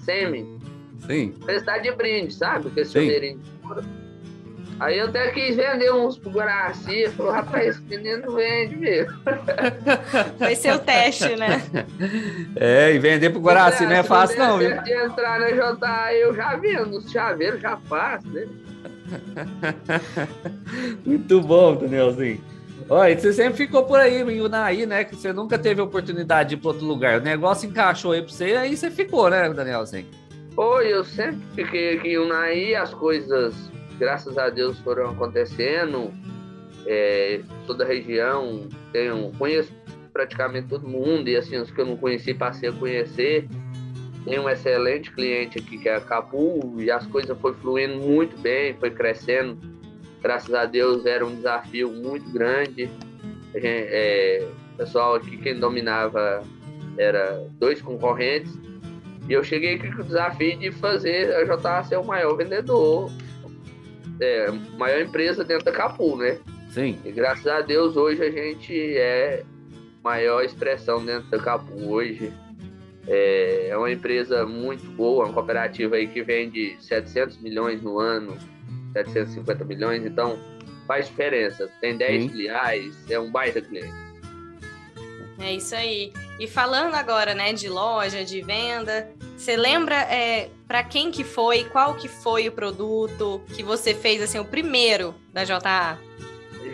semi. 0.00 0.60
Sim. 1.06 1.32
Prestar 1.44 1.78
de 1.78 1.90
brinde, 1.92 2.34
sabe? 2.34 2.70
Com 2.70 2.78
esse 2.78 2.92
chaveirinho 2.92 3.40
Aí 4.82 4.98
eu 4.98 5.06
até 5.06 5.30
quis 5.30 5.54
vender 5.54 5.94
uns 5.94 6.18
pro 6.18 6.32
Guaraci, 6.32 7.08
falou, 7.10 7.30
rapaz, 7.30 7.68
esse 7.68 7.82
menino 7.82 8.34
vende 8.34 8.74
mesmo. 8.74 9.16
Foi 10.36 10.56
seu 10.56 10.76
teste, 10.80 11.36
né? 11.36 11.62
É, 12.56 12.92
e 12.92 12.98
vender 12.98 13.30
pro 13.30 13.40
Guaraci 13.40 13.84
não 13.84 13.92
é 13.92 14.02
fácil 14.02 14.38
não, 14.40 14.58
viu? 14.58 14.82
De 14.82 14.92
entrar 14.92 15.38
na 15.38 15.50
JA, 15.50 16.14
eu 16.14 16.34
já 16.34 16.56
vendo, 16.56 16.98
os 16.98 17.08
chaveiros 17.12 17.60
já 17.60 17.76
faço, 17.88 18.26
né? 18.28 18.48
Muito 21.06 21.40
bom, 21.40 21.76
Danielzinho. 21.76 22.40
Olha, 22.88 23.16
você 23.16 23.32
sempre 23.32 23.58
ficou 23.58 23.84
por 23.84 24.00
aí, 24.00 24.20
em 24.20 24.40
Unaí, 24.40 24.84
né? 24.84 25.04
Que 25.04 25.14
você 25.14 25.32
nunca 25.32 25.56
teve 25.56 25.80
oportunidade 25.80 26.48
de 26.48 26.54
ir 26.56 26.58
para 26.58 26.70
outro 26.70 26.84
lugar. 26.84 27.20
O 27.20 27.22
negócio 27.22 27.68
encaixou 27.68 28.10
aí 28.10 28.22
para 28.22 28.32
você, 28.32 28.56
aí 28.56 28.76
você 28.76 28.90
ficou, 28.90 29.30
né, 29.30 29.48
Danielzinho? 29.48 30.08
Foi, 30.56 30.92
eu 30.92 31.04
sempre 31.04 31.40
fiquei 31.54 31.96
aqui 31.96 32.08
em 32.14 32.18
Unaí, 32.18 32.74
as 32.74 32.92
coisas 32.92 33.71
graças 33.98 34.38
a 34.38 34.48
Deus 34.48 34.78
foram 34.80 35.10
acontecendo. 35.10 36.12
É, 36.86 37.40
toda 37.66 37.84
a 37.84 37.86
região, 37.86 38.68
tenho, 38.92 39.30
conheço 39.38 39.72
praticamente 40.12 40.68
todo 40.68 40.86
mundo, 40.86 41.28
e 41.28 41.36
assim, 41.36 41.56
os 41.56 41.70
que 41.70 41.80
eu 41.80 41.86
não 41.86 41.96
conheci, 41.96 42.34
passei 42.34 42.68
a 42.68 42.72
conhecer. 42.72 43.48
Tem 44.24 44.38
um 44.38 44.48
excelente 44.48 45.10
cliente 45.10 45.58
aqui 45.58 45.78
que 45.78 45.88
é 45.88 45.96
a 45.96 46.00
Capu, 46.00 46.76
e 46.78 46.90
as 46.90 47.06
coisas 47.06 47.36
foi 47.38 47.54
fluindo 47.54 47.96
muito 47.96 48.36
bem, 48.40 48.74
foi 48.74 48.90
crescendo. 48.90 49.58
Graças 50.20 50.54
a 50.54 50.64
Deus 50.64 51.06
era 51.06 51.26
um 51.26 51.34
desafio 51.34 51.90
muito 51.90 52.30
grande. 52.30 52.88
É, 53.54 54.46
o 54.74 54.76
pessoal 54.76 55.16
aqui, 55.16 55.36
quem 55.36 55.58
dominava 55.58 56.42
era 56.96 57.44
dois 57.58 57.82
concorrentes. 57.82 58.56
E 59.28 59.32
eu 59.32 59.42
cheguei 59.42 59.74
aqui 59.74 59.90
com 59.90 60.02
o 60.02 60.04
desafio 60.04 60.58
de 60.58 60.70
fazer 60.70 61.34
a 61.34 61.44
JA 61.44 61.82
ser 61.84 61.96
o 61.96 62.04
maior 62.04 62.36
vendedor 62.36 63.10
é, 64.22 64.50
maior 64.78 65.00
empresa 65.00 65.44
dentro 65.44 65.64
da 65.64 65.72
Capu, 65.72 66.16
né? 66.16 66.38
Sim. 66.70 66.98
E 67.04 67.12
graças 67.12 67.46
a 67.46 67.60
Deus 67.60 67.96
hoje 67.96 68.22
a 68.22 68.30
gente 68.30 68.96
é 68.96 69.44
maior 70.02 70.42
expressão 70.42 71.04
dentro 71.04 71.30
da 71.30 71.38
Capu 71.38 71.72
hoje. 71.90 72.32
É, 73.06 73.68
é 73.68 73.76
uma 73.76 73.90
empresa 73.90 74.46
muito 74.46 74.84
boa, 74.92 75.24
uma 75.24 75.34
cooperativa 75.34 75.96
aí 75.96 76.06
que 76.06 76.22
vende 76.22 76.76
700 76.80 77.38
milhões 77.38 77.82
no 77.82 77.98
ano, 77.98 78.36
750 78.92 79.64
milhões, 79.64 80.06
então 80.06 80.38
faz 80.86 81.06
diferença. 81.06 81.68
Tem 81.80 81.96
10 81.96 82.22
Sim. 82.22 82.28
filiais, 82.28 83.10
é 83.10 83.18
um 83.18 83.30
baita 83.30 83.60
cliente. 83.60 84.11
É 85.42 85.52
isso 85.52 85.74
aí. 85.74 86.12
E 86.38 86.46
falando 86.46 86.94
agora, 86.94 87.34
né, 87.34 87.52
de 87.52 87.68
loja, 87.68 88.24
de 88.24 88.40
venda, 88.40 89.10
você 89.36 89.56
lembra 89.56 89.96
é, 89.96 90.48
para 90.68 90.84
quem 90.84 91.10
que 91.10 91.24
foi, 91.24 91.64
qual 91.64 91.94
que 91.94 92.08
foi 92.08 92.48
o 92.48 92.52
produto 92.52 93.42
que 93.54 93.62
você 93.62 93.92
fez, 93.92 94.22
assim, 94.22 94.38
o 94.38 94.44
primeiro 94.44 95.14
da 95.32 95.44
JA? 95.44 95.98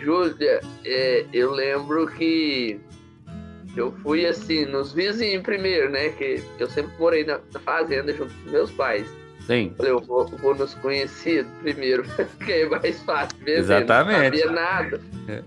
Júlia, 0.01 0.61
é, 0.85 1.25
eu 1.33 1.51
lembro 1.51 2.07
que 2.07 2.79
eu 3.75 3.91
fui, 4.03 4.25
assim, 4.25 4.65
nos 4.65 4.93
vizinhos 4.93 5.43
primeiro, 5.43 5.89
né, 5.89 6.09
que 6.09 6.43
eu 6.59 6.69
sempre 6.69 6.91
morei 6.99 7.23
na, 7.23 7.39
na 7.53 7.59
fazenda 7.59 8.13
junto 8.13 8.33
com 8.43 8.51
meus 8.51 8.71
pais. 8.71 9.07
Sim. 9.45 9.73
Falei, 9.75 9.91
eu 9.91 9.99
vou, 9.99 10.27
vou 10.27 10.53
nos 10.53 10.75
conhecidos 10.75 11.51
primeiro, 11.61 12.03
que 12.45 12.51
é 12.51 12.69
mais 12.69 13.01
fácil 13.01 13.37
ver, 13.39 13.59
Exatamente. 13.59 14.17
não 14.17 14.23
sabia 14.23 14.51
nada. 14.51 15.01
É. 15.27 15.43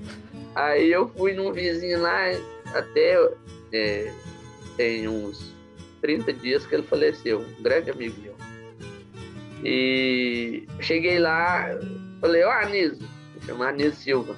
Aí 0.54 0.90
eu 0.90 1.08
fui 1.08 1.32
num 1.34 1.52
vizinho 1.52 2.00
lá, 2.02 2.32
até 2.74 3.16
é, 3.72 4.12
tem 4.76 5.08
uns 5.08 5.54
30 6.00 6.32
dias 6.34 6.66
que 6.66 6.74
ele 6.74 6.82
faleceu, 6.82 7.40
um 7.40 7.62
grande 7.62 7.90
amigo 7.90 8.20
meu. 8.20 8.34
E 9.64 10.66
cheguei 10.80 11.18
lá, 11.18 11.68
falei, 12.20 12.42
ó 12.42 12.50
Anísio, 12.50 13.08
chamar 13.46 13.68
Anísio 13.68 13.94
Silva. 13.94 14.36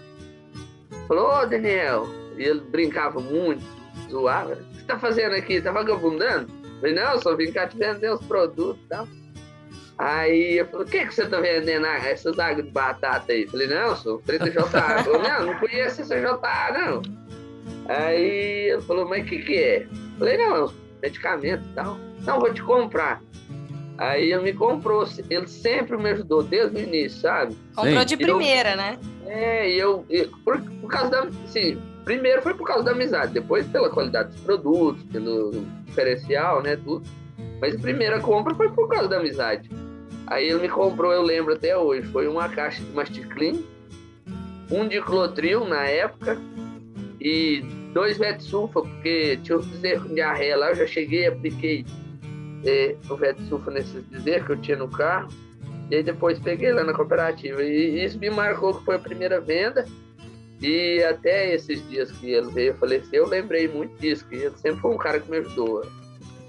Falou, 1.08 1.42
ô 1.42 1.46
Daniel, 1.46 2.06
e 2.36 2.42
ele 2.42 2.60
brincava 2.60 3.20
muito, 3.20 3.64
zoava. 4.10 4.54
O 4.54 4.56
que 4.56 4.78
você 4.80 4.84
tá 4.84 4.98
fazendo 4.98 5.34
aqui? 5.34 5.60
Tá 5.60 5.72
vagabundando? 5.72 6.48
Falei, 6.80 6.94
não, 6.94 7.20
só 7.20 7.34
vim 7.34 7.50
cá 7.50 7.66
te 7.66 7.76
vender 7.76 8.10
os 8.10 8.20
produtos 8.26 8.82
e 8.84 8.88
tal. 8.88 9.08
Aí 9.96 10.58
eu 10.58 10.66
falei, 10.66 10.86
o 10.86 10.90
que, 10.90 11.06
que 11.06 11.14
você 11.14 11.26
tá 11.26 11.40
vendendo 11.40 11.86
ah, 11.86 11.96
essas 11.98 12.38
águas 12.38 12.64
de 12.64 12.70
batata 12.70 13.32
aí? 13.32 13.46
Falei, 13.46 13.68
não, 13.68 13.96
sou 13.96 14.20
30JA. 14.20 15.04
Falei, 15.04 15.22
não, 15.22 15.46
não 15.46 15.58
conheço 15.58 16.02
essa 16.02 16.20
JA, 16.20 16.72
não. 16.72 17.02
Aí 17.88 18.70
ele 18.72 18.82
falou, 18.82 19.08
mas 19.08 19.22
o 19.22 19.26
que 19.26 19.38
que 19.40 19.56
é? 19.56 19.86
Falei, 20.18 20.36
não, 20.38 20.72
medicamento 21.02 21.62
e 21.70 21.74
tal. 21.74 21.98
Não, 22.24 22.40
vou 22.40 22.52
te 22.52 22.62
comprar. 22.62 23.20
Aí 23.98 24.32
ele 24.32 24.42
me 24.42 24.52
comprou, 24.52 25.06
ele 25.30 25.46
sempre 25.46 25.96
me 25.96 26.10
ajudou 26.10 26.42
desde 26.42 26.76
o 26.76 26.80
início, 26.80 27.20
sabe? 27.20 27.56
Comprou 27.76 28.00
Sim. 28.00 28.06
de 28.06 28.14
Eu- 28.14 28.18
primeira, 28.18 28.74
né? 28.74 28.98
é, 29.26 29.70
e 29.70 29.78
eu, 29.78 30.04
e 30.10 30.24
por, 30.44 30.60
por 30.60 30.90
causa 30.90 31.10
da, 31.10 31.20
assim, 31.44 31.80
primeiro 32.04 32.42
foi 32.42 32.54
por 32.54 32.66
causa 32.66 32.84
da 32.84 32.90
amizade, 32.90 33.32
depois 33.32 33.66
pela 33.68 33.88
qualidade 33.90 34.30
dos 34.30 34.40
produtos, 34.40 35.02
pelo 35.04 35.64
diferencial, 35.86 36.62
né, 36.62 36.76
tudo. 36.76 37.06
Mas 37.60 37.74
a 37.76 37.78
primeira 37.78 38.18
compra 38.20 38.54
foi 38.54 38.68
por 38.70 38.88
causa 38.88 39.08
da 39.08 39.18
amizade. 39.18 39.70
Aí 40.26 40.48
ele 40.48 40.60
me 40.62 40.68
comprou, 40.68 41.12
eu 41.12 41.22
lembro 41.22 41.52
até 41.54 41.76
hoje, 41.76 42.06
foi 42.08 42.26
uma 42.26 42.48
caixa 42.48 42.82
de 42.82 42.90
Masticlin, 42.92 43.64
um 44.70 44.88
de 44.88 45.00
Clotril 45.02 45.64
na 45.66 45.84
época 45.84 46.36
e 47.24 47.62
dois 47.94 48.18
Vetsulfa, 48.18 48.82
porque 48.82 49.38
tinha 49.42 49.56
os 49.56 49.66
bezerros 49.66 50.06
com 50.06 50.14
diarreia 50.14 50.58
lá, 50.58 50.68
eu 50.68 50.76
já 50.76 50.86
cheguei, 50.86 51.26
apliquei 51.26 51.86
é, 52.66 52.94
o 53.08 53.16
Vetsulfa 53.16 53.70
nesses 53.70 54.04
bezerros 54.04 54.46
que 54.46 54.52
eu 54.52 54.60
tinha 54.60 54.76
no 54.76 54.88
carro. 54.88 55.30
E 55.90 55.96
aí 55.96 56.02
depois 56.02 56.38
peguei 56.38 56.70
lá 56.70 56.84
na 56.84 56.92
cooperativa. 56.92 57.62
E 57.62 58.04
isso 58.04 58.18
me 58.18 58.28
marcou 58.28 58.74
que 58.74 58.84
foi 58.84 58.96
a 58.96 58.98
primeira 58.98 59.40
venda. 59.40 59.86
E 60.60 61.02
até 61.02 61.54
esses 61.54 61.86
dias 61.88 62.12
que 62.12 62.30
ele 62.30 62.50
veio 62.50 62.74
falecer, 62.74 63.18
eu 63.18 63.26
lembrei 63.26 63.68
muito 63.68 63.98
disso, 63.98 64.26
que 64.28 64.36
ele 64.36 64.56
sempre 64.58 64.80
foi 64.80 64.90
um 64.94 64.98
cara 64.98 65.18
que 65.18 65.30
me 65.30 65.38
ajudou. 65.38 65.86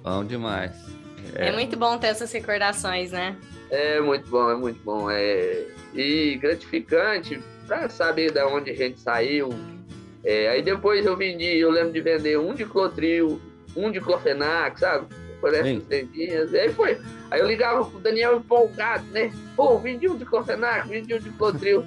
Bom 0.03 0.25
demais. 0.25 0.73
É. 1.35 1.51
muito 1.51 1.77
bom 1.77 1.97
ter 1.97 2.07
essas 2.07 2.31
recordações, 2.31 3.11
né? 3.11 3.35
É 3.71 3.99
muito 3.99 4.29
bom, 4.29 4.49
é 4.49 4.55
muito 4.55 4.79
bom. 4.83 5.09
É... 5.09 5.65
E 5.93 6.35
gratificante 6.35 7.41
pra 7.65 7.89
saber 7.89 8.31
de 8.31 8.43
onde 8.43 8.71
a 8.71 8.75
gente 8.75 8.99
saiu. 8.99 9.49
É, 10.25 10.49
aí 10.49 10.61
depois 10.63 11.05
eu 11.05 11.15
vendi, 11.15 11.59
eu 11.59 11.69
lembro 11.69 11.93
de 11.93 12.01
vender 12.01 12.39
um 12.39 12.53
de 12.53 12.65
Clotril, 12.65 13.39
um 13.75 13.91
de 13.91 14.01
Clofenac, 14.01 14.79
sabe? 14.79 15.05
Por 15.39 15.53
essas 15.53 15.83
tendinhas. 15.83 16.51
Aí 16.53 16.69
foi. 16.73 16.99
Aí 17.29 17.39
eu 17.39 17.47
ligava 17.47 17.85
pro 17.85 17.99
Daniel 17.99 18.37
empolgado, 18.37 19.05
né? 19.11 19.31
Pô, 19.55 19.77
vendi 19.77 20.09
um 20.09 20.17
de 20.17 20.25
Clofenac, 20.25 20.87
vendi 20.89 21.13
um 21.13 21.19
de 21.19 21.29
Clotril. 21.31 21.85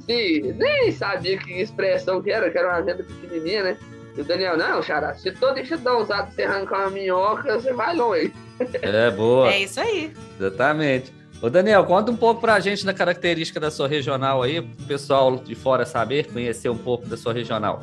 Sim, 0.00 0.52
nem 0.58 0.92
sabia 0.92 1.38
que 1.38 1.60
expressão 1.60 2.20
que 2.20 2.30
era, 2.30 2.50
que 2.50 2.58
era 2.58 2.68
uma 2.68 2.82
venda 2.82 3.02
pequenininha, 3.02 3.62
né? 3.62 3.78
E 4.16 4.20
o 4.20 4.24
Daniel, 4.24 4.56
não, 4.56 4.82
Xará, 4.82 5.14
se 5.14 5.32
todo 5.32 5.58
enxadão 5.58 6.02
usado 6.02 6.32
você 6.32 6.42
arrancar 6.42 6.80
uma 6.80 6.90
minhoca, 6.90 7.58
você 7.58 7.72
vai 7.72 7.96
longe. 7.96 8.32
É 8.80 9.10
boa. 9.10 9.50
É 9.52 9.62
isso 9.62 9.80
aí. 9.80 10.12
Exatamente. 10.38 11.12
Ô 11.42 11.50
Daniel, 11.50 11.84
conta 11.84 12.10
um 12.10 12.16
pouco 12.16 12.40
pra 12.40 12.58
gente 12.60 12.86
da 12.86 12.94
característica 12.94 13.60
da 13.60 13.70
sua 13.70 13.86
regional 13.86 14.42
aí, 14.42 14.62
pro 14.62 14.86
pessoal 14.86 15.36
de 15.36 15.54
fora 15.54 15.84
saber, 15.84 16.32
conhecer 16.32 16.68
um 16.68 16.78
pouco 16.78 17.06
da 17.06 17.16
sua 17.16 17.32
regional. 17.32 17.80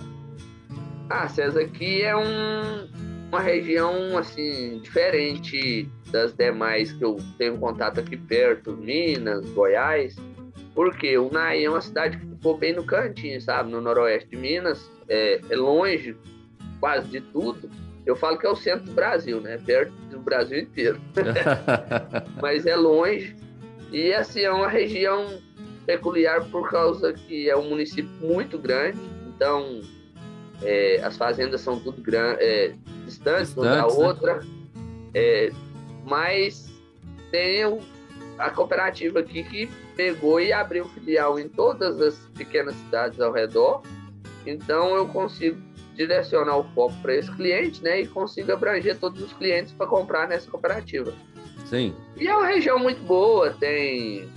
Ah, 1.09 1.27
César, 1.27 1.61
aqui 1.61 2.01
é 2.01 2.15
um, 2.15 2.87
uma 3.29 3.41
região 3.41 4.17
assim 4.17 4.79
diferente 4.81 5.87
das 6.09 6.33
demais 6.33 6.91
que 6.91 7.03
eu 7.03 7.17
tenho 7.37 7.57
contato 7.57 7.99
aqui 7.99 8.17
perto, 8.17 8.75
Minas, 8.77 9.45
Goiás, 9.51 10.15
porque 10.73 11.17
o 11.17 11.29
Naí 11.31 11.65
é 11.65 11.69
uma 11.69 11.81
cidade 11.81 12.17
que 12.17 12.25
ficou 12.25 12.57
bem 12.57 12.73
no 12.73 12.83
cantinho, 12.83 13.39
sabe, 13.41 13.69
no 13.69 13.81
noroeste 13.81 14.29
de 14.29 14.37
Minas, 14.37 14.89
é, 15.07 15.39
é 15.49 15.55
longe 15.55 16.15
quase 16.79 17.07
de 17.09 17.21
tudo. 17.21 17.69
Eu 18.11 18.15
falo 18.17 18.37
que 18.37 18.45
é 18.45 18.49
o 18.49 18.55
centro 18.57 18.85
do 18.87 18.91
Brasil, 18.91 19.39
né? 19.39 19.57
Perto 19.65 19.91
do 20.09 20.19
Brasil 20.19 20.59
inteiro. 20.59 20.99
Mas 22.41 22.65
é 22.65 22.75
longe 22.75 23.35
e 23.89 24.13
assim 24.13 24.41
é 24.41 24.51
uma 24.51 24.67
região 24.67 25.39
peculiar 25.85 26.43
por 26.49 26.69
causa 26.69 27.13
que 27.13 27.49
é 27.49 27.55
um 27.55 27.69
município 27.69 28.11
muito 28.19 28.57
grande, 28.57 28.99
então 29.33 29.79
é, 30.61 30.99
as 31.03 31.15
fazendas 31.17 31.61
são 31.61 31.79
tudo 31.79 32.01
gran, 32.01 32.35
é, 32.39 32.73
distantes 33.05 33.53
uma 33.55 33.63
da 33.65 33.75
né? 33.77 33.83
outra, 33.83 34.41
é, 35.13 35.51
mas 36.05 36.69
tem 37.31 37.65
o- 37.65 37.79
a 38.37 38.49
cooperativa 38.49 39.19
aqui 39.19 39.43
que 39.43 39.69
pegou 39.95 40.39
e 40.39 40.51
abriu 40.53 40.85
filial 40.89 41.39
em 41.39 41.47
todas 41.49 41.99
as 42.01 42.15
pequenas 42.37 42.75
cidades 42.75 43.19
ao 43.19 43.31
redor, 43.31 43.81
então 44.45 44.95
eu 44.95 45.07
consigo 45.07 45.57
direcionar 46.07 46.57
o 46.57 46.63
foco 46.75 46.93
para 47.01 47.15
esse 47.15 47.31
cliente, 47.31 47.83
né, 47.83 48.01
e 48.01 48.07
consigo 48.07 48.51
abranger 48.51 48.97
todos 48.97 49.21
os 49.21 49.33
clientes 49.33 49.71
para 49.73 49.87
comprar 49.87 50.27
nessa 50.27 50.49
cooperativa. 50.49 51.13
Sim. 51.65 51.93
E 52.17 52.27
é 52.27 52.35
uma 52.35 52.47
região 52.47 52.77
muito 52.79 53.01
boa, 53.03 53.51
tem 53.59 54.27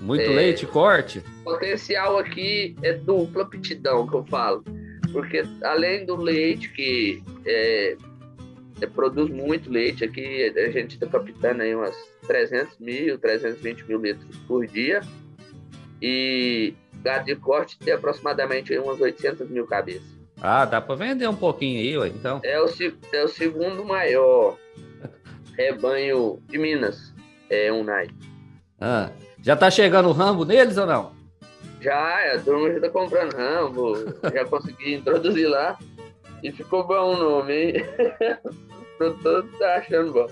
Muito 0.00 0.22
É. 0.22 0.28
leite, 0.28 0.66
corte. 0.66 1.22
potencial 1.42 2.18
aqui 2.18 2.76
é 2.82 2.92
dupla 2.92 3.44
aptidão 3.44 4.06
que 4.06 4.14
eu 4.14 4.24
falo. 4.26 4.62
Porque 5.10 5.42
além 5.62 6.04
do 6.04 6.16
leite, 6.16 6.68
que 6.70 7.22
é, 7.46 7.96
é, 8.82 8.86
produz 8.86 9.30
muito 9.30 9.70
leite, 9.70 10.04
aqui 10.04 10.52
a 10.54 10.70
gente 10.70 10.94
está 10.94 11.06
captando 11.06 11.62
aí 11.62 11.74
umas 11.74 11.96
300 12.26 12.78
mil, 12.78 13.18
320 13.18 13.84
mil 13.88 13.98
litros 13.98 14.36
por 14.46 14.66
dia. 14.66 15.00
E 16.02 16.74
gado 17.02 17.24
de 17.24 17.36
corte 17.36 17.78
tem 17.78 17.94
aproximadamente 17.94 18.76
umas 18.78 19.00
800 19.00 19.48
mil 19.48 19.66
cabeças. 19.66 20.15
Ah, 20.40 20.64
dá 20.64 20.80
pra 20.80 20.94
vender 20.94 21.28
um 21.28 21.34
pouquinho 21.36 21.80
aí, 21.80 21.96
ué, 21.98 22.08
então. 22.08 22.40
É 22.44 22.60
o, 22.60 22.66
é 23.12 23.24
o 23.24 23.28
segundo 23.28 23.84
maior 23.84 24.56
rebanho 25.56 26.40
de 26.48 26.58
Minas, 26.58 27.14
é 27.48 27.72
um 27.72 27.80
Unai. 27.80 28.08
Ah, 28.80 29.10
já 29.42 29.56
tá 29.56 29.70
chegando 29.70 30.08
o 30.08 30.12
rambo 30.12 30.44
neles 30.44 30.76
ou 30.76 30.86
não? 30.86 31.12
Já, 31.80 32.34
a 32.34 32.38
turma 32.40 32.72
já 32.72 32.80
tá 32.80 32.90
comprando 32.90 33.34
Rambo, 33.34 33.94
já 34.32 34.44
consegui 34.48 34.94
introduzir 34.94 35.46
lá. 35.48 35.78
E 36.42 36.50
ficou 36.50 36.86
bom 36.86 37.14
o 37.14 37.16
nome, 37.16 37.52
hein? 37.54 37.84
O 38.42 38.98
produtor 38.98 39.46
tá 39.58 39.76
achando 39.76 40.12
bom. 40.12 40.26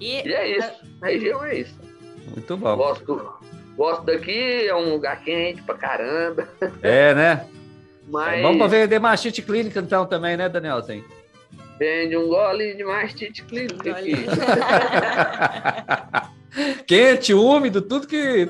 E, 0.00 0.26
E 0.26 0.32
é 0.32 0.58
isso, 0.58 0.72
a 1.00 1.06
região 1.06 1.44
é 1.44 1.58
isso. 1.58 1.80
Muito 2.28 2.56
bom. 2.56 2.76
Gosto, 2.76 3.32
gosto 3.76 4.04
daqui, 4.04 4.66
é 4.66 4.74
um 4.74 4.90
lugar 4.92 5.22
quente 5.22 5.62
pra 5.62 5.76
caramba. 5.76 6.48
É, 6.82 7.14
né? 7.14 7.46
Mas 8.12 8.38
É 8.38 8.42
bom 8.42 8.58
pra 8.58 8.66
vender 8.66 8.98
machite 9.00 9.40
clínica 9.42 9.80
então 9.80 10.06
também, 10.06 10.36
né, 10.36 10.48
Danielzinho? 10.48 11.04
vende 11.78 12.16
um 12.16 12.28
gole 12.28 12.74
de 12.74 12.84
mastite 12.84 13.42
clínica 13.42 13.90
aqui. 13.90 14.14
Quente, 16.86 17.34
úmido, 17.34 17.82
tudo 17.82 18.06
que, 18.06 18.48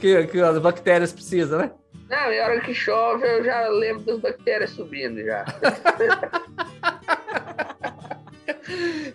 que, 0.00 0.26
que 0.26 0.40
as 0.40 0.58
bactérias 0.58 1.12
precisam, 1.12 1.58
né? 1.60 1.70
Não, 2.08 2.32
e 2.32 2.40
a 2.40 2.46
hora 2.46 2.60
que 2.60 2.74
chove 2.74 3.24
eu 3.24 3.44
já 3.44 3.68
lembro 3.68 4.02
das 4.02 4.18
bactérias 4.18 4.70
subindo 4.70 5.22
já. 5.22 5.44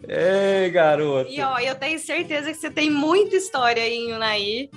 Ei, 0.08 0.70
garoto. 0.70 1.30
E 1.30 1.42
ó, 1.42 1.60
eu 1.60 1.76
tenho 1.76 2.00
certeza 2.00 2.52
que 2.52 2.58
você 2.58 2.72
tem 2.72 2.90
muita 2.90 3.36
história 3.36 3.84
aí 3.84 3.96
em 3.96 4.14
Unai. 4.14 4.70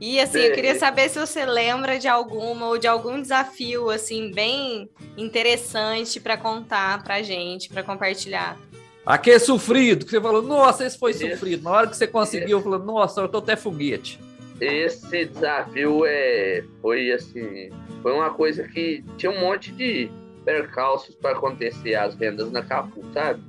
E 0.00 0.18
assim, 0.18 0.38
eu 0.38 0.54
queria 0.54 0.78
saber 0.78 1.10
se 1.10 1.18
você 1.18 1.44
lembra 1.44 1.98
de 1.98 2.08
alguma 2.08 2.66
ou 2.68 2.78
de 2.78 2.86
algum 2.86 3.20
desafio 3.20 3.90
assim 3.90 4.30
bem 4.32 4.88
interessante 5.14 6.18
para 6.18 6.36
contar 6.38 7.02
pra 7.04 7.22
gente, 7.22 7.68
para 7.68 7.82
compartilhar. 7.82 8.56
Aquele 9.04 9.38
sofrido, 9.38 10.04
que 10.04 10.10
você 10.10 10.20
falou, 10.20 10.42
nossa, 10.42 10.86
esse 10.86 10.98
foi 10.98 11.10
Esse- 11.10 11.30
sofrido. 11.30 11.62
Na 11.64 11.70
hora 11.70 11.86
que 11.86 11.96
você 11.96 12.06
conseguiu, 12.06 12.62
falou, 12.62 12.78
nossa, 12.78 13.20
eu 13.20 13.28
tô 13.28 13.38
até 13.38 13.56
foguete. 13.56 14.18
Esse 14.60 15.24
desafio 15.26 16.04
é, 16.06 16.62
foi 16.82 17.10
assim, 17.12 17.70
foi 18.02 18.12
uma 18.12 18.30
coisa 18.30 18.62
que 18.68 19.02
tinha 19.16 19.32
um 19.32 19.40
monte 19.40 19.72
de 19.72 20.10
percalços 20.44 21.14
para 21.14 21.32
acontecer 21.32 21.94
as 21.94 22.14
vendas 22.14 22.50
na 22.50 22.62
Capu, 22.62 23.02
sabe? 23.12 23.42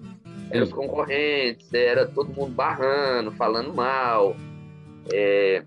Eram 0.49 0.63
os 0.65 0.71
concorrentes, 0.73 1.73
era 1.73 2.05
todo 2.05 2.29
mundo 2.33 2.51
barrando, 2.53 3.31
falando 3.31 3.73
mal. 3.73 4.35
É, 5.11 5.63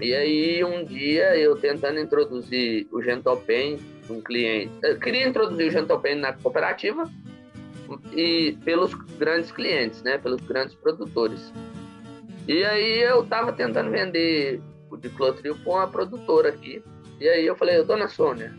E 0.00 0.14
aí 0.14 0.64
um 0.64 0.84
dia 0.84 1.36
eu 1.36 1.56
tentando 1.56 2.00
introduzir 2.00 2.88
o 2.90 3.02
Gentopen 3.02 3.78
um 4.08 4.20
cliente, 4.20 4.72
eu 4.82 4.98
queria 4.98 5.28
introduzir 5.28 5.68
o 5.68 5.70
Gentopen 5.70 6.16
na 6.16 6.32
cooperativa 6.32 7.04
e 8.14 8.56
pelos 8.64 8.94
grandes 8.94 9.52
clientes, 9.52 10.02
né? 10.02 10.18
Pelos 10.18 10.40
grandes 10.42 10.74
produtores. 10.74 11.52
E 12.48 12.64
aí 12.64 13.00
eu 13.00 13.24
tava 13.24 13.52
tentando 13.52 13.90
vender 13.90 14.60
o 14.90 14.96
de 14.96 15.08
Clotril 15.10 15.56
para 15.56 15.72
uma 15.72 15.86
produtora 15.86 16.48
aqui. 16.48 16.82
E 17.20 17.28
aí 17.28 17.46
eu 17.46 17.54
falei, 17.54 17.82
dona 17.84 18.08
Sônia, 18.08 18.52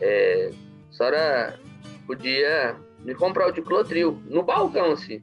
é, 0.00 0.50
a 0.88 0.92
senhora 0.92 1.58
podia 2.06 2.76
me 3.04 3.14
comprar 3.14 3.48
o 3.48 3.52
de 3.52 3.60
Clotril, 3.60 4.22
no 4.26 4.42
balcão, 4.42 4.92
assim. 4.92 5.20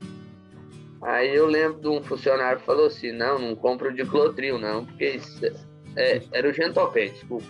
Aí 1.06 1.36
eu 1.36 1.46
lembro 1.46 1.80
de 1.80 1.88
um 1.88 2.02
funcionário 2.02 2.60
que 2.60 2.66
falou 2.66 2.88
assim, 2.88 3.12
não, 3.12 3.38
não 3.38 3.56
compra 3.56 3.90
o 3.90 3.94
de 3.94 4.04
Clotril, 4.04 4.58
não, 4.58 4.86
porque 4.86 5.12
isso 5.12 5.40
é, 5.96 6.20
era 6.32 6.50
o 6.50 6.54
Gentopen, 6.54 7.12
desculpa. 7.12 7.46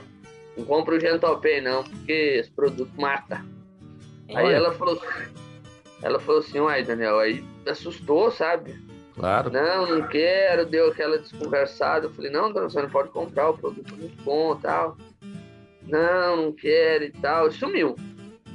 Não 0.58 0.66
compra 0.66 0.96
o 0.96 1.00
Gentopen, 1.00 1.62
não, 1.62 1.82
porque 1.86 2.12
esse 2.12 2.52
produto 2.52 2.92
mata. 3.00 3.46
Aí 4.34 4.52
ela 4.52 4.74
falou, 4.74 5.02
ela 6.04 6.20
falou 6.20 6.42
assim, 6.42 6.60
uai, 6.60 6.84
Daniel, 6.84 7.18
aí 7.18 7.46
assustou, 7.66 8.30
sabe? 8.30 8.76
Claro. 9.14 9.50
Não, 9.50 9.88
não 9.88 10.08
quero, 10.10 10.66
deu 10.66 10.90
aquela 10.90 11.18
desconversada. 11.18 12.08
Eu 12.08 12.12
falei, 12.12 12.30
não, 12.30 12.52
dona 12.52 12.70
Sônia, 12.70 12.90
pode 12.90 13.10
comprar, 13.10 13.52
o 13.52 13.58
produto 13.58 13.94
é 13.94 13.98
muito 13.98 14.22
bom 14.24 14.54
tal. 14.58 14.98
Não, 15.84 16.36
não 16.36 16.52
quero 16.52 17.06
e 17.06 17.12
tal. 17.12 17.48
E 17.48 17.54
sumiu. 17.54 17.96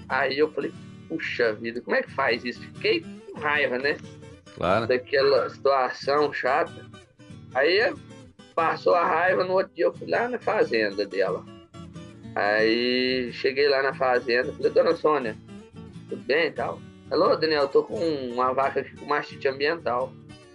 Aí 0.07 0.39
eu 0.39 0.53
falei, 0.53 0.71
puxa 1.09 1.55
vida, 1.55 1.81
como 1.81 1.97
é 1.97 2.03
que 2.03 2.13
faz 2.13 2.45
isso? 2.45 2.61
Fiquei 2.61 3.01
com 3.01 3.41
raiva, 3.41 3.79
né? 3.79 3.97
Claro. 4.57 4.87
Daquela 4.87 5.49
situação 5.49 6.33
chata. 6.33 6.87
Aí 7.55 7.93
passou 8.55 8.95
a 8.95 9.05
raiva, 9.05 9.45
no 9.45 9.55
outro 9.55 9.73
dia 9.75 9.87
eu 9.87 9.93
fui 9.93 10.09
lá 10.09 10.29
na 10.29 10.39
fazenda 10.39 11.07
dela. 11.07 11.45
Aí 12.35 13.33
cheguei 13.33 13.69
lá 13.69 13.83
na 13.83 13.95
fazenda, 13.95 14.53
falei, 14.53 14.71
dona 14.71 14.95
Sônia, 14.95 15.37
tudo 16.09 16.23
bem 16.25 16.47
e 16.47 16.53
tal? 16.53 16.81
Alô, 17.11 17.35
Daniel, 17.35 17.67
tô 17.67 17.83
com 17.83 17.99
uma 17.99 18.53
vaca 18.53 18.81
aqui 18.81 18.95
com 18.95 19.05
mastite 19.07 19.49
ambiental. 19.49 20.13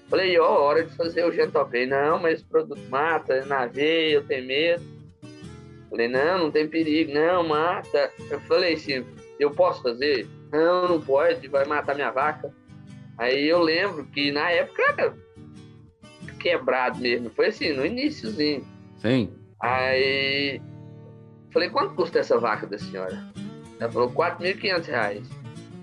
Falei, 0.07 0.37
ó, 0.39 0.61
hora 0.61 0.85
de 0.85 0.95
fazer 0.95 1.25
o 1.25 1.31
gentopei. 1.31 1.85
Não, 1.85 2.19
mas 2.19 2.35
esse 2.35 2.45
produto 2.45 2.79
mata, 2.89 3.33
é 3.33 3.45
na 3.45 3.65
veia, 3.65 4.15
eu 4.15 4.23
tenho 4.23 4.45
medo. 4.45 4.83
Falei, 5.89 6.07
não, 6.07 6.37
não 6.37 6.51
tem 6.51 6.67
perigo, 6.67 7.13
não, 7.13 7.45
mata. 7.45 8.11
Eu 8.29 8.39
falei 8.41 8.75
assim, 8.75 9.05
eu 9.39 9.51
posso 9.51 9.81
fazer? 9.81 10.27
Não, 10.51 10.87
não 10.87 11.01
pode, 11.01 11.47
vai 11.47 11.65
matar 11.65 11.95
minha 11.95 12.11
vaca. 12.11 12.53
Aí 13.17 13.47
eu 13.47 13.59
lembro 13.59 14.05
que 14.05 14.31
na 14.31 14.49
época 14.51 14.83
era 14.89 15.13
quebrado 16.39 16.99
mesmo, 16.99 17.29
foi 17.29 17.47
assim, 17.47 17.73
no 17.73 17.85
iníciozinho. 17.85 18.65
Sim. 18.97 19.33
Aí 19.61 20.61
falei, 21.51 21.69
quanto 21.69 21.95
custa 21.95 22.19
essa 22.19 22.37
vaca 22.37 22.67
da 22.67 22.77
senhora? 22.77 23.17
Ela 23.79 23.91
falou, 23.91 24.11
4.500 24.11 24.85
reais. 24.85 25.27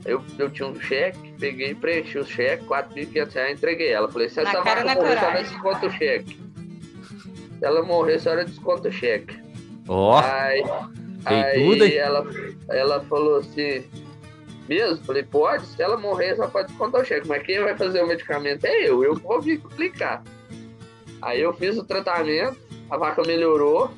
Eu, 0.05 0.23
eu 0.39 0.51
tinha 0.51 0.69
um 0.69 0.79
cheque, 0.79 1.33
peguei, 1.39 1.75
preenchi 1.75 2.19
o 2.19 2.25
cheque, 2.25 2.65
4.500 2.65 3.33
reais, 3.33 3.59
entreguei 3.59 3.93
ela. 3.93 4.11
Falei, 4.11 4.29
se 4.29 4.41
essa 4.41 4.63
vaca 4.63 4.95
morrer, 4.95 5.15
a 5.15 5.19
senhora 5.19 5.43
desconta 5.43 5.87
o 5.87 5.91
cheque. 5.91 6.41
Se 7.59 7.65
ela 7.65 7.83
morrer, 7.83 8.15
a 8.15 8.19
senhora 8.19 8.45
desconta 8.45 8.89
o 8.89 8.93
cheque. 8.93 9.41
Ó, 9.89 10.19
aí, 10.19 10.63
tem 11.27 11.43
aí 11.43 11.65
tudo, 11.65 11.85
ela, 11.85 12.27
ela 12.69 13.01
falou 13.05 13.39
assim, 13.39 13.85
mesmo? 14.69 15.05
Falei, 15.05 15.23
pode, 15.23 15.67
se 15.67 15.83
ela 15.83 15.97
morrer, 15.97 16.37
só 16.37 16.47
pode 16.49 16.69
descontar 16.69 17.01
o 17.01 17.05
cheque. 17.05 17.29
Mas 17.29 17.43
quem 17.43 17.61
vai 17.61 17.77
fazer 17.77 18.03
o 18.03 18.07
medicamento 18.07 18.65
é 18.65 18.89
eu, 18.89 19.03
eu 19.05 19.15
vou 19.15 19.41
vir 19.41 19.61
aplicar. 19.65 20.23
Aí 21.21 21.41
eu 21.41 21.53
fiz 21.55 21.79
o 21.79 21.85
tratamento, 21.85 22.59
a 22.91 22.97
vaca 22.97 23.23
melhorou, 23.23 23.91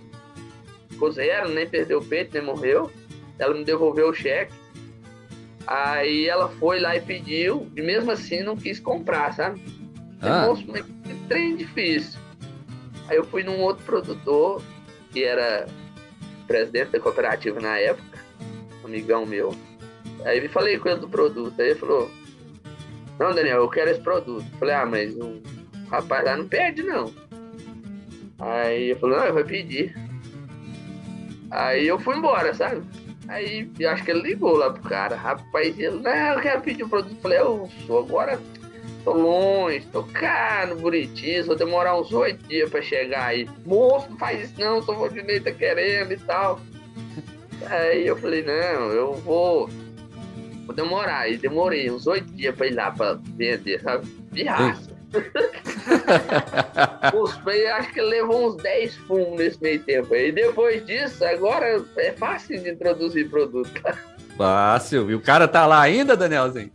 ficou 0.91 1.11
zero, 1.11 1.49
nem 1.49 1.69
perdeu 1.69 1.99
o 1.99 2.05
peito, 2.05 2.35
nem 2.35 2.43
morreu. 2.43 2.91
Ela 3.39 3.55
me 3.55 3.65
devolveu 3.65 4.09
o 4.11 4.15
cheque. 4.15 4.53
Aí 5.67 6.29
ela 6.29 6.49
foi 6.49 6.79
lá 6.79 6.95
e 6.95 7.01
pediu, 7.01 7.71
e 7.75 7.81
mesmo 7.81 8.11
assim 8.11 8.43
não 8.43 8.57
quis 8.57 8.79
comprar, 8.79 9.33
sabe? 9.33 9.63
Ah. 10.21 10.47
Nossa, 10.47 10.63
mas 10.69 10.83
que 10.83 11.15
trem 11.29 11.57
difícil. 11.57 12.21
Aí 13.09 13.17
eu 13.17 13.25
fui 13.25 13.43
num 13.43 13.61
outro 13.61 13.85
produtor, 13.85 14.63
que 15.11 15.25
era 15.25 15.67
presidente 16.47 16.91
da 16.91 17.01
cooperativa 17.01 17.61
na 17.61 17.79
época, 17.79 18.19
amigão 18.85 19.25
meu. 19.25 19.55
Aí 20.25 20.43
eu 20.43 20.51
falei 20.51 20.79
com 20.79 20.89
ele 20.89 21.01
do 21.01 21.09
produto. 21.09 21.61
Aí 21.61 21.71
ele 21.71 21.79
falou: 21.79 22.11
Não, 23.19 23.35
Daniel, 23.35 23.59
eu 23.59 23.69
quero 23.69 23.91
esse 23.91 24.01
produto. 24.01 24.45
Eu 24.53 24.59
falei: 24.59 24.75
Ah, 24.75 24.87
mas 24.87 25.15
o 25.17 25.41
rapaz 25.91 26.25
lá 26.25 26.37
não 26.37 26.49
pede, 26.49 26.83
não. 26.83 27.13
Aí 28.39 28.91
ele 28.91 28.99
falou: 28.99 29.19
Não, 29.19 29.27
eu 29.27 29.35
vou 29.35 29.45
pedir. 29.45 29.95
Aí 31.51 31.87
eu 31.87 31.99
fui 31.99 32.17
embora, 32.17 32.55
sabe? 32.55 32.83
Aí 33.29 33.71
eu 33.79 33.91
acho 33.91 34.05
que 34.05 34.11
ele 34.11 34.23
ligou 34.23 34.57
lá 34.57 34.71
pro 34.71 34.83
cara. 34.83 35.15
Rapaz, 35.17 35.79
ele: 35.79 36.01
Não, 36.01 36.11
eu 36.11 36.41
quero 36.41 36.61
pedir 36.63 36.83
o 36.83 36.89
produto. 36.89 37.15
Eu 37.15 37.21
falei: 37.21 37.39
Eu 37.39 37.71
sou 37.87 37.99
agora. 38.01 38.41
Tô 39.05 39.13
longe, 39.13 39.87
tô 39.93 40.07
no 40.69 40.77
Buriti, 40.77 41.43
vou 41.43 41.55
demorar 41.55 41.95
uns 42.01 42.11
oito 42.11 42.43
dias 42.49 42.71
pra 42.71 42.81
chegar 42.81 43.27
aí. 43.27 43.47
Moço, 43.67 44.09
não 44.09 44.17
faz 44.17 44.41
isso 44.41 44.59
não, 44.59 44.83
sou 44.83 44.97
Valdinei 44.97 45.41
tá 45.41 45.53
querendo 45.53 46.13
e 46.13 46.17
tal. 46.17 46.59
Aí 47.69 48.07
eu 48.07 48.17
falei, 48.17 48.43
não, 48.43 48.91
eu 48.93 49.13
vou, 49.17 49.69
vou 50.65 50.75
demorar. 50.75 51.31
E 51.31 51.37
demorei 51.37 51.91
uns 51.91 52.07
oito 52.07 52.31
dias 52.33 52.55
pra 52.55 52.67
ir 52.67 52.75
lá 52.75 52.91
pra 52.91 53.19
vender, 53.37 53.81
sabe? 53.81 54.07
De 54.33 54.45
raça. 54.45 54.95
Os 57.15 57.37
peixes, 57.39 57.71
acho 57.71 57.93
que 57.93 58.01
levou 58.01 58.49
uns 58.49 58.57
10 58.57 58.97
fumos 58.97 59.39
nesse 59.39 59.63
meio 59.63 59.81
tempo. 59.81 60.15
E 60.15 60.33
depois 60.33 60.85
disso, 60.85 61.25
agora 61.25 61.83
é 61.97 62.13
fácil 62.13 62.61
de 62.61 62.71
introduzir 62.71 63.31
produto. 63.31 63.71
Fácil. 64.37 65.11
E 65.11 65.15
o 65.15 65.21
cara 65.21 65.47
tá 65.47 65.67
lá 65.67 65.81
ainda, 65.81 66.17
Danielzinho? 66.17 66.71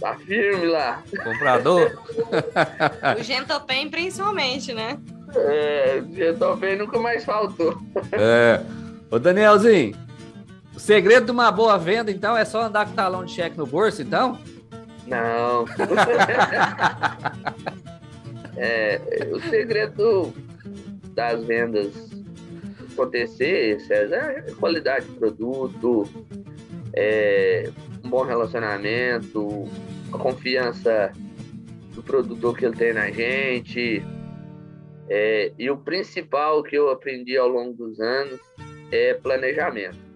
Tá 0.00 0.14
firme 0.16 0.66
lá. 0.66 1.02
Comprador? 1.22 1.92
O 3.18 3.22
Gentopen 3.22 3.90
principalmente, 3.90 4.72
né? 4.72 4.98
É, 5.34 6.02
Gentopen 6.14 6.76
nunca 6.76 6.98
mais 6.98 7.24
faltou. 7.24 7.78
É. 8.12 8.60
Ô, 9.10 9.18
Danielzinho, 9.18 9.94
o 10.78 10.80
segredo 10.80 11.26
de 11.26 11.32
uma 11.32 11.50
boa 11.50 11.76
venda, 11.76 12.08
então, 12.08 12.36
é 12.36 12.44
só 12.44 12.62
andar 12.62 12.86
com 12.86 12.92
talão 12.92 13.24
de 13.24 13.32
cheque 13.32 13.58
no 13.58 13.66
bolso, 13.66 14.00
então? 14.00 14.38
Não. 15.08 15.64
é, 18.56 19.00
o 19.32 19.40
segredo 19.40 20.32
das 21.16 21.42
vendas 21.42 21.92
acontecer, 22.92 23.80
César, 23.80 24.44
é 24.46 24.52
qualidade 24.52 25.06
de 25.06 25.16
produto, 25.16 26.08
é, 26.94 27.68
um 28.04 28.08
bom 28.08 28.22
relacionamento, 28.22 29.68
a 30.12 30.18
confiança 30.18 31.12
do 31.92 32.04
produtor 32.04 32.56
que 32.56 32.64
ele 32.64 32.76
tem 32.76 32.92
na 32.92 33.10
gente. 33.10 34.00
É, 35.08 35.50
e 35.58 35.68
o 35.70 35.76
principal 35.76 36.62
que 36.62 36.78
eu 36.78 36.88
aprendi 36.88 37.36
ao 37.36 37.48
longo 37.48 37.72
dos 37.72 37.98
anos 37.98 38.38
é 38.92 39.14
planejamento. 39.14 40.07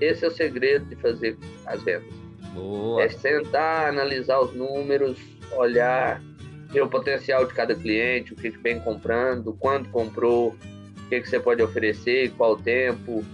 Esse 0.00 0.24
é 0.24 0.28
o 0.28 0.30
segredo 0.30 0.84
de 0.86 0.96
fazer 0.96 1.36
as 1.66 1.82
vendas. 1.82 2.14
Boa. 2.54 3.02
É 3.02 3.08
sentar, 3.08 3.88
analisar 3.88 4.40
os 4.40 4.54
números, 4.54 5.18
olhar, 5.52 6.22
ver 6.70 6.82
o 6.82 6.88
potencial 6.88 7.46
de 7.46 7.54
cada 7.54 7.74
cliente, 7.74 8.32
o 8.32 8.36
que, 8.36 8.50
vem 8.50 8.80
comprando, 8.80 9.54
quando 9.58 9.88
comprou, 9.90 10.48
o 10.48 11.08
que, 11.08 11.20
que 11.20 11.28
você 11.28 11.38
pode 11.38 11.62
oferecer, 11.62 12.30
qual 12.36 12.56
tempo, 12.56 13.24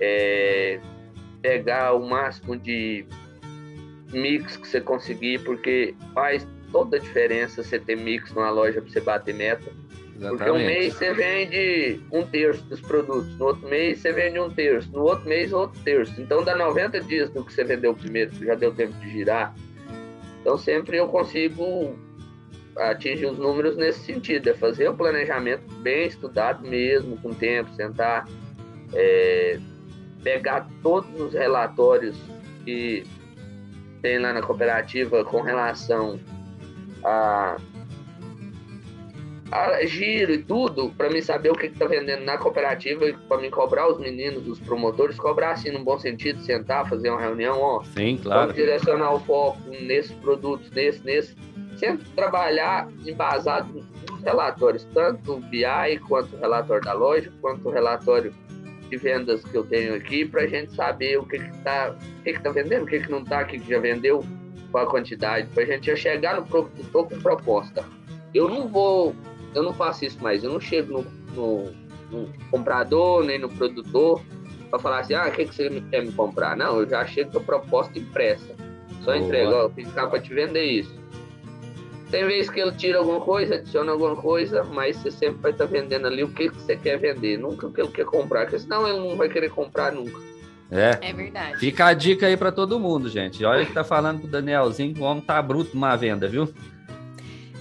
é, 0.00 0.80
pegar 1.42 1.94
o 1.94 2.08
máximo 2.08 2.56
de 2.56 3.04
mix 4.12 4.56
que 4.56 4.68
você 4.68 4.80
conseguir, 4.80 5.40
porque 5.44 5.94
faz 6.14 6.46
toda 6.70 6.96
a 6.96 7.00
diferença 7.00 7.62
você 7.62 7.78
ter 7.78 7.96
mix 7.96 8.32
numa 8.32 8.50
loja 8.50 8.80
para 8.80 8.90
você 8.90 9.00
bater 9.00 9.34
meta. 9.34 9.70
Porque 10.18 10.50
um 10.50 10.58
mês 10.58 10.94
você 10.94 11.12
vende 11.12 12.00
um 12.12 12.24
terço 12.24 12.62
dos 12.64 12.80
produtos, 12.80 13.36
no 13.36 13.46
outro 13.46 13.68
mês 13.68 13.98
você 13.98 14.12
vende 14.12 14.38
um 14.38 14.48
terço, 14.48 14.90
no 14.92 15.02
outro 15.02 15.28
mês 15.28 15.52
outro 15.52 15.80
terço. 15.82 16.20
Então 16.20 16.44
dá 16.44 16.56
90 16.56 17.00
dias 17.00 17.30
do 17.30 17.44
que 17.44 17.52
você 17.52 17.64
vendeu 17.64 17.94
primeiro, 17.94 18.30
que 18.30 18.44
já 18.46 18.54
deu 18.54 18.72
tempo 18.72 18.92
de 19.00 19.10
girar. 19.10 19.54
Então 20.40 20.56
sempre 20.56 20.98
eu 20.98 21.08
consigo 21.08 21.98
atingir 22.76 23.26
os 23.26 23.38
números 23.38 23.76
nesse 23.76 24.00
sentido, 24.00 24.48
é 24.48 24.54
fazer 24.54 24.88
o 24.88 24.94
planejamento 24.94 25.62
bem 25.76 26.06
estudado 26.06 26.66
mesmo, 26.66 27.16
com 27.18 27.32
tempo, 27.32 27.72
sentar, 27.74 28.28
é, 28.92 29.58
pegar 30.22 30.68
todos 30.82 31.08
os 31.20 31.32
relatórios 31.32 32.16
que 32.64 33.04
tem 34.02 34.18
lá 34.18 34.32
na 34.32 34.42
cooperativa 34.42 35.24
com 35.24 35.40
relação 35.40 36.18
a 37.04 37.56
a 39.54 39.86
giro 39.86 40.32
e 40.32 40.38
tudo, 40.42 40.90
para 40.90 41.08
mim 41.08 41.22
saber 41.22 41.50
o 41.50 41.54
que 41.54 41.66
está 41.66 41.86
vendendo 41.86 42.24
na 42.24 42.36
cooperativa 42.36 43.08
e 43.08 43.12
para 43.12 43.40
mim 43.40 43.50
cobrar 43.50 43.88
os 43.88 44.00
meninos, 44.00 44.48
os 44.48 44.58
promotores, 44.58 45.16
cobrar 45.16 45.52
assim 45.52 45.70
num 45.70 45.84
bom 45.84 45.96
sentido, 45.96 46.40
sentar, 46.42 46.88
fazer 46.88 47.08
uma 47.08 47.20
reunião, 47.20 47.60
ó. 47.60 47.84
Sim, 47.84 48.18
claro. 48.20 48.40
Vamos 48.40 48.56
direcionar 48.56 49.14
o 49.14 49.20
foco 49.20 49.58
nesses 49.70 50.10
produtos, 50.10 50.68
nesse, 50.72 51.04
nesse. 51.04 51.36
Sempre 51.76 52.04
trabalhar 52.16 52.88
embasado 53.06 53.72
nos 54.10 54.22
relatórios, 54.22 54.84
tanto 54.92 55.34
o 55.34 55.40
BI 55.40 56.00
quanto 56.08 56.34
o 56.34 56.40
relatório 56.40 56.82
da 56.82 56.92
loja, 56.92 57.32
quanto 57.40 57.68
o 57.68 57.70
relatório 57.70 58.34
de 58.90 58.96
vendas 58.96 59.44
que 59.44 59.54
eu 59.54 59.64
tenho 59.64 59.94
aqui, 59.94 60.24
para 60.24 60.42
a 60.42 60.46
gente 60.48 60.74
saber 60.74 61.16
o 61.16 61.24
que 61.24 61.36
está 61.36 61.94
que 62.24 62.32
que 62.32 62.42
tá 62.42 62.50
vendendo, 62.50 62.82
o 62.82 62.86
que, 62.86 62.98
que 62.98 63.10
não 63.10 63.20
está, 63.20 63.42
o 63.42 63.46
que, 63.46 63.60
que 63.60 63.70
já 63.70 63.78
vendeu, 63.78 64.24
qual 64.72 64.84
a 64.84 64.90
quantidade, 64.90 65.46
para 65.54 65.62
a 65.62 65.66
gente 65.66 65.86
já 65.86 65.94
chegar 65.94 66.34
no 66.34 66.44
produtor 66.44 67.08
com 67.08 67.20
proposta. 67.20 67.84
Eu 68.34 68.48
não 68.48 68.66
vou 68.66 69.14
eu 69.54 69.62
não 69.62 69.72
faço 69.72 70.04
isso 70.04 70.22
mais. 70.22 70.42
Eu 70.42 70.52
não 70.52 70.60
chego 70.60 70.92
no, 70.92 71.06
no, 71.34 71.72
no 72.10 72.28
comprador 72.50 73.24
nem 73.24 73.38
no 73.38 73.48
produtor 73.48 74.20
para 74.70 74.78
falar 74.78 75.00
assim, 75.00 75.14
ah, 75.14 75.28
o 75.28 75.32
que, 75.32 75.46
que 75.46 75.54
você 75.54 75.82
quer 75.90 76.04
me 76.04 76.12
comprar? 76.12 76.56
Não, 76.56 76.80
eu 76.80 76.88
já 76.88 77.06
chego 77.06 77.30
com 77.30 77.38
a 77.38 77.42
proposta 77.42 77.98
impressa. 77.98 78.54
Só 79.02 79.12
Boa. 79.12 79.18
entrega, 79.18 79.56
ó, 79.56 79.68
tem 79.68 79.84
ficar 79.84 80.08
pra 80.08 80.18
te 80.18 80.32
vender 80.32 80.64
isso. 80.64 80.94
Tem 82.10 82.24
vezes 82.26 82.48
que 82.48 82.60
ele 82.60 82.72
tira 82.72 82.98
alguma 82.98 83.20
coisa, 83.20 83.56
adiciona 83.56 83.92
alguma 83.92 84.16
coisa, 84.16 84.62
mas 84.64 84.96
você 84.96 85.10
sempre 85.10 85.40
vai 85.40 85.50
estar 85.50 85.66
vendendo 85.66 86.06
ali 86.06 86.22
o 86.22 86.28
que, 86.28 86.48
que 86.48 86.56
você 86.56 86.76
quer 86.76 86.98
vender, 86.98 87.38
nunca 87.38 87.66
o 87.66 87.72
que 87.72 87.80
ele 87.80 87.90
quer 87.90 88.04
comprar, 88.04 88.42
porque 88.42 88.58
senão 88.58 88.86
ele 88.86 88.98
não 88.98 89.16
vai 89.16 89.28
querer 89.28 89.50
comprar 89.50 89.92
nunca. 89.92 90.20
É. 90.70 90.98
É 91.00 91.12
verdade. 91.12 91.58
Fica 91.58 91.86
a 91.86 91.94
dica 91.94 92.26
aí 92.26 92.36
pra 92.36 92.50
todo 92.50 92.80
mundo, 92.80 93.08
gente. 93.08 93.44
Olha 93.44 93.66
que 93.66 93.72
tá 93.72 93.84
falando 93.84 94.20
pro 94.20 94.28
Danielzinho 94.28 94.94
que 94.94 95.00
o 95.00 95.04
homem 95.04 95.22
tá 95.22 95.40
bruto 95.42 95.70
numa 95.74 95.94
venda, 95.96 96.28
viu? 96.28 96.48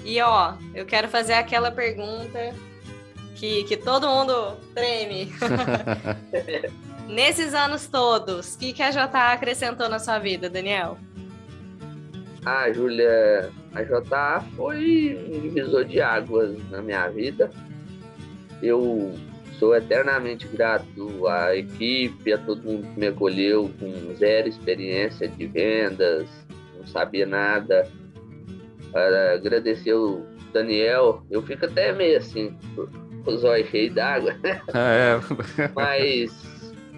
E 0.03 0.21
ó, 0.21 0.53
eu 0.75 0.85
quero 0.85 1.07
fazer 1.07 1.33
aquela 1.33 1.71
pergunta 1.71 2.53
que, 3.35 3.63
que 3.63 3.77
todo 3.77 4.07
mundo 4.07 4.57
treme. 4.73 5.31
Nesses 7.07 7.53
anos 7.53 7.87
todos, 7.87 8.55
o 8.55 8.59
que, 8.59 8.73
que 8.73 8.81
a 8.81 8.91
JA 8.91 9.33
acrescentou 9.33 9.89
na 9.89 9.99
sua 9.99 10.19
vida, 10.19 10.49
Daniel? 10.49 10.97
Ah, 12.45 12.71
Júlia, 12.71 13.51
a 13.73 13.83
JA 13.83 14.43
foi 14.55 15.17
um 15.29 15.41
divisor 15.41 15.85
de 15.85 16.01
águas 16.01 16.57
na 16.69 16.81
minha 16.81 17.07
vida. 17.09 17.49
Eu 18.61 19.13
sou 19.59 19.75
eternamente 19.75 20.47
grato 20.47 21.27
à 21.27 21.55
equipe, 21.55 22.33
a 22.33 22.37
todo 22.37 22.63
mundo 22.63 22.87
que 22.93 22.99
me 22.99 23.07
acolheu 23.07 23.71
com 23.79 24.15
zero 24.15 24.47
experiência 24.47 25.27
de 25.27 25.45
vendas, 25.47 26.27
não 26.77 26.85
sabia 26.87 27.25
nada. 27.25 27.89
Para 28.93 29.33
agradecer 29.33 29.93
o 29.93 30.25
Daniel, 30.53 31.23
eu 31.29 31.41
fico 31.41 31.65
até 31.65 31.91
meio 31.91 32.17
assim, 32.17 32.55
com 33.25 33.31
os 33.31 33.43
olhos 33.43 33.67
cheios 33.69 33.93
d'água. 33.93 34.35
É. 34.73 35.19
Mas 35.75 36.31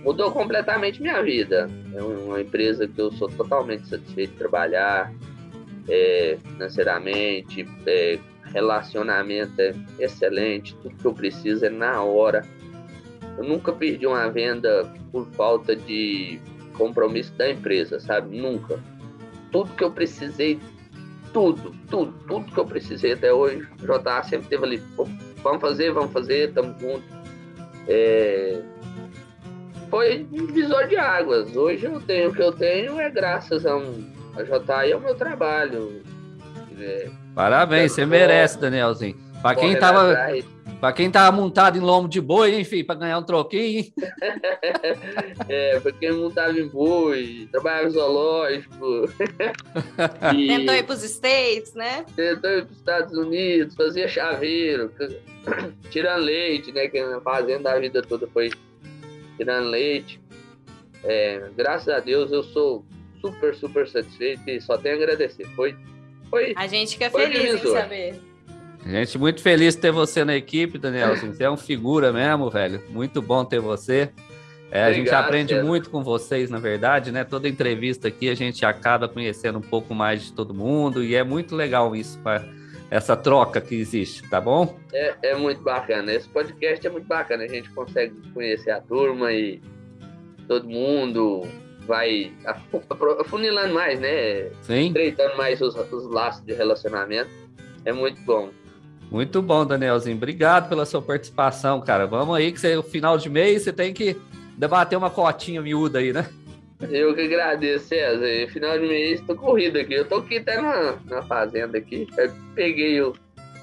mudou 0.04 0.32
completamente 0.32 1.02
minha 1.02 1.22
vida. 1.24 1.68
É 1.94 2.04
uma 2.04 2.42
empresa 2.42 2.88
que 2.88 3.00
eu 3.02 3.12
sou 3.14 3.28
totalmente 3.30 3.88
satisfeito 3.88 4.32
de 4.34 4.38
trabalhar, 4.38 5.12
é, 5.90 6.38
financeiramente, 6.44 7.66
é, 7.88 8.20
relacionamento 8.54 9.60
é 9.62 9.74
excelente, 10.00 10.76
tudo 10.82 10.96
que 10.96 11.06
eu 11.06 11.14
preciso 11.14 11.66
é 11.66 11.70
na 11.70 12.02
hora. 12.04 12.46
Eu 13.38 13.44
nunca 13.44 13.74
perdi 13.74 14.08
uma 14.08 14.30
venda 14.30 14.92
por 15.12 15.28
falta 15.32 15.76
de 15.76 16.40
compromisso 16.78 17.34
da 17.34 17.50
empresa, 17.50 18.00
sabe? 18.00 18.38
Nunca. 18.38 18.80
Tudo 19.52 19.74
que 19.74 19.84
eu 19.84 19.92
precisei, 19.92 20.60
tudo, 21.36 21.76
tudo, 21.90 22.14
tudo 22.30 22.50
que 22.50 22.58
eu 22.58 22.66
precisei 22.66 23.12
até 23.12 23.34
hoje, 23.34 23.68
o 23.82 23.86
JA 23.86 24.24
sempre 24.24 24.48
teve 24.48 24.64
ali, 24.64 24.78
"Pô, 24.96 25.06
vamos 25.44 25.60
fazer, 25.60 25.92
vamos 25.92 26.14
fazer, 26.14 26.48
estamos 26.48 26.80
juntos. 26.80 27.04
É, 27.90 28.62
foi 29.90 30.26
um 30.32 30.46
divisor 30.46 30.88
de 30.88 30.96
águas. 30.96 31.54
Hoje 31.54 31.84
eu 31.88 32.00
tenho 32.00 32.30
o 32.30 32.34
que 32.34 32.42
eu 32.42 32.54
tenho 32.54 33.02
é 33.02 33.10
graças 33.10 33.66
a 33.66 33.76
um 33.76 34.10
a 34.38 34.44
JA 34.44 34.88
e 34.88 34.94
ao 34.94 35.02
meu 35.02 35.14
trabalho. 35.16 36.02
É, 36.80 37.10
Parabéns, 37.36 37.92
você 37.92 38.06
merece, 38.06 38.58
Danielzinho. 38.58 39.18
Pra 39.42 39.56
quem 39.56 39.78
tava, 39.78 40.16
pra 40.80 40.92
quem 40.92 41.12
tava 41.12 41.36
montado 41.36 41.78
em 41.78 41.82
lombo 41.82 42.08
de 42.08 42.20
boi, 42.20 42.60
enfim, 42.60 42.84
pra 42.84 42.96
ganhar 42.96 43.20
um 43.20 43.24
troquinho, 43.24 43.80
hein? 43.80 43.94
é, 45.48 45.80
pra 45.80 45.92
quem 45.92 46.12
montava 46.14 46.58
em 46.60 46.68
boi, 46.68 47.48
trabalhava 47.52 47.88
em 47.88 47.92
zoológico. 47.92 48.76
E 50.36 50.48
Tentou 50.48 50.76
ir 50.76 50.84
pros 50.84 51.04
States, 51.04 51.74
né? 51.74 52.06
tentou 52.16 52.50
ir 52.50 52.66
para 52.66 52.72
os 52.72 52.78
Estados 52.78 53.18
Unidos, 53.18 53.76
fazia 53.76 54.08
chaveiro, 54.08 54.92
tirando 55.92 56.24
leite, 56.24 56.72
né? 56.72 56.88
Que 56.88 57.04
na 57.04 57.22
fazenda 57.22 57.72
a 57.72 57.80
vida 57.80 58.02
toda 58.02 58.28
foi 58.28 58.50
tirando 59.38 59.70
leite. 59.70 60.20
É, 61.04 61.50
graças 61.56 61.88
a 61.90 62.00
Deus 62.00 62.32
eu 62.32 62.44
sou 62.44 62.84
super, 63.22 63.56
super 63.56 63.88
satisfeito 63.88 64.50
e 64.50 64.60
só 64.60 64.78
tenho 64.78 64.96
a 64.96 64.98
agradecer. 64.98 65.46
Foi, 65.56 65.76
foi, 66.30 66.54
A 66.56 66.68
gente 66.68 66.94
fica 66.94 67.10
Foi 67.10 67.28
feliz 67.28 67.64
em 67.64 67.68
saber. 67.72 68.35
Gente, 68.86 69.18
muito 69.18 69.42
feliz 69.42 69.76
de 69.76 69.82
ter 69.82 69.92
você 69.92 70.24
na 70.24 70.36
equipe, 70.36 70.78
Danielzinho. 70.78 71.34
Você 71.34 71.44
é 71.44 71.50
um 71.50 71.58
figura 71.58 72.14
mesmo, 72.14 72.50
velho. 72.52 72.82
Muito 72.90 73.22
bom 73.22 73.44
ter 73.44 73.60
você. 73.60 74.10
É, 74.70 74.84
a 74.84 74.90
gente 74.90 75.02
Obrigado, 75.08 75.26
aprende 75.26 75.54
César. 75.54 75.66
muito 75.66 75.90
com 75.90 76.04
vocês, 76.04 76.50
na 76.50 76.60
verdade, 76.60 77.12
né? 77.12 77.24
Toda 77.24 77.48
entrevista 77.48 78.08
aqui 78.10 78.30
a 78.30 78.36
gente 78.36 78.64
acaba 78.66 79.08
conhecendo 79.08 79.58
um 79.58 79.62
pouco 79.62 79.94
mais 79.96 80.24
de 80.26 80.34
todo 80.34 80.54
mundo 80.54 81.04
e 81.04 81.16
é 81.16 81.24
muito 81.24 81.56
legal 81.56 81.96
isso, 81.96 82.20
essa 82.92 83.16
troca 83.16 83.60
que 83.62 83.74
existe, 83.76 84.28
tá 84.30 84.40
bom? 84.40 84.78
é, 84.94 85.16
é 85.24 85.36
muito 85.36 85.62
bacana. 85.62 86.14
Esse 86.14 86.28
podcast 86.30 86.86
é 86.86 86.90
muito 86.90 87.08
bacana. 87.08 87.44
A 87.44 87.48
gente 87.48 87.70
consegue 87.72 88.14
conhecer 88.34 88.72
a 88.72 88.82
turma 88.82 89.32
e 89.34 89.62
todo 90.48 90.68
mundo 90.68 91.48
vai 91.88 92.32
afu- 92.46 92.84
afunilando 93.20 93.74
mais, 93.74 94.00
né? 94.00 94.50
Sim. 94.62 94.88
Estreitando 94.88 95.38
mais 95.38 95.60
os, 95.62 95.76
os 95.76 96.06
laços 96.12 96.44
de 96.46 96.54
relacionamento. 96.54 97.30
É 97.86 97.94
muito 97.94 98.20
bom. 98.22 98.50
Muito 99.12 99.42
bom, 99.42 99.66
Danielzinho. 99.66 100.18
Obrigado 100.18 100.68
pela 100.70 100.86
sua 100.86 101.02
participação, 101.02 101.80
cara. 101.82 102.06
Vamos 102.06 102.36
aí, 102.36 102.52
que 102.52 102.60
você, 102.60 102.76
no 102.76 102.84
final 102.84 103.18
de 103.18 103.30
mês 103.30 103.64
você 103.64 103.72
tem 103.72 103.94
que 103.94 104.18
debater 104.58 104.98
uma 104.98 105.10
cotinha 105.10 105.62
miúda 105.62 106.00
aí, 106.00 106.12
né? 106.12 106.28
Eu 106.90 107.16
que 107.16 107.22
agradeço, 107.22 107.88
César. 107.88 108.28
E 108.28 108.48
Final 108.50 108.78
de 108.78 108.88
mês, 108.88 109.22
tô 109.22 109.36
corrido 109.36 109.78
aqui. 109.78 109.94
Eu 109.94 110.06
tô 110.06 110.16
aqui 110.16 110.38
até 110.38 110.60
na, 110.60 110.98
na 111.06 111.22
fazenda 111.24 111.78
aqui. 111.78 112.08
Eu 112.18 112.32
peguei 112.54 113.02
o 113.02 113.14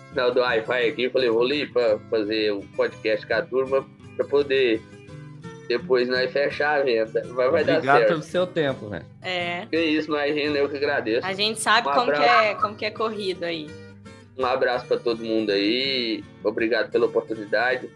sinal 0.08 0.32
do 0.32 0.40
Wi-Fi 0.40 0.88
aqui 0.88 1.04
e 1.04 1.10
falei, 1.10 1.30
vou 1.30 1.42
ali 1.42 1.66
pra 1.66 1.98
fazer 2.10 2.52
o 2.52 2.60
podcast 2.76 3.26
com 3.26 3.34
a 3.34 3.42
turma 3.42 3.86
pra 4.16 4.26
poder 4.26 4.80
depois 5.68 6.08
nós 6.08 6.30
fechar 6.32 6.80
a 6.80 6.82
venda. 6.82 7.22
Mas 7.26 7.50
vai 7.50 7.64
dar 7.64 7.74
Obrigado 7.74 7.96
certo. 7.98 8.08
pelo 8.08 8.22
seu 8.22 8.46
tempo, 8.46 8.88
velho. 8.88 9.04
É. 9.22 9.66
Que 9.66 9.80
isso, 9.80 10.08
imagina, 10.08 10.58
eu 10.58 10.68
que 10.68 10.76
agradeço. 10.76 11.26
A 11.26 11.32
gente 11.32 11.60
sabe 11.60 11.88
Um 11.88 11.92
como 11.92 12.12
que, 12.12 12.22
é, 12.22 12.54
como 12.54 12.74
que 12.74 12.84
é 12.84 12.90
corrido 12.90 13.44
aí. 13.44 13.68
Um 14.38 14.46
abraço 14.46 14.86
pra 14.86 14.96
todo 14.98 15.22
mundo 15.22 15.50
aí. 15.50 16.24
Obrigado 16.42 16.90
pela 16.90 17.06
oportunidade. 17.06 17.88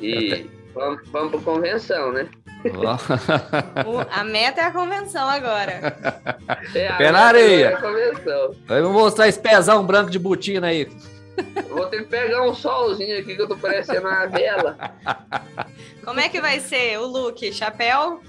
E 0.00 0.46
vamos, 0.74 1.08
vamos 1.10 1.30
pra 1.32 1.40
convenção, 1.40 2.12
né? 2.12 2.28
O- 3.86 3.98
a 4.10 4.24
meta 4.24 4.60
é 4.60 4.64
a 4.64 4.70
convenção 4.72 5.28
agora. 5.28 5.72
É, 6.74 6.92
Pé 6.92 7.10
na 7.12 7.18
agora 7.20 7.38
areia. 7.38 7.64
é 7.70 7.74
a 7.74 7.80
convenção. 7.80 8.54
Vamos 8.66 8.92
mostrar 8.92 9.28
esse 9.28 9.38
pezão 9.40 9.84
branco 9.86 10.10
de 10.10 10.18
botina 10.18 10.66
aí. 10.68 10.88
Vou 11.68 11.86
ter 11.86 11.98
que 11.98 12.08
pegar 12.08 12.42
um 12.42 12.52
solzinho 12.52 13.18
aqui 13.20 13.36
que 13.36 13.42
eu 13.42 13.46
tô 13.48 13.56
parecendo 13.56 14.08
uma 14.08 14.26
vela. 14.26 14.76
Como 16.04 16.18
é 16.18 16.28
que 16.28 16.40
vai 16.40 16.58
ser 16.58 16.98
o 16.98 17.06
look? 17.06 17.52
Chapéu? 17.52 18.20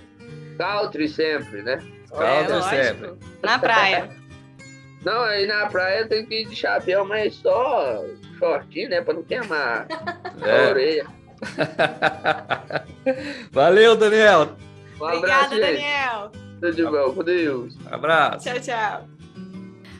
Country 0.57 1.09
sempre, 1.09 1.63
né? 1.63 1.81
É, 2.13 2.47
lógico. 2.47 3.17
Na 3.41 3.57
praia. 3.57 4.09
Não, 5.03 5.21
aí 5.21 5.47
na 5.47 5.65
praia 5.67 6.07
tem 6.07 6.25
que 6.25 6.41
ir 6.41 6.47
de 6.47 6.55
chapéu, 6.55 7.05
mas 7.05 7.35
só 7.35 8.03
shortinho, 8.37 8.89
né? 8.89 9.01
Pra 9.01 9.13
não 9.13 9.23
queimar 9.23 9.87
É. 10.43 10.65
a 10.65 10.69
orelha. 10.69 11.05
Valeu, 13.51 13.95
Daniel. 13.95 14.49
Um 14.99 15.05
Obrigada, 15.05 15.55
abraço. 15.55 15.61
Daniel. 15.61 16.31
Tudo 16.59 16.73
de 16.73 16.83
bom, 16.83 17.13
com 17.13 17.23
Deus. 17.23 17.73
Abraço. 17.89 18.49
Tchau, 18.49 18.59
tchau. 18.59 19.07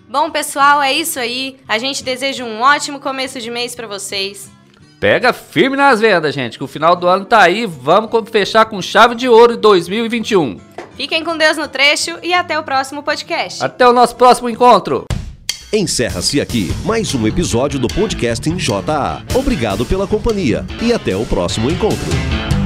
Bom, 0.10 0.30
pessoal, 0.32 0.82
é 0.82 0.92
isso 0.92 1.20
aí. 1.20 1.58
A 1.68 1.78
gente 1.78 2.04
deseja 2.04 2.44
um 2.44 2.62
ótimo 2.62 3.00
começo 3.00 3.40
de 3.40 3.50
mês 3.50 3.76
pra 3.76 3.88
vocês. 3.88 4.52
Pega 5.00 5.32
firme 5.32 5.78
nas 5.78 6.02
vendas, 6.02 6.36
gente, 6.36 6.58
que 6.58 6.64
o 6.64 6.68
final 6.68 6.94
do 6.96 7.08
ano 7.08 7.24
tá 7.24 7.42
aí. 7.42 7.66
Vamos 7.66 8.10
fechar 8.30 8.66
com 8.66 8.82
chave 8.82 9.16
de 9.16 9.30
ouro 9.30 9.54
em 9.54 9.58
2021. 9.58 10.60
Fiquem 11.00 11.24
com 11.24 11.38
Deus 11.38 11.56
no 11.56 11.66
trecho 11.66 12.20
e 12.22 12.34
até 12.34 12.60
o 12.60 12.64
próximo 12.64 13.02
podcast. 13.02 13.64
Até 13.64 13.88
o 13.88 13.94
nosso 13.94 14.18
próximo 14.18 14.50
encontro. 14.50 15.06
Encerra-se 15.72 16.42
aqui 16.42 16.74
mais 16.84 17.16
um 17.16 17.26
episódio 17.26 17.80
do 17.80 17.88
podcast 17.88 18.50
em 18.50 18.58
JA. 18.58 19.24
Obrigado 19.34 19.86
pela 19.86 20.06
companhia 20.06 20.66
e 20.82 20.92
até 20.92 21.16
o 21.16 21.26
próximo 21.26 21.72
encontro. 21.72 22.59